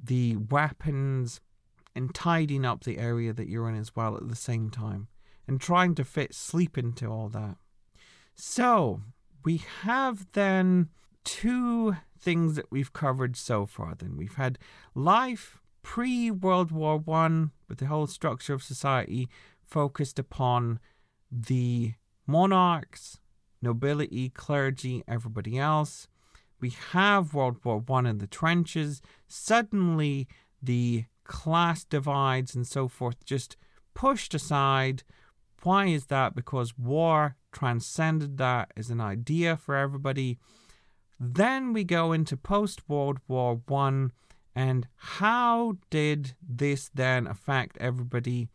the 0.02 0.36
weapons 0.36 1.40
and 1.94 2.14
tidying 2.14 2.64
up 2.64 2.84
the 2.84 2.98
area 2.98 3.32
that 3.32 3.48
you're 3.48 3.68
in 3.68 3.76
as 3.76 3.94
well 3.94 4.16
at 4.16 4.28
the 4.28 4.36
same 4.36 4.70
time 4.70 5.08
and 5.46 5.60
trying 5.60 5.94
to 5.94 6.04
fit 6.04 6.34
sleep 6.34 6.78
into 6.78 7.06
all 7.06 7.28
that. 7.28 7.56
So, 8.34 9.02
we 9.44 9.62
have 9.82 10.26
then 10.32 10.88
two 11.24 11.96
things 12.18 12.54
that 12.54 12.70
we've 12.70 12.92
covered 12.92 13.36
so 13.36 13.66
far 13.66 13.94
then 13.94 14.16
we've 14.16 14.34
had 14.34 14.58
life 14.94 15.58
pre 15.82 16.30
World 16.30 16.70
War 16.70 16.98
1 16.98 17.50
but 17.72 17.78
the 17.78 17.86
whole 17.86 18.06
structure 18.06 18.52
of 18.52 18.62
society 18.62 19.30
focused 19.64 20.18
upon 20.18 20.78
the 21.30 21.94
monarchs, 22.26 23.18
nobility, 23.62 24.28
clergy, 24.28 25.02
everybody 25.08 25.58
else. 25.58 26.06
We 26.60 26.76
have 26.90 27.32
World 27.32 27.64
War 27.64 27.78
One 27.78 28.04
in 28.04 28.18
the 28.18 28.26
trenches. 28.26 29.00
Suddenly, 29.26 30.28
the 30.62 31.06
class 31.24 31.84
divides 31.84 32.54
and 32.54 32.66
so 32.66 32.88
forth 32.88 33.24
just 33.24 33.56
pushed 33.94 34.34
aside. 34.34 35.02
Why 35.62 35.86
is 35.86 36.08
that? 36.08 36.34
Because 36.34 36.76
war 36.76 37.36
transcended 37.52 38.36
that 38.36 38.70
as 38.76 38.90
an 38.90 39.00
idea 39.00 39.56
for 39.56 39.76
everybody. 39.76 40.36
Then 41.18 41.72
we 41.72 41.84
go 41.84 42.12
into 42.12 42.36
post 42.36 42.86
World 42.86 43.20
War 43.28 43.62
One 43.66 44.12
and 44.54 44.86
how 44.96 45.76
did 45.90 46.34
this 46.46 46.90
then 46.94 47.26
affect 47.26 47.78
everybody, 47.78 48.48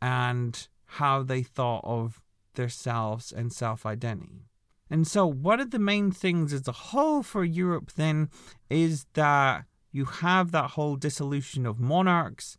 and 0.00 0.68
how 0.86 1.22
they 1.22 1.42
thought 1.42 1.82
of 1.84 2.20
themselves 2.54 3.32
and 3.32 3.52
self 3.52 3.84
identity? 3.84 4.46
And 4.88 5.06
so, 5.06 5.26
one 5.26 5.60
of 5.60 5.70
the 5.70 5.78
main 5.78 6.10
things 6.12 6.52
as 6.52 6.68
a 6.68 6.72
whole 6.72 7.22
for 7.22 7.44
Europe 7.44 7.92
then 7.96 8.30
is 8.70 9.06
that 9.14 9.64
you 9.90 10.04
have 10.04 10.52
that 10.52 10.70
whole 10.72 10.96
dissolution 10.96 11.66
of 11.66 11.80
monarchs 11.80 12.58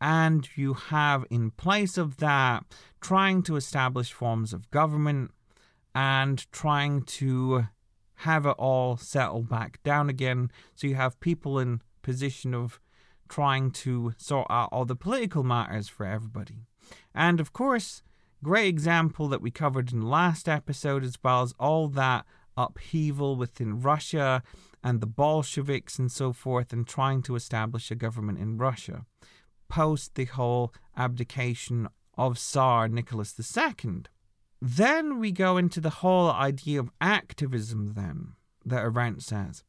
and 0.00 0.48
you 0.54 0.74
have 0.74 1.24
in 1.30 1.50
place 1.50 1.98
of 1.98 2.18
that 2.18 2.64
trying 3.00 3.42
to 3.42 3.56
establish 3.56 4.12
forms 4.12 4.52
of 4.52 4.70
government 4.70 5.30
and 5.94 6.50
trying 6.52 7.02
to 7.02 7.66
have 8.22 8.46
it 8.46 8.54
all 8.58 8.96
settle 8.96 9.42
back 9.42 9.82
down 9.82 10.08
again 10.08 10.50
so 10.74 10.86
you 10.86 10.94
have 10.94 11.18
people 11.20 11.58
in 11.58 11.80
position 12.02 12.54
of 12.54 12.80
trying 13.28 13.70
to 13.70 14.14
sort 14.16 14.46
out 14.50 14.68
all 14.72 14.84
the 14.84 14.96
political 14.96 15.42
matters 15.42 15.88
for 15.88 16.06
everybody 16.06 16.66
and 17.14 17.40
of 17.40 17.52
course 17.52 18.02
great 18.42 18.68
example 18.68 19.28
that 19.28 19.42
we 19.42 19.50
covered 19.50 19.92
in 19.92 20.00
the 20.00 20.06
last 20.06 20.48
episode 20.48 21.04
as 21.04 21.18
well 21.22 21.42
as 21.42 21.52
all 21.58 21.88
that 21.88 22.24
upheaval 22.56 23.36
within 23.36 23.80
Russia 23.80 24.42
and 24.82 25.00
the 25.00 25.06
Bolsheviks 25.06 25.98
and 25.98 26.10
so 26.10 26.32
forth 26.32 26.72
and 26.72 26.86
trying 26.86 27.22
to 27.22 27.36
establish 27.36 27.90
a 27.90 27.94
government 27.94 28.38
in 28.38 28.58
Russia 28.58 29.04
post 29.68 30.14
the 30.14 30.24
whole 30.24 30.72
abdication 30.96 31.88
of 32.16 32.38
Tsar 32.38 32.88
Nicholas 32.88 33.34
II. 33.38 34.02
Then 34.60 35.20
we 35.20 35.30
go 35.30 35.56
into 35.56 35.80
the 35.80 35.90
whole 35.90 36.30
idea 36.30 36.80
of 36.80 36.90
activism, 37.00 37.94
then, 37.94 38.32
that 38.64 38.82
Arendt 38.82 39.22
says. 39.22 39.62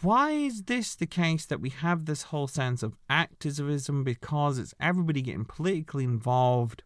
Why 0.00 0.30
is 0.30 0.62
this 0.62 0.94
the 0.94 1.06
case 1.06 1.44
that 1.46 1.60
we 1.60 1.68
have 1.68 2.06
this 2.06 2.24
whole 2.24 2.48
sense 2.48 2.82
of 2.82 2.96
activism? 3.10 4.02
Because 4.02 4.58
it's 4.58 4.74
everybody 4.80 5.20
getting 5.20 5.44
politically 5.44 6.04
involved, 6.04 6.82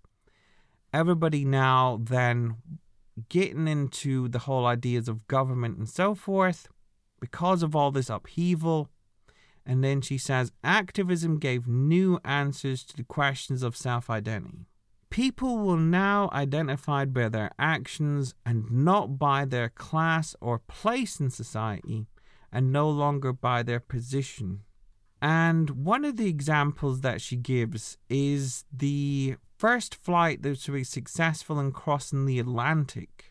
everybody 0.93 1.45
now 1.45 2.01
then 2.03 2.57
getting 3.29 3.69
into 3.69 4.29
the 4.29 4.41
whole 4.41 4.67
ideas 4.67 5.09
of 5.09 5.29
government 5.29 5.79
and 5.79 5.89
so 5.89 6.17
forth, 6.17 6.69
because 7.21 7.63
of 7.63 7.77
all 7.77 7.93
this 7.93 8.11
upheaval. 8.11 8.89
And 9.65 9.85
then 9.85 10.01
she 10.01 10.19
says 10.19 10.51
activism 10.65 11.39
gave 11.39 11.69
new 11.69 12.19
answers 12.25 12.83
to 12.85 12.97
the 12.97 13.05
questions 13.05 13.63
of 13.63 13.77
self 13.77 14.11
identity. 14.11 14.67
People 15.11 15.59
will 15.59 15.77
now 15.77 16.29
identified 16.33 17.15
by 17.15 17.29
their 17.29 17.53
actions 17.59 18.35
and 18.45 18.71
not 18.71 19.19
by 19.19 19.45
their 19.45 19.69
class 19.69 20.35
or 20.41 20.59
place 20.59 21.21
in 21.21 21.31
society, 21.31 22.07
and 22.53 22.73
no 22.73 22.89
longer 22.89 23.33
by 23.33 23.63
their 23.63 23.81
position. 23.81 24.61
And 25.21 25.71
one 25.71 26.05
of 26.05 26.17
the 26.17 26.29
examples 26.29 27.01
that 27.01 27.21
she 27.21 27.37
gives 27.37 27.99
is 28.09 28.65
the 28.73 29.37
first 29.57 29.97
flight 29.97 30.43
that 30.43 30.69
was 30.69 30.89
successful 30.89 31.59
in 31.59 31.73
crossing 31.73 32.25
the 32.25 32.39
Atlantic. 32.39 33.31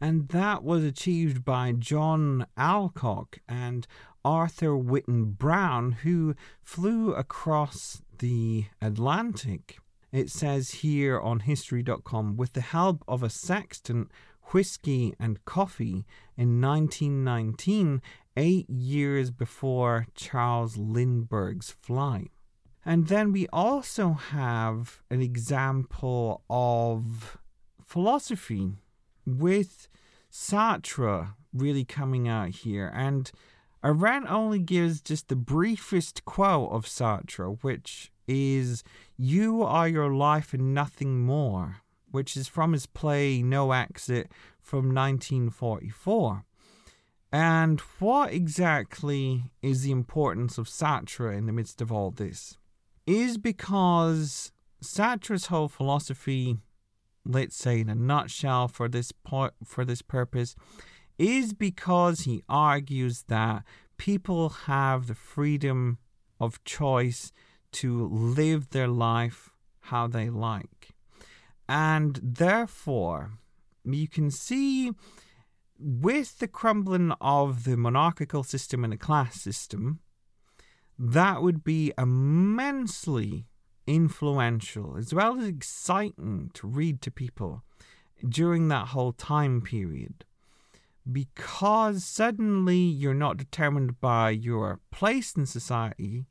And 0.00 0.28
that 0.28 0.62
was 0.62 0.84
achieved 0.84 1.44
by 1.44 1.72
John 1.72 2.46
Alcock. 2.56 3.38
And 3.48 3.86
Arthur 4.24 4.76
Whitten 4.76 5.38
Brown, 5.38 5.92
who 6.02 6.34
flew 6.62 7.14
across 7.14 8.02
the 8.18 8.66
Atlantic. 8.82 9.78
It 10.12 10.30
says 10.30 10.70
here 10.70 11.18
on 11.20 11.40
History.com 11.40 12.36
with 12.36 12.52
the 12.52 12.60
help 12.60 13.04
of 13.06 13.22
a 13.22 13.30
sextant, 13.30 14.10
whiskey, 14.52 15.14
and 15.18 15.44
coffee 15.44 16.04
in 16.36 16.60
1919, 16.60 18.02
eight 18.38 18.70
years 18.70 19.32
before 19.32 20.06
Charles 20.14 20.76
Lindbergh's 20.76 21.72
flight. 21.72 22.30
And 22.86 23.08
then 23.08 23.32
we 23.32 23.48
also 23.52 24.12
have 24.12 25.02
an 25.10 25.20
example 25.20 26.44
of 26.48 27.36
philosophy 27.84 28.74
with 29.26 29.88
Sartre 30.30 31.34
really 31.52 31.84
coming 31.84 32.28
out 32.28 32.50
here. 32.50 32.92
And 32.94 33.30
Arendt 33.82 34.30
only 34.30 34.60
gives 34.60 35.00
just 35.00 35.26
the 35.26 35.36
briefest 35.36 36.24
quote 36.24 36.70
of 36.70 36.86
Sartre, 36.86 37.58
which 37.62 38.12
is, 38.28 38.84
You 39.16 39.64
are 39.64 39.88
your 39.88 40.14
life 40.14 40.54
and 40.54 40.72
nothing 40.72 41.20
more, 41.26 41.78
which 42.12 42.36
is 42.36 42.46
from 42.46 42.72
his 42.72 42.86
play 42.86 43.42
No 43.42 43.72
Exit 43.72 44.30
from 44.60 44.94
1944. 44.94 46.44
And 47.30 47.80
what 47.98 48.32
exactly 48.32 49.50
is 49.60 49.82
the 49.82 49.90
importance 49.90 50.56
of 50.56 50.66
Sartre 50.66 51.36
in 51.36 51.46
the 51.46 51.52
midst 51.52 51.80
of 51.82 51.92
all 51.92 52.10
this? 52.10 52.56
Is 53.06 53.36
because 53.36 54.52
Sartre's 54.82 55.46
whole 55.46 55.68
philosophy, 55.68 56.56
let's 57.24 57.56
say 57.56 57.80
in 57.80 57.88
a 57.88 57.94
nutshell 57.94 58.68
for 58.68 58.88
this 58.88 59.12
for 59.64 59.84
this 59.84 60.02
purpose, 60.02 60.54
is 61.18 61.52
because 61.52 62.20
he 62.20 62.42
argues 62.48 63.24
that 63.24 63.64
people 63.98 64.48
have 64.50 65.06
the 65.06 65.14
freedom 65.14 65.98
of 66.40 66.62
choice 66.64 67.32
to 67.72 68.08
live 68.08 68.70
their 68.70 68.88
life 68.88 69.50
how 69.80 70.06
they 70.06 70.30
like. 70.30 70.90
And 71.68 72.18
therefore, 72.22 73.32
you 73.84 74.08
can 74.08 74.30
see 74.30 74.92
with 75.78 76.38
the 76.38 76.48
crumbling 76.48 77.12
of 77.20 77.64
the 77.64 77.76
monarchical 77.76 78.42
system 78.42 78.84
and 78.84 78.92
the 78.92 78.96
class 78.96 79.40
system, 79.40 80.00
that 80.98 81.42
would 81.42 81.62
be 81.62 81.92
immensely 81.96 83.46
influential 83.86 84.96
as 84.98 85.14
well 85.14 85.38
as 85.38 85.46
exciting 85.46 86.50
to 86.52 86.66
read 86.66 87.00
to 87.00 87.10
people 87.10 87.62
during 88.28 88.68
that 88.68 88.88
whole 88.88 89.12
time 89.12 89.62
period 89.62 90.24
because 91.10 92.04
suddenly 92.04 92.76
you're 92.76 93.14
not 93.14 93.36
determined 93.36 94.00
by 94.00 94.30
your 94.30 94.80
place 94.90 95.34
in 95.34 95.46
society, 95.46 96.26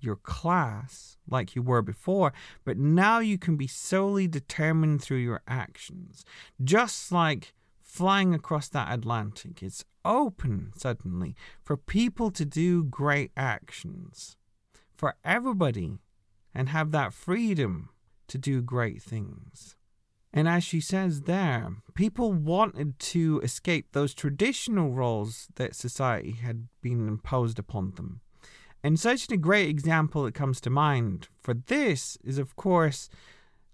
your 0.00 0.16
class, 0.16 1.16
like 1.28 1.54
you 1.54 1.62
were 1.62 1.82
before, 1.82 2.32
but 2.64 2.76
now 2.76 3.20
you 3.20 3.38
can 3.38 3.56
be 3.56 3.66
solely 3.66 4.26
determined 4.26 5.02
through 5.02 5.18
your 5.18 5.42
actions. 5.46 6.24
Just 6.62 7.12
like 7.12 7.54
flying 7.88 8.34
across 8.34 8.68
that 8.68 8.92
Atlantic, 8.92 9.62
it's 9.62 9.84
open 10.04 10.72
suddenly 10.76 11.34
for 11.64 11.76
people 11.76 12.30
to 12.30 12.44
do 12.44 12.84
great 12.84 13.32
actions, 13.36 14.36
for 14.94 15.16
everybody 15.24 15.98
and 16.54 16.68
have 16.68 16.92
that 16.92 17.14
freedom 17.14 17.88
to 18.28 18.38
do 18.38 18.60
great 18.60 19.02
things. 19.02 19.74
And 20.32 20.46
as 20.46 20.62
she 20.62 20.80
says 20.80 21.22
there, 21.22 21.70
people 21.94 22.32
wanted 22.32 22.98
to 22.98 23.40
escape 23.42 23.86
those 23.92 24.12
traditional 24.12 24.92
roles 24.92 25.48
that 25.56 25.74
society 25.74 26.32
had 26.32 26.68
been 26.82 27.08
imposed 27.08 27.58
upon 27.58 27.92
them. 27.92 28.20
And 28.84 29.00
such 29.00 29.30
a 29.32 29.36
great 29.36 29.68
example 29.68 30.24
that 30.24 30.34
comes 30.34 30.60
to 30.60 30.70
mind 30.70 31.28
for 31.40 31.54
this 31.54 32.18
is, 32.22 32.38
of 32.38 32.54
course, 32.54 33.08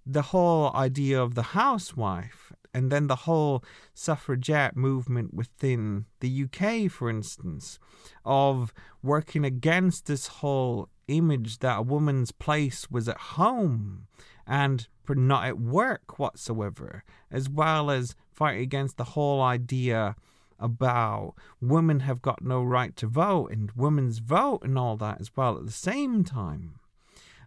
the 0.06 0.22
whole 0.22 0.74
idea 0.74 1.20
of 1.20 1.34
the 1.34 1.42
housewife, 1.42 2.52
and 2.74 2.90
then 2.90 3.06
the 3.06 3.16
whole 3.16 3.64
suffragette 3.94 4.76
movement 4.76 5.32
within 5.32 6.06
the 6.20 6.44
UK, 6.44 6.90
for 6.90 7.08
instance, 7.08 7.78
of 8.24 8.74
working 9.02 9.44
against 9.44 10.06
this 10.06 10.26
whole 10.26 10.88
image 11.06 11.60
that 11.60 11.78
a 11.78 11.82
woman's 11.82 12.32
place 12.32 12.90
was 12.90 13.08
at 13.08 13.16
home 13.16 14.06
and 14.46 14.88
not 15.08 15.46
at 15.46 15.60
work 15.60 16.18
whatsoever, 16.18 17.04
as 17.30 17.48
well 17.48 17.90
as 17.90 18.16
fighting 18.32 18.62
against 18.62 18.96
the 18.96 19.04
whole 19.04 19.40
idea 19.40 20.16
about 20.58 21.34
women 21.60 22.00
have 22.00 22.22
got 22.22 22.42
no 22.42 22.62
right 22.62 22.96
to 22.96 23.06
vote 23.06 23.50
and 23.50 23.70
women's 23.72 24.18
vote 24.18 24.60
and 24.62 24.78
all 24.78 24.96
that 24.96 25.20
as 25.20 25.30
well 25.36 25.58
at 25.58 25.66
the 25.66 25.72
same 25.72 26.24
time. 26.24 26.80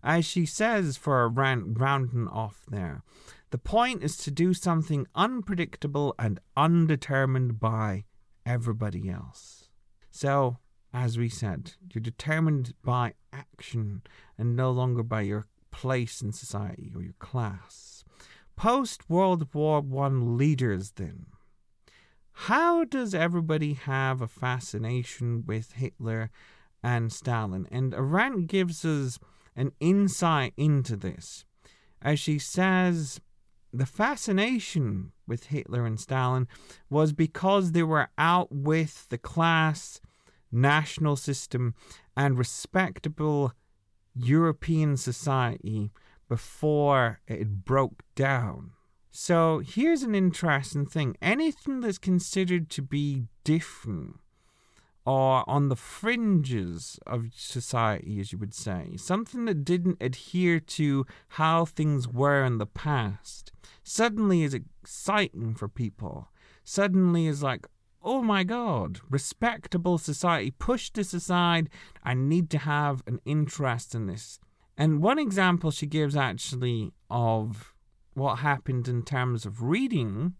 As 0.03 0.25
she 0.25 0.45
says 0.45 0.95
for 0.95 1.23
a 1.23 1.27
round, 1.27 1.79
rounding 1.79 2.27
off 2.27 2.63
there, 2.69 3.03
the 3.49 3.57
point 3.57 4.03
is 4.03 4.17
to 4.17 4.31
do 4.31 4.53
something 4.53 5.07
unpredictable 5.15 6.13
and 6.19 6.39
undetermined 6.55 7.59
by 7.59 8.05
everybody 8.45 9.09
else. 9.09 9.69
So 10.11 10.57
as 10.93 11.17
we 11.17 11.29
said, 11.29 11.73
you're 11.93 12.01
determined 12.01 12.73
by 12.83 13.13
action 13.31 14.01
and 14.37 14.55
no 14.55 14.71
longer 14.71 15.03
by 15.03 15.21
your 15.21 15.47
place 15.69 16.21
in 16.21 16.31
society 16.31 16.91
or 16.95 17.03
your 17.03 17.13
class. 17.19 18.03
Post 18.55 19.09
World 19.09 19.53
War 19.53 19.81
One 19.81 20.37
leaders, 20.37 20.91
then. 20.95 21.27
How 22.31 22.83
does 22.83 23.13
everybody 23.13 23.73
have 23.73 24.21
a 24.21 24.27
fascination 24.27 25.43
with 25.45 25.73
Hitler 25.73 26.31
and 26.81 27.11
Stalin? 27.11 27.67
And 27.71 27.93
Arendt 27.93 28.47
gives 28.47 28.83
us 28.85 29.19
an 29.55 29.71
insight 29.79 30.53
into 30.57 30.95
this. 30.95 31.45
As 32.01 32.19
she 32.19 32.39
says, 32.39 33.19
the 33.73 33.85
fascination 33.85 35.11
with 35.27 35.47
Hitler 35.47 35.85
and 35.85 35.99
Stalin 35.99 36.47
was 36.89 37.13
because 37.13 37.71
they 37.71 37.83
were 37.83 38.09
out 38.17 38.51
with 38.51 39.07
the 39.09 39.17
class 39.17 39.99
national 40.51 41.15
system, 41.15 41.75
and 42.15 42.37
respectable 42.37 43.53
European 44.15 44.97
society 44.97 45.91
before 46.27 47.19
it 47.27 47.63
broke 47.65 48.03
down. 48.15 48.71
So 49.11 49.59
here's 49.65 50.03
an 50.03 50.15
interesting 50.15 50.85
thing 50.85 51.15
anything 51.21 51.81
that's 51.81 51.97
considered 51.97 52.69
to 52.71 52.81
be 52.81 53.27
different 53.43 54.19
or 55.07 55.49
on 55.49 55.69
the 55.69 55.75
fringes 55.77 56.99
of 57.07 57.27
society, 57.33 58.19
as 58.19 58.33
you 58.33 58.37
would 58.37 58.53
say, 58.53 58.91
something 58.97 59.45
that 59.45 59.63
didn't 59.63 59.95
adhere 60.01 60.59
to 60.59 61.05
how 61.29 61.63
things 61.63 62.09
were 62.09 62.43
in 62.43 62.57
the 62.57 62.65
past, 62.65 63.53
suddenly 63.83 64.43
is 64.43 64.53
exciting 64.53 65.55
for 65.55 65.69
people. 65.69 66.27
Suddenly 66.65 67.25
is 67.25 67.41
like, 67.41 67.67
oh 68.03 68.21
my 68.21 68.43
god, 68.43 68.99
respectable 69.09 69.97
society, 69.97 70.51
push 70.51 70.89
this 70.89 71.13
aside. 71.13 71.69
I 72.03 72.13
need 72.13 72.49
to 72.49 72.57
have 72.57 73.01
an 73.07 73.21
interest 73.23 73.95
in 73.95 74.07
this. 74.07 74.41
And 74.77 75.01
one 75.01 75.19
example 75.19 75.71
she 75.71 75.85
gives 75.85 76.17
actually 76.17 76.91
of 77.09 77.73
what 78.13 78.39
happened 78.39 78.89
in 78.89 79.03
terms 79.03 79.45
of 79.45 79.61
reading 79.61 80.33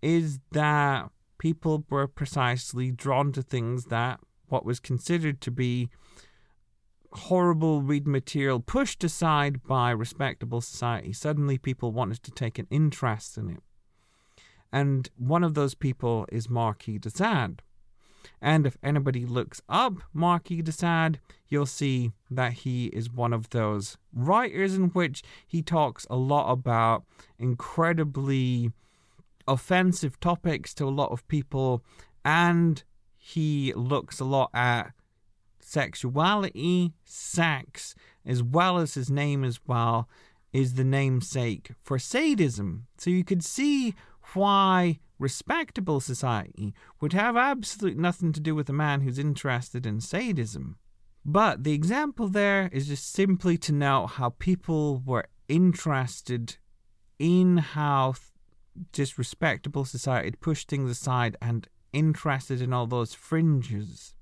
is 0.00 0.38
that 0.52 1.10
people 1.38 1.84
were 1.90 2.06
precisely 2.06 2.90
drawn 2.90 3.32
to 3.32 3.42
things 3.42 3.86
that 3.86 4.20
what 4.48 4.64
was 4.64 4.80
considered 4.80 5.40
to 5.40 5.50
be 5.50 5.88
horrible 7.12 7.80
read 7.80 8.06
material 8.06 8.60
pushed 8.60 9.04
aside 9.04 9.62
by 9.64 9.90
respectable 9.90 10.60
society. 10.60 11.12
Suddenly 11.12 11.58
people 11.58 11.92
wanted 11.92 12.22
to 12.24 12.30
take 12.30 12.58
an 12.58 12.66
interest 12.70 13.38
in 13.38 13.50
it 13.50 13.62
and 14.74 15.08
one 15.16 15.44
of 15.44 15.54
those 15.54 15.76
people 15.76 16.26
is 16.32 16.50
Marquis 16.50 16.98
de 16.98 17.08
Sade. 17.08 17.62
And 18.42 18.66
if 18.66 18.76
anybody 18.82 19.24
looks 19.24 19.62
up 19.68 19.94
Marquis 20.12 20.62
de 20.62 20.72
Sade, 20.72 21.20
you'll 21.48 21.64
see 21.64 22.10
that 22.28 22.54
he 22.54 22.86
is 22.86 23.08
one 23.08 23.32
of 23.32 23.50
those 23.50 23.96
writers 24.12 24.74
in 24.74 24.86
which 24.86 25.22
he 25.46 25.62
talks 25.62 26.08
a 26.10 26.16
lot 26.16 26.50
about 26.50 27.04
incredibly 27.38 28.72
offensive 29.46 30.18
topics 30.20 30.74
to 30.74 30.84
a 30.84 30.90
lot 30.90 31.10
of 31.10 31.26
people, 31.28 31.84
and 32.24 32.82
he 33.16 33.72
looks 33.74 34.20
a 34.20 34.24
lot 34.24 34.50
at 34.54 34.92
sexuality, 35.60 36.92
sex, 37.04 37.94
as 38.24 38.42
well 38.42 38.78
as 38.78 38.94
his 38.94 39.10
name 39.10 39.44
as 39.44 39.60
well 39.66 40.08
is 40.52 40.74
the 40.74 40.84
namesake 40.84 41.70
for 41.82 41.98
sadism. 41.98 42.86
So 42.96 43.10
you 43.10 43.24
could 43.24 43.44
see 43.44 43.94
why 44.34 45.00
respectable 45.18 46.00
society 46.00 46.74
would 47.00 47.12
have 47.12 47.36
absolutely 47.36 48.00
nothing 48.00 48.32
to 48.32 48.40
do 48.40 48.54
with 48.54 48.68
a 48.68 48.72
man 48.72 49.00
who's 49.00 49.18
interested 49.18 49.86
in 49.86 50.00
sadism. 50.00 50.76
But 51.24 51.64
the 51.64 51.72
example 51.72 52.28
there 52.28 52.68
is 52.72 52.88
just 52.88 53.12
simply 53.12 53.56
to 53.58 53.72
note 53.72 54.06
how 54.06 54.30
people 54.30 55.02
were 55.04 55.26
interested 55.48 56.56
in 57.18 57.56
how 57.58 58.14
just 58.92 59.18
respectable 59.18 59.84
society 59.84 60.32
pushed 60.40 60.68
things 60.68 60.90
aside 60.90 61.36
and 61.40 61.68
interested 61.92 62.60
in 62.60 62.72
all 62.72 62.86
those 62.86 63.14
fringes. 63.14 64.14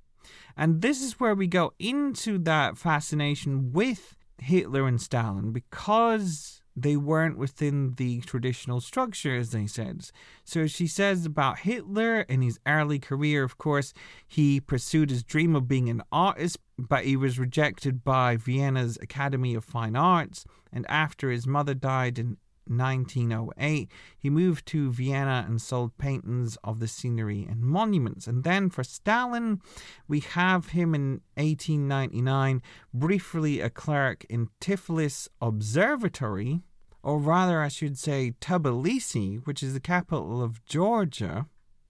And 0.56 0.82
this 0.82 1.02
is 1.02 1.18
where 1.18 1.34
we 1.34 1.46
go 1.46 1.72
into 1.78 2.38
that 2.38 2.76
fascination 2.76 3.72
with 3.72 4.16
Hitler 4.38 4.86
and 4.86 5.00
Stalin 5.00 5.52
because 5.52 6.62
they 6.74 6.96
weren't 6.96 7.36
within 7.36 7.94
the 7.96 8.20
traditional 8.22 8.80
structure, 8.80 9.36
as 9.36 9.50
they 9.50 9.66
said. 9.66 10.10
So 10.44 10.66
she 10.66 10.86
says 10.86 11.26
about 11.26 11.60
Hitler 11.60 12.22
in 12.22 12.40
his 12.40 12.58
early 12.66 12.98
career, 12.98 13.44
of 13.44 13.58
course, 13.58 13.92
he 14.26 14.60
pursued 14.60 15.10
his 15.10 15.22
dream 15.22 15.54
of 15.54 15.68
being 15.68 15.90
an 15.90 16.02
artist, 16.10 16.58
but 16.78 17.04
he 17.04 17.16
was 17.16 17.38
rejected 17.38 18.04
by 18.04 18.36
Vienna's 18.36 18.98
Academy 19.02 19.54
of 19.54 19.64
Fine 19.64 19.96
Arts. 19.96 20.44
And 20.72 20.86
after 20.88 21.30
his 21.30 21.46
mother 21.46 21.74
died 21.74 22.18
in 22.18 22.38
1908, 22.66 23.90
he 24.18 24.30
moved 24.30 24.66
to 24.66 24.92
Vienna 24.92 25.44
and 25.46 25.60
sold 25.60 25.96
paintings 25.98 26.56
of 26.64 26.78
the 26.78 26.88
scenery 26.88 27.46
and 27.48 27.62
monuments. 27.62 28.26
And 28.26 28.44
then 28.44 28.70
for 28.70 28.84
Stalin, 28.84 29.60
we 30.08 30.20
have 30.20 30.68
him 30.68 30.94
in 30.94 31.20
1899, 31.34 32.62
briefly 32.92 33.60
a 33.60 33.70
clerk 33.70 34.24
in 34.28 34.48
Tiflis 34.60 35.28
Observatory, 35.40 36.62
or 37.02 37.18
rather, 37.18 37.60
I 37.60 37.68
should 37.68 37.98
say, 37.98 38.34
Tbilisi, 38.40 39.44
which 39.44 39.62
is 39.62 39.74
the 39.74 39.80
capital 39.80 40.42
of 40.42 40.64
Georgia. 40.64 41.46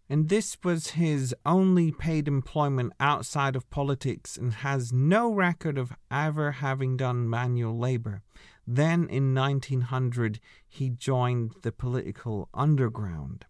And 0.09 0.29
this 0.29 0.59
was 0.63 0.91
his 0.91 1.35
only 1.47 1.91
paid 1.91 2.29
employment 2.29 2.93
outside 3.01 3.57
of 3.57 3.71
politics 3.71 4.37
and 4.37 4.53
has 4.53 4.93
no 4.93 5.33
record 5.33 5.79
of 5.79 5.93
ever 6.11 6.53
having 6.53 6.97
done 6.97 7.31
manual 7.31 7.79
labor. 7.79 8.23
Then 8.67 9.09
in 9.09 9.35
1900, 9.35 10.39
he 10.73 10.89
joined 10.89 11.55
the 11.61 11.71
political 11.71 12.49
underground. 12.55 13.45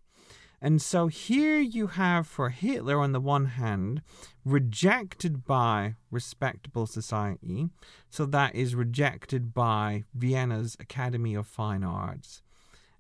And 0.61 0.83
so 0.83 1.07
here 1.07 1.61
you 1.61 1.87
have 1.87 2.27
for 2.27 2.49
Hitler, 2.49 2.99
on 3.01 3.12
the 3.12 3.20
one 3.20 3.47
hand, 3.47 4.03
rejected 4.45 5.45
by 5.45 5.95
respectable 6.11 6.87
society, 6.87 7.68
so 8.11 8.27
that 8.27 8.57
is 8.57 8.75
rejected 8.75 9.55
by 9.55 10.03
Vienna's 10.12 10.77
Academy 10.81 11.37
of 11.37 11.47
Fine 11.47 11.85
Arts. 11.85 12.43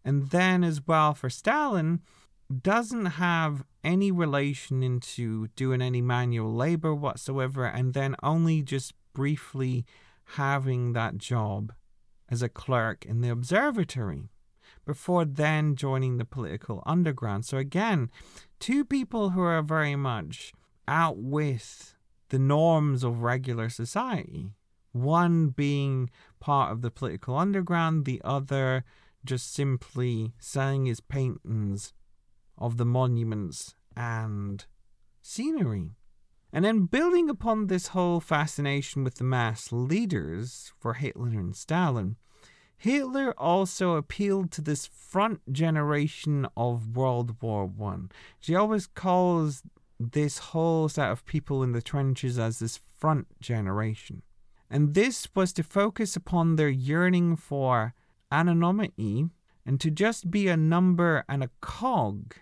And 0.04 0.30
then 0.30 0.62
as 0.62 0.86
well 0.86 1.14
for 1.14 1.28
Stalin, 1.28 2.00
doesn't 2.62 3.06
have 3.06 3.64
any 3.82 4.12
relation 4.12 4.84
into 4.84 5.48
doing 5.56 5.82
any 5.82 6.00
manual 6.00 6.54
labor 6.54 6.94
whatsoever, 6.94 7.64
and 7.64 7.92
then 7.92 8.14
only 8.22 8.62
just 8.62 8.94
briefly 9.14 9.84
having 10.36 10.92
that 10.92 11.18
job 11.18 11.72
as 12.32 12.42
a 12.42 12.48
clerk 12.48 13.04
in 13.04 13.20
the 13.20 13.28
observatory 13.28 14.30
before 14.86 15.26
then 15.26 15.76
joining 15.76 16.16
the 16.16 16.24
political 16.24 16.82
underground. 16.86 17.44
So, 17.44 17.58
again, 17.58 18.10
two 18.58 18.86
people 18.86 19.30
who 19.30 19.42
are 19.42 19.62
very 19.62 19.94
much 19.94 20.54
out 20.88 21.18
with 21.18 21.94
the 22.30 22.38
norms 22.38 23.04
of 23.04 23.22
regular 23.22 23.68
society. 23.68 24.48
One 24.92 25.48
being 25.48 26.10
part 26.40 26.72
of 26.72 26.80
the 26.80 26.90
political 26.90 27.36
underground, 27.36 28.06
the 28.06 28.22
other 28.24 28.84
just 29.24 29.52
simply 29.52 30.32
selling 30.38 30.86
his 30.86 31.00
paintings 31.00 31.92
of 32.56 32.78
the 32.78 32.86
monuments 32.86 33.74
and 33.94 34.64
scenery. 35.20 35.90
And 36.52 36.64
then 36.64 36.84
building 36.84 37.30
upon 37.30 37.66
this 37.66 37.88
whole 37.88 38.20
fascination 38.20 39.04
with 39.04 39.14
the 39.14 39.24
mass 39.24 39.72
leaders 39.72 40.72
for 40.78 40.94
Hitler 40.94 41.28
and 41.28 41.56
Stalin, 41.56 42.16
Hitler 42.76 43.32
also 43.38 43.94
appealed 43.94 44.50
to 44.52 44.60
this 44.60 44.86
front 44.86 45.40
generation 45.50 46.46
of 46.56 46.96
World 46.96 47.40
War 47.40 47.64
One. 47.64 48.10
She 48.40 48.54
always 48.54 48.86
calls 48.86 49.62
this 49.98 50.38
whole 50.38 50.88
set 50.88 51.10
of 51.10 51.24
people 51.24 51.62
in 51.62 51.72
the 51.72 51.80
trenches 51.80 52.38
as 52.38 52.58
this 52.58 52.80
front 52.98 53.28
generation. 53.40 54.22
And 54.68 54.94
this 54.94 55.28
was 55.34 55.52
to 55.54 55.62
focus 55.62 56.16
upon 56.16 56.56
their 56.56 56.68
yearning 56.68 57.36
for 57.36 57.94
anonymity 58.30 59.26
and 59.64 59.80
to 59.80 59.90
just 59.90 60.30
be 60.30 60.48
a 60.48 60.56
number 60.56 61.24
and 61.28 61.44
a 61.44 61.50
cog 61.60 62.34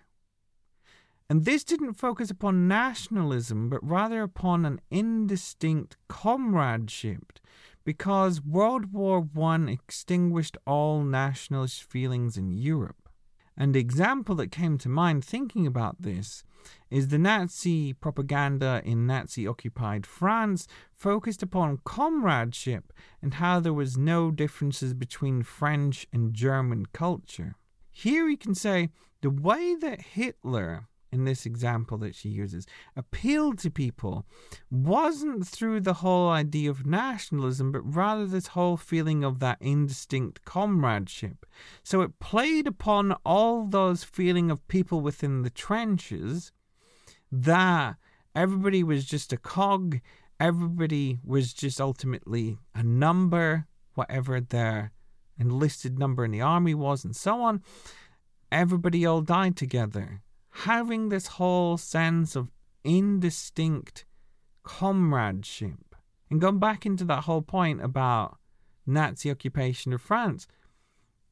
and 1.31 1.45
this 1.45 1.63
didn't 1.63 1.95
focus 1.95 2.29
upon 2.29 2.67
nationalism, 2.67 3.71
but 3.71 3.89
rather 3.89 4.21
upon 4.21 4.65
an 4.65 4.81
indistinct 4.91 5.97
comradeship, 6.09 7.39
because 7.85 8.43
World 8.43 8.93
War 8.93 9.29
I 9.41 9.71
extinguished 9.71 10.57
all 10.67 11.05
nationalist 11.05 11.85
feelings 11.85 12.37
in 12.37 12.51
Europe. 12.51 13.09
An 13.57 13.77
example 13.77 14.35
that 14.37 14.51
came 14.51 14.77
to 14.79 14.89
mind 14.89 15.25
thinking 15.25 15.69
about 15.69 16.03
this 16.03 16.43
is 16.91 17.09
the 17.09 17.19
Nazi 17.19 17.93
propaganda 17.93 18.83
in 18.85 19.07
Nazi 19.07 19.47
occupied 19.47 20.07
France 20.07 20.67
focused 20.93 21.45
upon 21.45 21.79
comradeship 21.85 22.93
and 23.23 23.35
how 23.35 23.61
there 23.61 23.73
was 23.73 23.97
no 23.97 24.33
differences 24.33 24.95
between 24.95 25.45
French 25.45 26.09
and 26.13 26.35
German 26.35 26.87
culture. 26.87 27.55
Here 27.93 28.29
you 28.29 28.37
can 28.37 28.57
say 28.57 28.91
the 29.21 29.31
way 29.31 29.77
that 29.77 30.01
Hitler 30.01 30.89
in 31.13 31.25
this 31.25 31.47
example 31.47 31.99
that 31.99 32.15
she 32.15 32.29
uses, 32.29 32.67
appealed 32.97 33.59
to 33.59 33.71
people 33.71 34.25
wasn't 34.71 35.47
through 35.47 35.81
the 35.81 35.95
whole 35.95 36.29
idea 36.29 36.71
of 36.71 36.87
nationalism, 36.87 37.73
but 37.73 37.81
rather 37.83 38.27
this 38.27 38.49
whole 38.49 38.77
feeling 38.77 39.25
of 39.25 39.41
that 39.41 39.59
indistinct 39.61 40.45
comradeship. 40.45 41.47
So 41.83 42.03
it 42.03 42.19
played 42.19 42.67
upon 42.67 43.13
all 43.25 43.67
those 43.67 44.05
feeling 44.05 44.51
of 44.51 44.67
people 44.69 45.01
within 45.01 45.43
the 45.43 45.51
trenches 45.51 46.53
that 47.33 47.97
everybody 48.35 48.83
was 48.83 49.05
just 49.05 49.33
a 49.33 49.37
cog, 49.37 50.01
everybody 50.39 51.19
was 51.25 51.53
just 51.53 51.81
ultimately 51.81 52.59
a 52.75 52.83
number, 52.83 53.67
whatever 53.95 54.41
their 54.41 54.93
enlisted 55.39 55.99
number 55.99 56.25
in 56.25 56.31
the 56.31 56.41
army 56.41 56.75
was, 56.75 57.05
and 57.05 57.17
so 57.17 57.43
on. 57.43 57.63
Everybody 58.53 59.07
all 59.07 59.23
died 59.23 59.57
together 59.57 60.23
having 60.65 61.09
this 61.09 61.27
whole 61.27 61.77
sense 61.77 62.37
of 62.37 62.51
indistinct 62.85 64.05
comradeship. 64.63 65.95
And 66.31 66.41
going 66.41 66.59
back 66.59 66.85
into 66.85 67.05
that 67.05 67.25
whole 67.25 67.43
point 67.43 67.83
about 67.83 68.39
Nazi 68.87 69.31
occupation 69.31 69.93
of 69.93 70.03
France, 70.03 70.47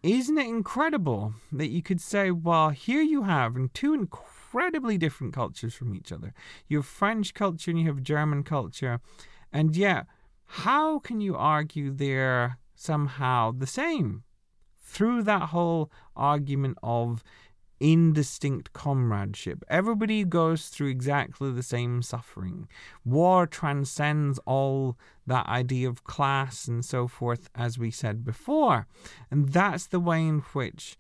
isn't 0.03 0.39
it 0.39 0.47
incredible 0.47 1.35
that 1.53 1.69
you 1.69 1.83
could 1.83 2.01
say, 2.01 2.31
well, 2.31 2.71
here 2.71 3.03
you 3.03 3.25
have 3.25 3.57
two 3.75 3.93
incredibly 3.93 4.97
different 4.97 5.35
cultures 5.35 5.75
from 5.75 5.95
each 5.95 6.11
other. 6.11 6.33
You 6.67 6.79
have 6.79 6.87
French 6.87 7.35
culture 7.35 7.71
and 7.71 7.81
you 7.81 7.87
have 7.87 8.03
German 8.03 8.45
culture, 8.45 9.01
and 9.53 9.77
yet 9.77 10.07
how 10.47 11.01
can 11.01 11.21
you 11.21 11.37
argue 11.37 11.91
they're 11.91 12.59
somehow 12.75 13.53
the 13.53 13.67
same? 13.67 14.23
Through 14.81 15.25
that 15.25 15.51
whole 15.51 15.91
argument 16.17 16.79
of 16.83 17.23
indistinct 17.81 18.73
comradeship. 18.73 19.65
Everybody 19.69 20.25
goes 20.25 20.69
through 20.69 20.89
exactly 20.89 21.53
the 21.53 21.63
same 21.63 22.03
suffering. 22.03 22.69
War 23.05 23.47
transcends 23.47 24.39
all 24.47 24.97
that 25.27 25.47
idea 25.47 25.89
of 25.89 26.05
class 26.05 26.67
and 26.67 26.85
so 26.85 27.07
forth, 27.07 27.49
as 27.55 27.79
we 27.79 27.91
said 27.91 28.25
before. 28.25 28.87
And 29.31 29.51
that's 29.51 29.87
the 29.87 30.01
way 30.01 30.27
in 30.27 30.41
which 30.53 30.97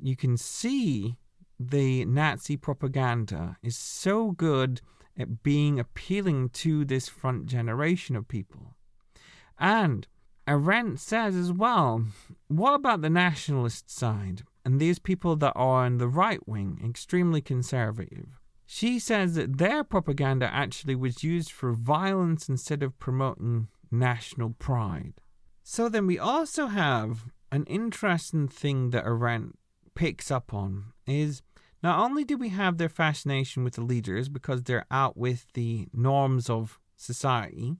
you 0.00 0.16
can 0.16 0.36
see 0.36 1.16
the 1.58 2.04
Nazi 2.06 2.56
propaganda 2.56 3.58
is 3.62 3.76
so 3.76 4.30
good 4.30 4.80
at 5.18 5.42
being 5.42 5.78
appealing 5.78 6.48
to 6.48 6.84
this 6.84 7.08
front 7.08 7.46
generation 7.46 8.16
of 8.16 8.26
people. 8.26 8.74
And 9.58 10.06
Arendt 10.48 10.98
says 10.98 11.36
as 11.36 11.52
well, 11.52 12.06
what 12.48 12.74
about 12.74 13.02
the 13.02 13.10
nationalist 13.10 13.90
side? 13.90 14.42
And 14.64 14.80
these 14.80 14.98
people 14.98 15.36
that 15.36 15.52
are 15.56 15.84
on 15.84 15.98
the 15.98 16.08
right 16.08 16.46
wing, 16.46 16.80
extremely 16.84 17.40
conservative. 17.40 18.40
She 18.66 18.98
says 18.98 19.34
that 19.34 19.58
their 19.58 19.82
propaganda 19.82 20.52
actually 20.52 20.94
was 20.94 21.24
used 21.24 21.50
for 21.50 21.72
violence 21.72 22.48
instead 22.48 22.82
of 22.82 22.98
promoting 22.98 23.68
national 23.90 24.50
pride. 24.50 25.14
So 25.62 25.88
then 25.88 26.06
we 26.06 26.18
also 26.18 26.66
have 26.66 27.26
an 27.50 27.64
interesting 27.64 28.48
thing 28.48 28.90
that 28.90 29.04
Arendt 29.04 29.58
picks 29.94 30.30
up 30.30 30.54
on 30.54 30.92
is 31.06 31.42
not 31.82 31.98
only 31.98 32.24
do 32.24 32.36
we 32.36 32.50
have 32.50 32.78
their 32.78 32.88
fascination 32.88 33.64
with 33.64 33.74
the 33.74 33.82
leaders 33.82 34.28
because 34.28 34.62
they're 34.62 34.86
out 34.90 35.16
with 35.16 35.46
the 35.54 35.88
norms 35.92 36.48
of 36.48 36.78
society, 36.96 37.76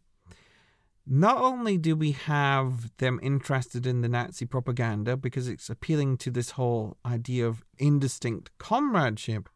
not 1.12 1.38
only 1.38 1.76
do 1.76 1.96
we 1.96 2.12
have 2.12 2.96
them 2.98 3.18
interested 3.20 3.84
in 3.84 4.00
the 4.00 4.08
Nazi 4.08 4.46
propaganda 4.46 5.16
because 5.16 5.48
it's 5.48 5.68
appealing 5.68 6.16
to 6.18 6.30
this 6.30 6.50
whole 6.50 6.98
idea 7.04 7.48
of 7.48 7.64
indistinct 7.78 8.56
comradeship, 8.58 9.48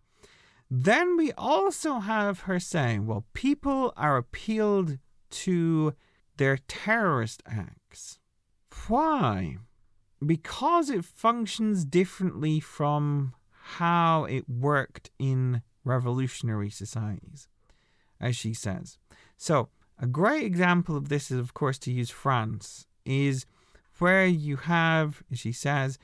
then 0.69 1.17
we 1.17 1.31
also 1.39 2.01
have 2.01 2.41
her 2.41 2.59
saying, 2.59 3.07
well, 3.07 3.25
people 3.35 3.93
are 3.97 4.17
appealed 4.17 4.99
to 5.31 5.95
their 6.39 6.59
terrorist 6.67 7.41
acts. 7.47 8.19
Why? 8.89 9.59
Because 10.27 10.91
it 10.91 11.05
functions 11.05 11.85
differently 11.85 12.59
from 12.59 13.33
how 13.77 14.25
it 14.25 14.49
worked 14.49 15.11
in 15.21 15.63
revolutionary 15.85 16.71
societies, 16.71 17.47
as 18.21 18.35
she 18.35 18.53
says. 18.55 18.99
So, 19.37 19.69
a 20.05 20.07
great 20.07 20.45
example 20.45 20.99
of 20.99 21.09
this 21.09 21.31
is, 21.31 21.39
of 21.39 21.55
course, 21.55 21.79
to 21.79 21.91
use 21.91 22.11
France, 22.11 22.87
is 23.07 23.47
where 23.99 24.27
you 24.27 24.57
have, 24.57 25.23
she 25.33 25.51
says, 25.51 25.99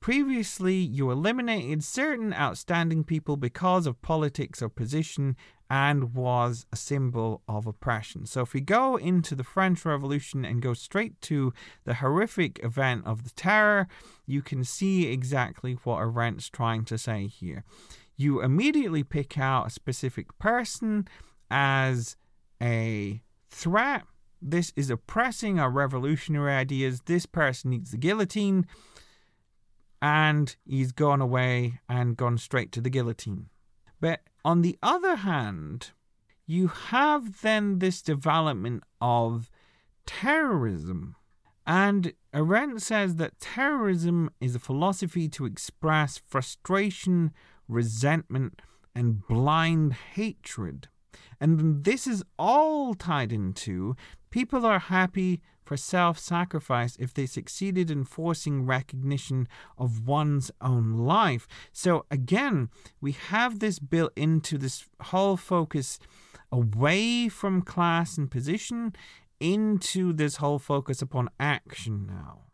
previously 0.00 0.74
you 0.74 1.10
eliminated 1.10 1.82
certain 1.82 2.34
outstanding 2.34 3.04
people 3.04 3.38
because 3.38 3.86
of 3.86 4.02
politics 4.02 4.60
or 4.60 4.68
position, 4.68 5.34
and 5.70 6.14
was 6.14 6.66
a 6.70 6.76
symbol 6.76 7.40
of 7.48 7.66
oppression. 7.66 8.26
So, 8.26 8.42
if 8.42 8.52
we 8.52 8.60
go 8.60 8.96
into 8.96 9.34
the 9.34 9.44
French 9.44 9.86
Revolution 9.86 10.44
and 10.44 10.60
go 10.60 10.74
straight 10.74 11.18
to 11.22 11.54
the 11.84 11.94
horrific 11.94 12.62
event 12.62 13.06
of 13.06 13.24
the 13.24 13.30
terror, 13.30 13.88
you 14.26 14.42
can 14.42 14.62
see 14.62 15.06
exactly 15.06 15.78
what 15.84 16.02
Arendt's 16.02 16.50
trying 16.50 16.84
to 16.84 16.98
say 16.98 17.26
here. 17.26 17.64
You 18.14 18.42
immediately 18.42 19.04
pick 19.04 19.38
out 19.38 19.68
a 19.68 19.70
specific 19.70 20.38
person 20.38 21.08
as 21.50 22.18
a 22.62 23.22
threat. 23.50 24.02
This 24.40 24.72
is 24.76 24.90
oppressing 24.90 25.58
our 25.58 25.70
revolutionary 25.70 26.52
ideas. 26.52 27.00
This 27.06 27.26
person 27.26 27.70
needs 27.70 27.90
the 27.90 27.96
guillotine. 27.96 28.66
And 30.00 30.54
he's 30.64 30.92
gone 30.92 31.20
away 31.20 31.80
and 31.88 32.16
gone 32.16 32.38
straight 32.38 32.70
to 32.72 32.80
the 32.80 32.90
guillotine. 32.90 33.46
But 34.00 34.20
on 34.44 34.62
the 34.62 34.78
other 34.82 35.16
hand, 35.16 35.90
you 36.46 36.68
have 36.68 37.42
then 37.42 37.80
this 37.80 38.00
development 38.00 38.84
of 39.00 39.50
terrorism. 40.06 41.16
And 41.66 42.14
Arendt 42.32 42.80
says 42.80 43.16
that 43.16 43.40
terrorism 43.40 44.30
is 44.40 44.54
a 44.54 44.60
philosophy 44.60 45.28
to 45.30 45.44
express 45.44 46.16
frustration, 46.26 47.32
resentment, 47.68 48.62
and 48.94 49.26
blind 49.26 49.92
hatred. 50.14 50.88
And 51.40 51.84
this 51.84 52.06
is 52.06 52.24
all 52.38 52.94
tied 52.94 53.32
into 53.32 53.96
people 54.30 54.66
are 54.66 54.78
happy 54.78 55.40
for 55.64 55.76
self 55.76 56.18
sacrifice 56.18 56.96
if 56.98 57.12
they 57.12 57.26
succeeded 57.26 57.90
in 57.90 58.04
forcing 58.04 58.64
recognition 58.64 59.46
of 59.76 60.06
one's 60.06 60.50
own 60.60 60.92
life. 60.92 61.46
So, 61.72 62.06
again, 62.10 62.70
we 63.00 63.12
have 63.12 63.58
this 63.58 63.78
built 63.78 64.12
into 64.16 64.56
this 64.56 64.86
whole 65.00 65.36
focus 65.36 65.98
away 66.50 67.28
from 67.28 67.62
class 67.62 68.16
and 68.16 68.30
position 68.30 68.94
into 69.40 70.12
this 70.12 70.36
whole 70.36 70.58
focus 70.58 71.02
upon 71.02 71.28
action 71.38 72.06
now. 72.06 72.44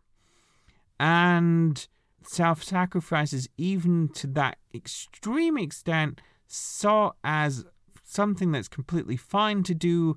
And 0.99 1.87
self 2.27 2.63
sacrifice 2.63 3.33
is 3.33 3.49
even 3.57 4.09
to 4.15 4.27
that 4.29 4.59
extreme 4.75 5.57
extent 5.57 6.21
saw 6.47 7.13
as 7.23 7.65
something 8.05 8.53
that's 8.53 8.69
completely 8.69 9.17
fine 9.17 9.63
to 9.65 9.75
do. 9.75 10.17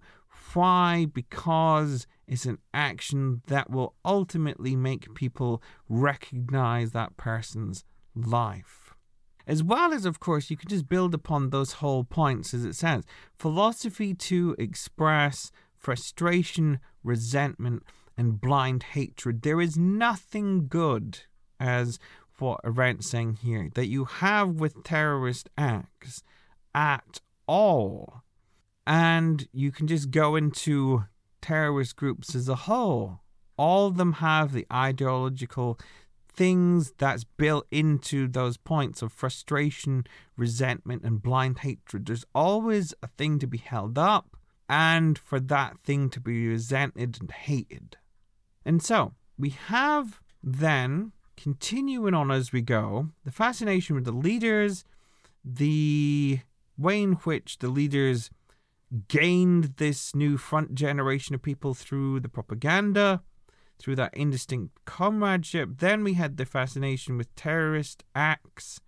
Why? 0.53 1.07
Because 1.11 2.05
it's 2.27 2.45
an 2.45 2.59
action 2.73 3.41
that 3.47 3.69
will 3.69 3.95
ultimately 4.03 4.75
make 4.75 5.13
people 5.15 5.61
recognize 5.89 6.91
that 6.91 7.17
person's 7.17 7.83
life. 8.15 8.93
As 9.47 9.63
well 9.63 9.93
as, 9.93 10.05
of 10.05 10.19
course, 10.19 10.49
you 10.49 10.57
can 10.57 10.69
just 10.69 10.89
build 10.89 11.13
upon 11.13 11.49
those 11.49 11.73
whole 11.73 12.03
points 12.03 12.53
as 12.53 12.65
it 12.65 12.75
says 12.75 13.03
philosophy 13.39 14.13
to 14.13 14.55
express 14.59 15.51
frustration, 15.77 16.79
resentment, 17.03 17.83
and 18.17 18.41
blind 18.41 18.83
hatred. 18.83 19.43
There 19.43 19.61
is 19.61 19.77
nothing 19.77 20.67
good, 20.67 21.19
as 21.59 21.97
what 22.39 22.59
Arendt's 22.65 23.09
saying 23.09 23.37
here, 23.41 23.69
that 23.75 23.87
you 23.87 24.05
have 24.05 24.55
with 24.55 24.83
terrorist 24.83 25.49
acts 25.57 26.23
at 26.75 27.21
all. 27.47 28.23
And 28.85 29.47
you 29.51 29.71
can 29.71 29.87
just 29.87 30.11
go 30.11 30.35
into 30.35 31.05
terrorist 31.41 31.95
groups 31.95 32.35
as 32.35 32.47
a 32.47 32.55
whole. 32.55 33.19
All 33.57 33.87
of 33.87 33.97
them 33.97 34.13
have 34.13 34.53
the 34.53 34.67
ideological 34.71 35.79
things 36.37 36.93
that's 36.99 37.23
built 37.23 37.65
into 37.71 38.27
those 38.27 38.57
points 38.57 39.01
of 39.01 39.11
frustration, 39.11 40.05
resentment, 40.37 41.03
and 41.03 41.21
blind 41.21 41.59
hatred. 41.59 42.05
There's 42.05 42.25
always 42.35 42.93
a 43.01 43.07
thing 43.07 43.39
to 43.39 43.47
be 43.47 43.57
held 43.57 43.97
up 43.97 44.37
and 44.69 45.17
for 45.17 45.39
that 45.39 45.79
thing 45.83 46.09
to 46.11 46.19
be 46.19 46.47
resented 46.47 47.17
and 47.19 47.31
hated. 47.31 47.97
And 48.63 48.83
so 48.83 49.13
we 49.37 49.49
have 49.49 50.19
then, 50.43 51.11
continuing 51.35 52.13
on 52.13 52.31
as 52.31 52.51
we 52.51 52.61
go, 52.61 53.09
the 53.25 53.31
fascination 53.31 53.95
with 53.95 54.05
the 54.05 54.11
leaders, 54.11 54.83
the 55.43 56.39
way 56.77 57.01
in 57.01 57.13
which 57.13 57.59
the 57.59 57.69
leaders 57.69 58.29
gained 59.07 59.75
this 59.77 60.15
new 60.15 60.37
front 60.37 60.73
generation 60.75 61.35
of 61.35 61.41
people 61.41 61.73
through 61.73 62.19
the 62.19 62.29
propaganda, 62.29 63.21
through 63.79 63.95
that 63.95 64.13
indistinct 64.15 64.73
comradeship. 64.85 65.79
Then 65.79 66.03
we 66.03 66.13
had 66.13 66.37
the 66.37 66.45
fascination 66.45 67.17
with 67.17 67.35
terrorist 67.35 68.03
acts 68.15 68.79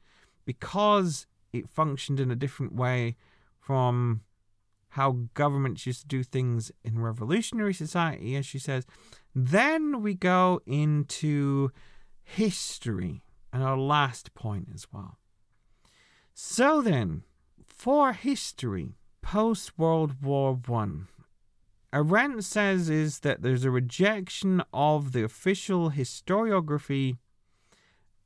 because 0.46 1.28
it 1.52 1.70
functioned 1.70 2.20
in 2.20 2.32
a 2.32 2.36
different 2.36 2.74
way 2.74 3.16
from 3.60 4.22
how 4.94 5.18
governments 5.34 5.86
used 5.86 6.02
to 6.02 6.08
do 6.08 6.24
things 6.24 6.72
in 6.84 7.00
revolutionary 7.00 7.74
society, 7.74 8.36
as 8.36 8.46
she 8.46 8.58
says. 8.58 8.86
Then 9.36 10.02
we 10.02 10.16
go 10.16 10.62
into 10.66 11.72
history 12.24 13.22
and 13.54 13.64
our 13.64 13.78
last 13.78 14.34
point 14.34 14.70
as 14.74 14.88
well. 14.92 15.18
So 16.34 16.82
then, 16.82 17.24
for 17.80 18.12
history, 18.12 18.98
post 19.22 19.80
World 19.80 20.22
War 20.22 20.60
One. 20.68 21.08
Arendt 21.94 22.44
says 22.44 22.90
is 22.90 23.20
that 23.20 23.42
there's 23.42 23.64
a 23.64 23.72
rejection 23.72 24.62
of 24.74 25.14
the 25.14 25.24
official 25.24 25.92
historiography 25.92 27.20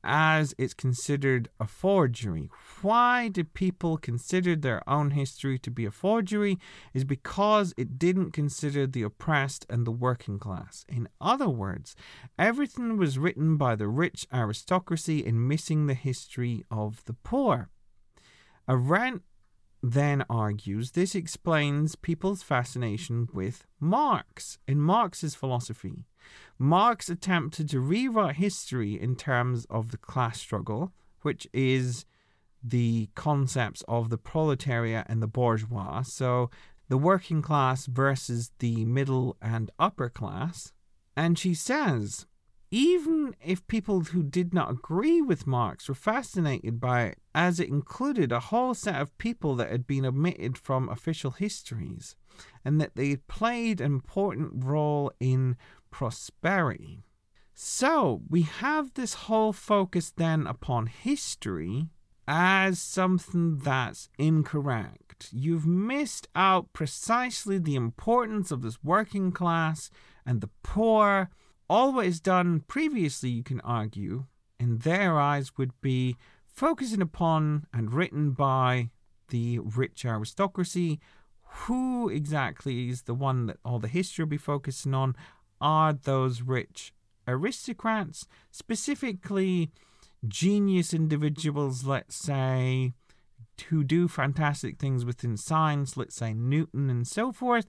as 0.02 0.56
it's 0.58 0.74
considered 0.74 1.48
a 1.60 1.68
forgery. 1.68 2.50
Why 2.82 3.28
do 3.28 3.44
people 3.44 3.96
consider 3.96 4.56
their 4.56 4.82
own 4.90 5.12
history 5.12 5.60
to 5.60 5.70
be 5.70 5.86
a 5.86 5.92
forgery? 5.92 6.58
Is 6.92 7.04
because 7.04 7.72
it 7.76 7.96
didn't 7.96 8.32
consider 8.32 8.88
the 8.88 9.04
oppressed 9.04 9.66
and 9.70 9.86
the 9.86 9.92
working 9.92 10.40
class. 10.40 10.84
In 10.88 11.08
other 11.20 11.48
words, 11.48 11.94
everything 12.40 12.96
was 12.96 13.20
written 13.20 13.56
by 13.56 13.76
the 13.76 13.86
rich 13.86 14.26
aristocracy 14.32 15.24
and 15.24 15.46
missing 15.46 15.86
the 15.86 15.94
history 15.94 16.64
of 16.72 17.04
the 17.04 17.14
poor. 17.14 17.70
Arendt 18.68 19.22
then 19.86 20.24
argues 20.30 20.92
this 20.92 21.14
explains 21.14 21.94
people's 21.94 22.42
fascination 22.42 23.28
with 23.34 23.66
Marx 23.78 24.58
in 24.66 24.80
Marx's 24.80 25.34
philosophy. 25.34 26.06
Marx 26.58 27.10
attempted 27.10 27.68
to 27.68 27.80
rewrite 27.80 28.36
history 28.36 28.98
in 28.98 29.14
terms 29.14 29.66
of 29.68 29.90
the 29.90 29.98
class 29.98 30.40
struggle, 30.40 30.90
which 31.20 31.46
is 31.52 32.06
the 32.62 33.10
concepts 33.14 33.84
of 33.86 34.08
the 34.08 34.16
proletariat 34.16 35.04
and 35.06 35.20
the 35.20 35.26
bourgeois. 35.26 36.00
So 36.00 36.48
the 36.88 36.96
working 36.96 37.42
class 37.42 37.84
versus 37.84 38.52
the 38.60 38.86
middle 38.86 39.36
and 39.42 39.70
upper 39.78 40.08
class. 40.08 40.72
And 41.14 41.38
she 41.38 41.52
says 41.52 42.24
even 42.74 43.36
if 43.40 43.64
people 43.68 44.00
who 44.00 44.20
did 44.20 44.52
not 44.52 44.68
agree 44.68 45.22
with 45.22 45.46
Marx 45.46 45.88
were 45.88 45.94
fascinated 45.94 46.80
by 46.80 47.04
it, 47.04 47.18
as 47.32 47.60
it 47.60 47.68
included 47.68 48.32
a 48.32 48.40
whole 48.40 48.74
set 48.74 49.00
of 49.00 49.16
people 49.16 49.54
that 49.54 49.70
had 49.70 49.86
been 49.86 50.04
omitted 50.04 50.58
from 50.58 50.88
official 50.88 51.30
histories, 51.30 52.16
and 52.64 52.80
that 52.80 52.96
they 52.96 53.10
had 53.10 53.28
played 53.28 53.80
an 53.80 53.92
important 53.92 54.64
role 54.64 55.12
in 55.20 55.56
prosperity. 55.92 57.04
So 57.54 58.22
we 58.28 58.42
have 58.42 58.94
this 58.94 59.14
whole 59.14 59.52
focus 59.52 60.10
then 60.10 60.44
upon 60.44 60.86
history 60.86 61.90
as 62.26 62.80
something 62.80 63.58
that's 63.58 64.08
incorrect. 64.18 65.28
You've 65.30 65.64
missed 65.64 66.26
out 66.34 66.72
precisely 66.72 67.58
the 67.58 67.76
importance 67.76 68.50
of 68.50 68.62
this 68.62 68.82
working 68.82 69.30
class 69.30 69.90
and 70.26 70.40
the 70.40 70.50
poor 70.64 71.30
is 71.70 72.20
done 72.20 72.60
previously, 72.60 73.30
you 73.30 73.42
can 73.42 73.60
argue, 73.60 74.26
in 74.58 74.78
their 74.78 75.18
eyes, 75.18 75.56
would 75.56 75.72
be 75.80 76.16
focusing 76.46 77.02
upon 77.02 77.66
and 77.72 77.92
written 77.92 78.30
by 78.30 78.90
the 79.28 79.58
rich 79.58 80.04
aristocracy. 80.04 81.00
Who 81.42 82.08
exactly 82.08 82.88
is 82.88 83.02
the 83.02 83.14
one 83.14 83.46
that 83.46 83.58
all 83.64 83.78
the 83.78 83.88
history 83.88 84.24
will 84.24 84.30
be 84.30 84.36
focusing 84.36 84.94
on? 84.94 85.16
Are 85.60 85.92
those 85.92 86.42
rich 86.42 86.92
aristocrats, 87.26 88.26
specifically 88.50 89.70
genius 90.26 90.92
individuals, 90.92 91.84
let's 91.84 92.16
say, 92.16 92.92
who 93.68 93.84
do 93.84 94.08
fantastic 94.08 94.78
things 94.78 95.04
within 95.04 95.36
science, 95.36 95.96
let's 95.96 96.16
say 96.16 96.34
Newton 96.34 96.90
and 96.90 97.06
so 97.06 97.32
forth? 97.32 97.66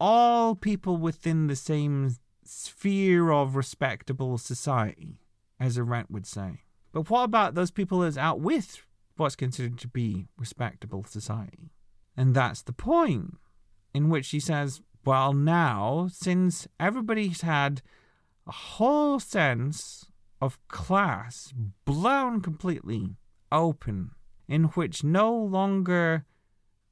All 0.00 0.54
people 0.54 0.96
within 0.96 1.48
the 1.48 1.56
same 1.56 2.16
sphere 2.48 3.30
of 3.30 3.56
respectable 3.56 4.38
society, 4.38 5.20
as 5.60 5.78
Arendt 5.78 6.10
would 6.10 6.26
say. 6.26 6.62
But 6.92 7.10
what 7.10 7.24
about 7.24 7.54
those 7.54 7.70
people 7.70 8.00
that's 8.00 8.16
out 8.16 8.40
with 8.40 8.84
what's 9.16 9.36
considered 9.36 9.78
to 9.78 9.88
be 9.88 10.26
respectable 10.36 11.04
society? 11.04 11.72
And 12.16 12.34
that's 12.34 12.62
the 12.62 12.72
point 12.72 13.38
in 13.94 14.08
which 14.08 14.30
he 14.30 14.40
says, 14.40 14.80
well, 15.04 15.32
now, 15.32 16.08
since 16.12 16.66
everybody's 16.78 17.42
had 17.42 17.82
a 18.46 18.52
whole 18.52 19.20
sense 19.20 20.06
of 20.40 20.58
class 20.68 21.52
blown 21.84 22.40
completely 22.40 23.16
open, 23.50 24.10
in 24.48 24.64
which 24.64 25.04
no 25.04 25.34
longer 25.34 26.24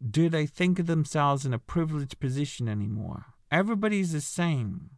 do 0.09 0.28
they 0.28 0.46
think 0.46 0.78
of 0.78 0.86
themselves 0.86 1.46
in 1.46 1.54
a 1.54 1.59
privileged 1.59 2.20
position 2.20 2.68
anymore? 2.68 3.26
Everybody's 3.50 4.12
the 4.12 4.20
same. 4.20 4.90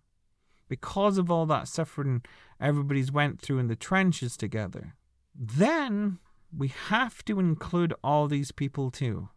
Because 0.68 1.18
of 1.18 1.30
all 1.30 1.46
that 1.46 1.68
suffering 1.68 2.22
everybody's 2.60 3.12
went 3.12 3.40
through 3.40 3.58
in 3.58 3.68
the 3.68 3.76
trenches 3.76 4.36
together. 4.36 4.94
Then 5.34 6.18
we 6.56 6.68
have 6.68 7.24
to 7.26 7.38
include 7.38 7.94
all 8.02 8.26
these 8.26 8.52
people 8.52 8.90
too. 8.90 9.28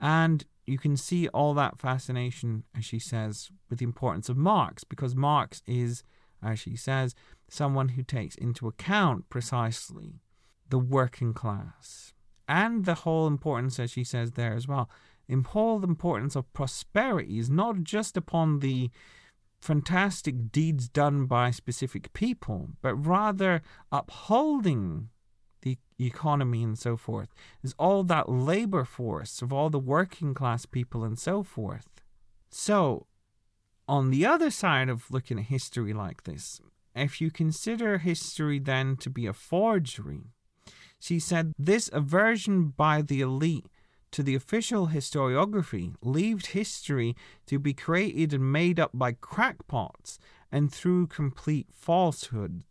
And 0.00 0.44
you 0.66 0.78
can 0.78 0.96
see 0.96 1.28
all 1.28 1.52
that 1.54 1.80
fascination, 1.80 2.64
as 2.76 2.84
she 2.84 2.98
says, 2.98 3.50
with 3.68 3.80
the 3.80 3.84
importance 3.84 4.28
of 4.28 4.36
Marx, 4.36 4.84
because 4.84 5.14
Marx 5.14 5.62
is, 5.66 6.02
as 6.42 6.58
she 6.58 6.76
says, 6.76 7.14
someone 7.48 7.90
who 7.90 8.02
takes 8.02 8.36
into 8.36 8.68
account 8.68 9.28
precisely 9.28 10.20
the 10.68 10.78
working 10.78 11.34
class 11.34 12.14
and 12.48 12.84
the 12.84 12.94
whole 12.94 13.26
importance, 13.26 13.78
as 13.78 13.90
she 13.90 14.04
says 14.04 14.32
there 14.32 14.54
as 14.54 14.66
well, 14.66 14.90
the 15.28 15.40
whole 15.40 15.84
importance 15.84 16.34
of 16.34 16.52
prosperity 16.52 17.38
is 17.38 17.48
not 17.48 17.84
just 17.84 18.16
upon 18.16 18.58
the 18.58 18.90
fantastic 19.60 20.50
deeds 20.50 20.88
done 20.88 21.26
by 21.26 21.50
specific 21.50 22.12
people, 22.12 22.70
but 22.82 22.94
rather 22.94 23.62
upholding 23.92 25.10
the 25.62 25.78
economy 25.98 26.62
and 26.62 26.78
so 26.78 26.96
forth 26.96 27.28
is 27.62 27.74
all 27.78 28.02
that 28.04 28.28
labor 28.28 28.84
force 28.84 29.42
of 29.42 29.52
all 29.52 29.68
the 29.68 29.78
working 29.78 30.32
class 30.32 30.64
people 30.64 31.04
and 31.04 31.18
so 31.18 31.42
forth. 31.42 31.88
So, 32.48 33.06
on 33.86 34.10
the 34.10 34.24
other 34.24 34.50
side 34.50 34.88
of 34.88 35.10
looking 35.10 35.38
at 35.38 35.46
history 35.46 35.92
like 35.92 36.24
this, 36.24 36.60
if 36.94 37.20
you 37.20 37.30
consider 37.30 37.98
history 37.98 38.58
then 38.58 38.96
to 38.96 39.10
be 39.10 39.26
a 39.26 39.32
forgery, 39.32 40.32
she 40.98 41.18
said 41.18 41.52
this 41.58 41.90
aversion 41.92 42.68
by 42.68 43.02
the 43.02 43.20
elite 43.20 43.66
to 44.12 44.22
the 44.22 44.34
official 44.34 44.88
historiography 44.88 45.94
leaved 46.02 46.48
history 46.48 47.16
to 47.46 47.58
be 47.58 47.72
created 47.72 48.32
and 48.32 48.52
made 48.52 48.80
up 48.80 48.90
by 48.92 49.12
crackpots 49.12 50.18
and 50.50 50.72
through 50.72 51.06
complete 51.06 51.68
falsehood. 51.72 52.64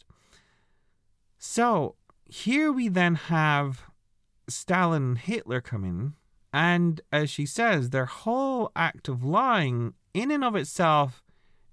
So 1.38 1.96
here 2.26 2.72
we 2.72 2.90
then 2.90 3.16
have 3.16 3.84
Stalin 4.48 5.04
and 5.04 5.18
Hitler 5.18 5.62
come 5.62 5.86
in, 5.86 6.14
and 6.52 7.02
as 7.12 7.30
she 7.30 7.46
says, 7.46 7.90
their 7.90 8.06
whole 8.06 8.72
act 8.76 9.08
of 9.08 9.24
lying 9.24 9.94
in 10.14 10.32
and 10.32 10.44
of 10.44 10.56
itself 10.56 11.24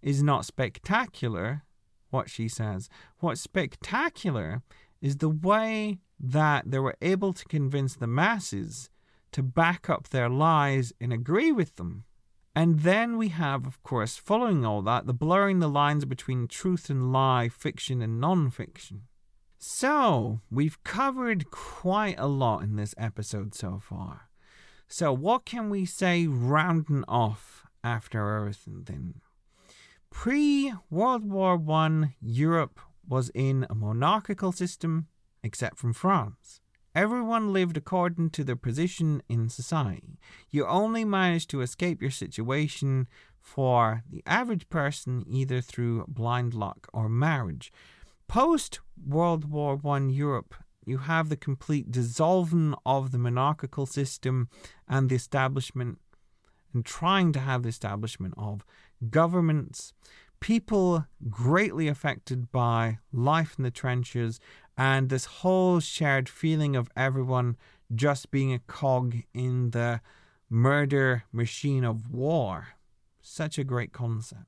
is 0.03 0.23
not 0.23 0.45
spectacular, 0.45 1.63
what 2.11 2.31
she 2.31 2.49
says. 2.49 2.89
What's 3.19 3.41
spectacular 3.41 4.63
is 5.01 5.17
the 5.17 5.29
way 5.29 5.99
that 6.21 6.71
they 6.71 6.79
were 6.79 6.97
able 7.03 7.33
to 7.33 7.45
convince 7.47 7.97
the 7.97 8.07
masses 8.07 8.89
to 9.37 9.43
back 9.43 9.91
up 9.91 10.09
their 10.09 10.31
lies 10.31 10.95
and 10.99 11.13
agree 11.13 11.53
with 11.53 11.77
them. 11.77 12.05
And 12.55 12.81
then 12.81 13.19
we 13.19 13.29
have, 13.29 13.67
of 13.67 13.83
course, 13.83 14.17
following 14.17 14.65
all 14.65 14.81
that, 14.81 15.07
the 15.07 15.13
blurring 15.13 15.59
the 15.59 15.69
lines 15.69 16.07
between 16.07 16.49
truth 16.49 16.89
and 16.89 17.13
lie, 17.13 17.51
fiction 17.51 18.01
and 18.01 18.19
non 18.19 18.49
fiction. 18.49 19.03
So, 19.59 20.41
we've 20.51 20.83
covered 20.85 21.51
quite 21.51 22.19
a 22.19 22.27
lot 22.27 22.63
in 22.63 22.77
this 22.77 22.95
episode 22.97 23.55
so 23.55 23.79
far. 23.79 24.31
So, 24.89 25.13
what 25.13 25.45
can 25.45 25.69
we 25.69 25.85
say 25.85 26.27
rounding 26.27 27.05
off 27.07 27.67
after 27.85 28.37
everything 28.37 28.85
then? 28.87 29.21
Pre 30.09 30.73
World 30.89 31.31
War 31.31 31.63
I, 31.71 32.15
Europe 32.23 32.81
was 33.07 33.31
in 33.35 33.67
a 33.69 33.75
monarchical 33.75 34.53
system, 34.53 35.09
except 35.43 35.77
from 35.77 35.93
France. 35.93 36.63
Everyone 36.97 37.53
lived 37.53 37.77
according 37.77 38.31
to 38.31 38.43
their 38.43 38.57
position 38.57 39.23
in 39.29 39.51
society. 39.51 40.19
You 40.49 40.67
only 40.67 41.05
managed 41.05 41.51
to 41.51 41.61
escape 41.61 42.01
your 42.01 42.11
situation 42.11 43.07
for 43.39 44.03
the 44.11 44.23
average 44.25 44.71
person 44.71 45.23
either 45.29 45.61
through 45.61 46.07
blind 46.09 46.55
luck 46.55 46.89
or 46.95 47.11
marriage. 47.11 47.71
Post 48.29 48.81
World 49.07 49.45
War 49.45 49.77
One 49.77 50.09
Europe, 50.09 50.55
you 50.87 50.97
have 50.97 51.29
the 51.29 51.37
complete 51.37 51.91
dissolving 51.91 52.75
of 52.87 53.11
the 53.11 53.19
monarchical 53.19 53.85
system 53.85 54.49
and 54.89 55.11
the 55.11 55.17
establishment, 55.17 55.99
and 56.73 56.83
trying 56.83 57.31
to 57.33 57.41
have 57.41 57.63
the 57.63 57.69
establishment 57.69 58.33
of 58.39 58.65
governments, 59.11 59.93
people 60.41 61.07
greatly 61.29 61.89
affected 61.89 62.51
by 62.53 62.99
life 63.13 63.57
in 63.59 63.65
the 63.65 63.71
trenches 63.71 64.41
and 64.77 65.09
this 65.09 65.25
whole 65.27 65.81
shared 65.81 66.29
feeling 66.29 66.77
of 66.77 66.91
everyone 66.97 67.57
just 67.95 68.31
being 68.31 68.53
a 68.53 68.59
cog 68.59 69.17
in 69.33 69.71
the 69.71 70.01
murder 70.51 71.25
machine 71.33 71.85
of 71.85 72.11
war. 72.11 72.69
Such 73.21 73.59
a 73.59 73.65
great 73.65 73.93
concept. 73.93 74.45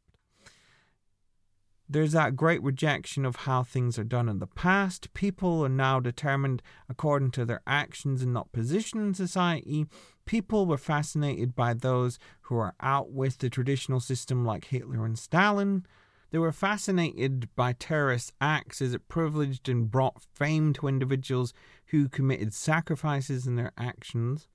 There's 1.90 2.12
that 2.12 2.36
great 2.36 2.62
rejection 2.62 3.24
of 3.24 3.36
how 3.36 3.62
things 3.62 3.98
are 3.98 4.04
done 4.04 4.28
in 4.28 4.40
the 4.40 4.46
past. 4.46 5.14
People 5.14 5.64
are 5.64 5.70
now 5.70 6.00
determined 6.00 6.62
according 6.88 7.30
to 7.32 7.46
their 7.46 7.62
actions 7.66 8.20
and 8.20 8.34
not 8.34 8.52
position 8.52 9.00
in 9.00 9.14
society. 9.14 9.86
People 10.26 10.66
were 10.66 10.76
fascinated 10.76 11.56
by 11.56 11.72
those 11.72 12.18
who 12.42 12.58
are 12.58 12.74
out 12.80 13.10
with 13.10 13.38
the 13.38 13.48
traditional 13.48 14.00
system, 14.00 14.44
like 14.44 14.66
Hitler 14.66 15.06
and 15.06 15.18
Stalin. 15.18 15.86
They 16.30 16.38
were 16.38 16.52
fascinated 16.52 17.48
by 17.56 17.72
terrorist 17.72 18.32
acts 18.40 18.82
as 18.82 18.92
it 18.92 19.08
privileged 19.08 19.68
and 19.68 19.90
brought 19.90 20.22
fame 20.34 20.72
to 20.74 20.88
individuals 20.88 21.54
who 21.86 22.08
committed 22.08 22.52
sacrifices 22.52 23.46
in 23.46 23.56
their 23.56 23.72
actions. 23.78 24.46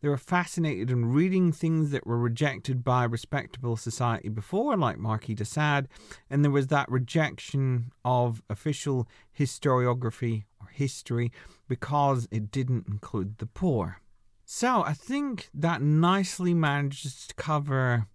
They 0.00 0.08
were 0.08 0.18
fascinated 0.18 0.90
in 0.90 1.12
reading 1.12 1.52
things 1.52 1.92
that 1.92 2.04
were 2.04 2.18
rejected 2.18 2.82
by 2.82 3.04
respectable 3.04 3.76
society 3.76 4.28
before, 4.28 4.76
like 4.76 4.98
Marquis 4.98 5.36
de 5.36 5.44
Sade, 5.44 5.86
and 6.28 6.42
there 6.42 6.50
was 6.50 6.66
that 6.66 6.90
rejection 6.90 7.92
of 8.04 8.42
official 8.50 9.06
historiography 9.38 10.42
or 10.60 10.66
history 10.66 11.30
because 11.68 12.26
it 12.32 12.50
didn't 12.50 12.88
include 12.88 13.38
the 13.38 13.46
poor. 13.46 14.00
So 14.44 14.82
I 14.82 14.92
think 14.92 15.48
that 15.54 15.80
nicely 15.80 16.52
manages 16.52 17.28
to 17.28 17.34
cover 17.36 18.08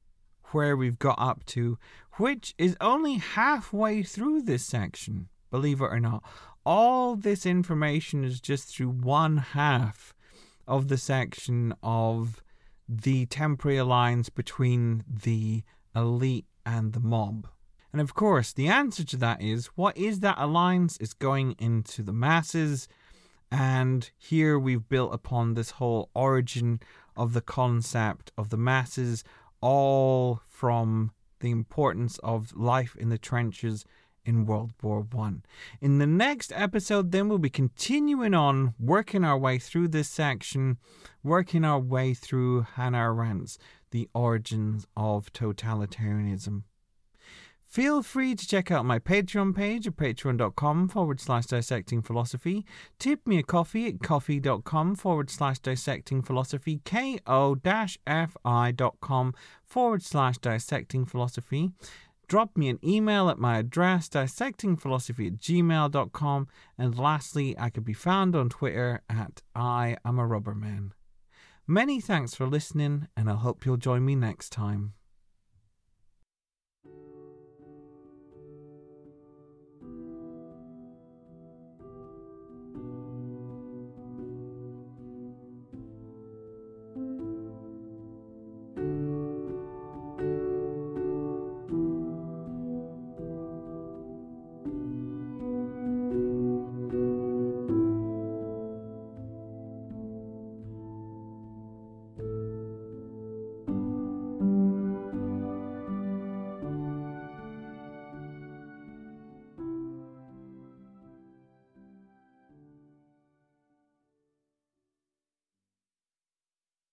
where 0.51 0.77
we've 0.77 0.99
got 0.99 1.19
up 1.19 1.45
to 1.45 1.77
which 2.17 2.53
is 2.57 2.75
only 2.81 3.15
halfway 3.15 4.03
through 4.03 4.41
this 4.41 4.65
section, 4.65 5.29
believe 5.51 5.81
it 5.81 5.85
or 5.85 5.99
not. 5.99 6.23
All 6.65 7.15
this 7.15 7.45
information 7.45 8.23
is 8.23 8.41
just 8.41 8.75
through 8.75 8.89
one 8.89 9.37
half 9.37 10.13
of 10.67 10.89
the 10.89 10.97
section 10.97 11.73
of 11.81 12.41
the 12.89 13.25
temporary 13.27 13.77
alliance 13.77 14.29
between 14.29 15.03
the 15.07 15.63
elite 15.95 16.45
and 16.65 16.93
the 16.93 16.99
mob. 16.99 17.47
And 17.93 18.01
of 18.01 18.13
course, 18.13 18.51
the 18.51 18.67
answer 18.67 19.03
to 19.05 19.17
that 19.17 19.41
is 19.41 19.67
what 19.67 19.97
is 19.97 20.19
that 20.19 20.37
alliance? 20.37 20.97
It's 20.99 21.13
going 21.13 21.55
into 21.57 22.03
the 22.03 22.13
masses. 22.13 22.87
And 23.49 24.09
here 24.17 24.59
we've 24.59 24.89
built 24.89 25.13
upon 25.13 25.53
this 25.53 25.71
whole 25.71 26.09
origin 26.13 26.81
of 27.15 27.33
the 27.33 27.41
concept 27.41 28.31
of 28.37 28.49
the 28.49 28.57
masses, 28.57 29.23
all 29.61 30.41
from 30.47 31.11
the 31.39 31.51
importance 31.51 32.19
of 32.23 32.55
life 32.55 32.95
in 32.95 33.09
the 33.09 33.17
trenches 33.17 33.85
in 34.25 34.45
World 34.45 34.73
War 34.81 35.01
One. 35.01 35.43
In 35.79 35.99
the 35.99 36.07
next 36.07 36.51
episode, 36.55 37.11
then 37.11 37.29
we'll 37.29 37.37
be 37.37 37.49
continuing 37.49 38.33
on 38.33 38.73
working 38.79 39.23
our 39.23 39.37
way 39.37 39.57
through 39.57 39.87
this 39.87 40.09
section, 40.09 40.77
working 41.23 41.63
our 41.63 41.79
way 41.79 42.13
through 42.13 42.61
Hannah 42.75 43.09
Arendt's 43.09 43.57
The 43.91 44.09
Origins 44.13 44.85
of 44.97 45.31
Totalitarianism. 45.31 46.63
Feel 47.67 48.01
free 48.01 48.33
to 48.33 48.47
check 48.47 48.71
out 48.71 48.85
my 48.85 48.97
Patreon 48.97 49.53
page 49.53 49.87
at 49.87 49.97
patreon.com 49.97 50.87
forward 50.87 51.19
slash 51.19 51.45
dissecting 51.47 52.01
philosophy. 52.01 52.65
Tip 52.97 53.27
me 53.27 53.39
a 53.39 53.43
coffee 53.43 53.87
at 53.87 53.99
ko-fi.com 54.01 54.95
forward 54.95 55.29
slash 55.29 55.59
dissecting 55.59 56.21
philosophy, 56.21 56.79
ko 56.85 57.17
fi.com 57.59 59.33
forward 59.65 60.01
slash 60.01 60.37
dissecting 60.37 61.05
philosophy. 61.05 61.71
Drop 62.27 62.57
me 62.57 62.67
an 62.69 62.79
email 62.83 63.29
at 63.29 63.37
my 63.37 63.57
address, 63.59 64.09
dissectingphilosophy 64.09 65.27
at 65.27 65.37
gmail.com. 65.37 66.47
And 66.77 66.97
lastly, 66.97 67.57
I 67.57 67.69
can 67.69 67.83
be 67.83 67.93
found 67.93 68.35
on 68.35 68.49
Twitter 68.49 69.01
at 69.09 69.41
I 69.55 69.97
am 70.03 70.19
a 70.19 70.23
rubberman. 70.23 70.91
Many 71.65 72.01
thanks 72.01 72.33
for 72.33 72.47
listening, 72.47 73.07
and 73.15 73.29
I 73.29 73.35
hope 73.35 73.65
you'll 73.65 73.77
join 73.77 74.05
me 74.05 74.15
next 74.15 74.51
time. 74.51 74.93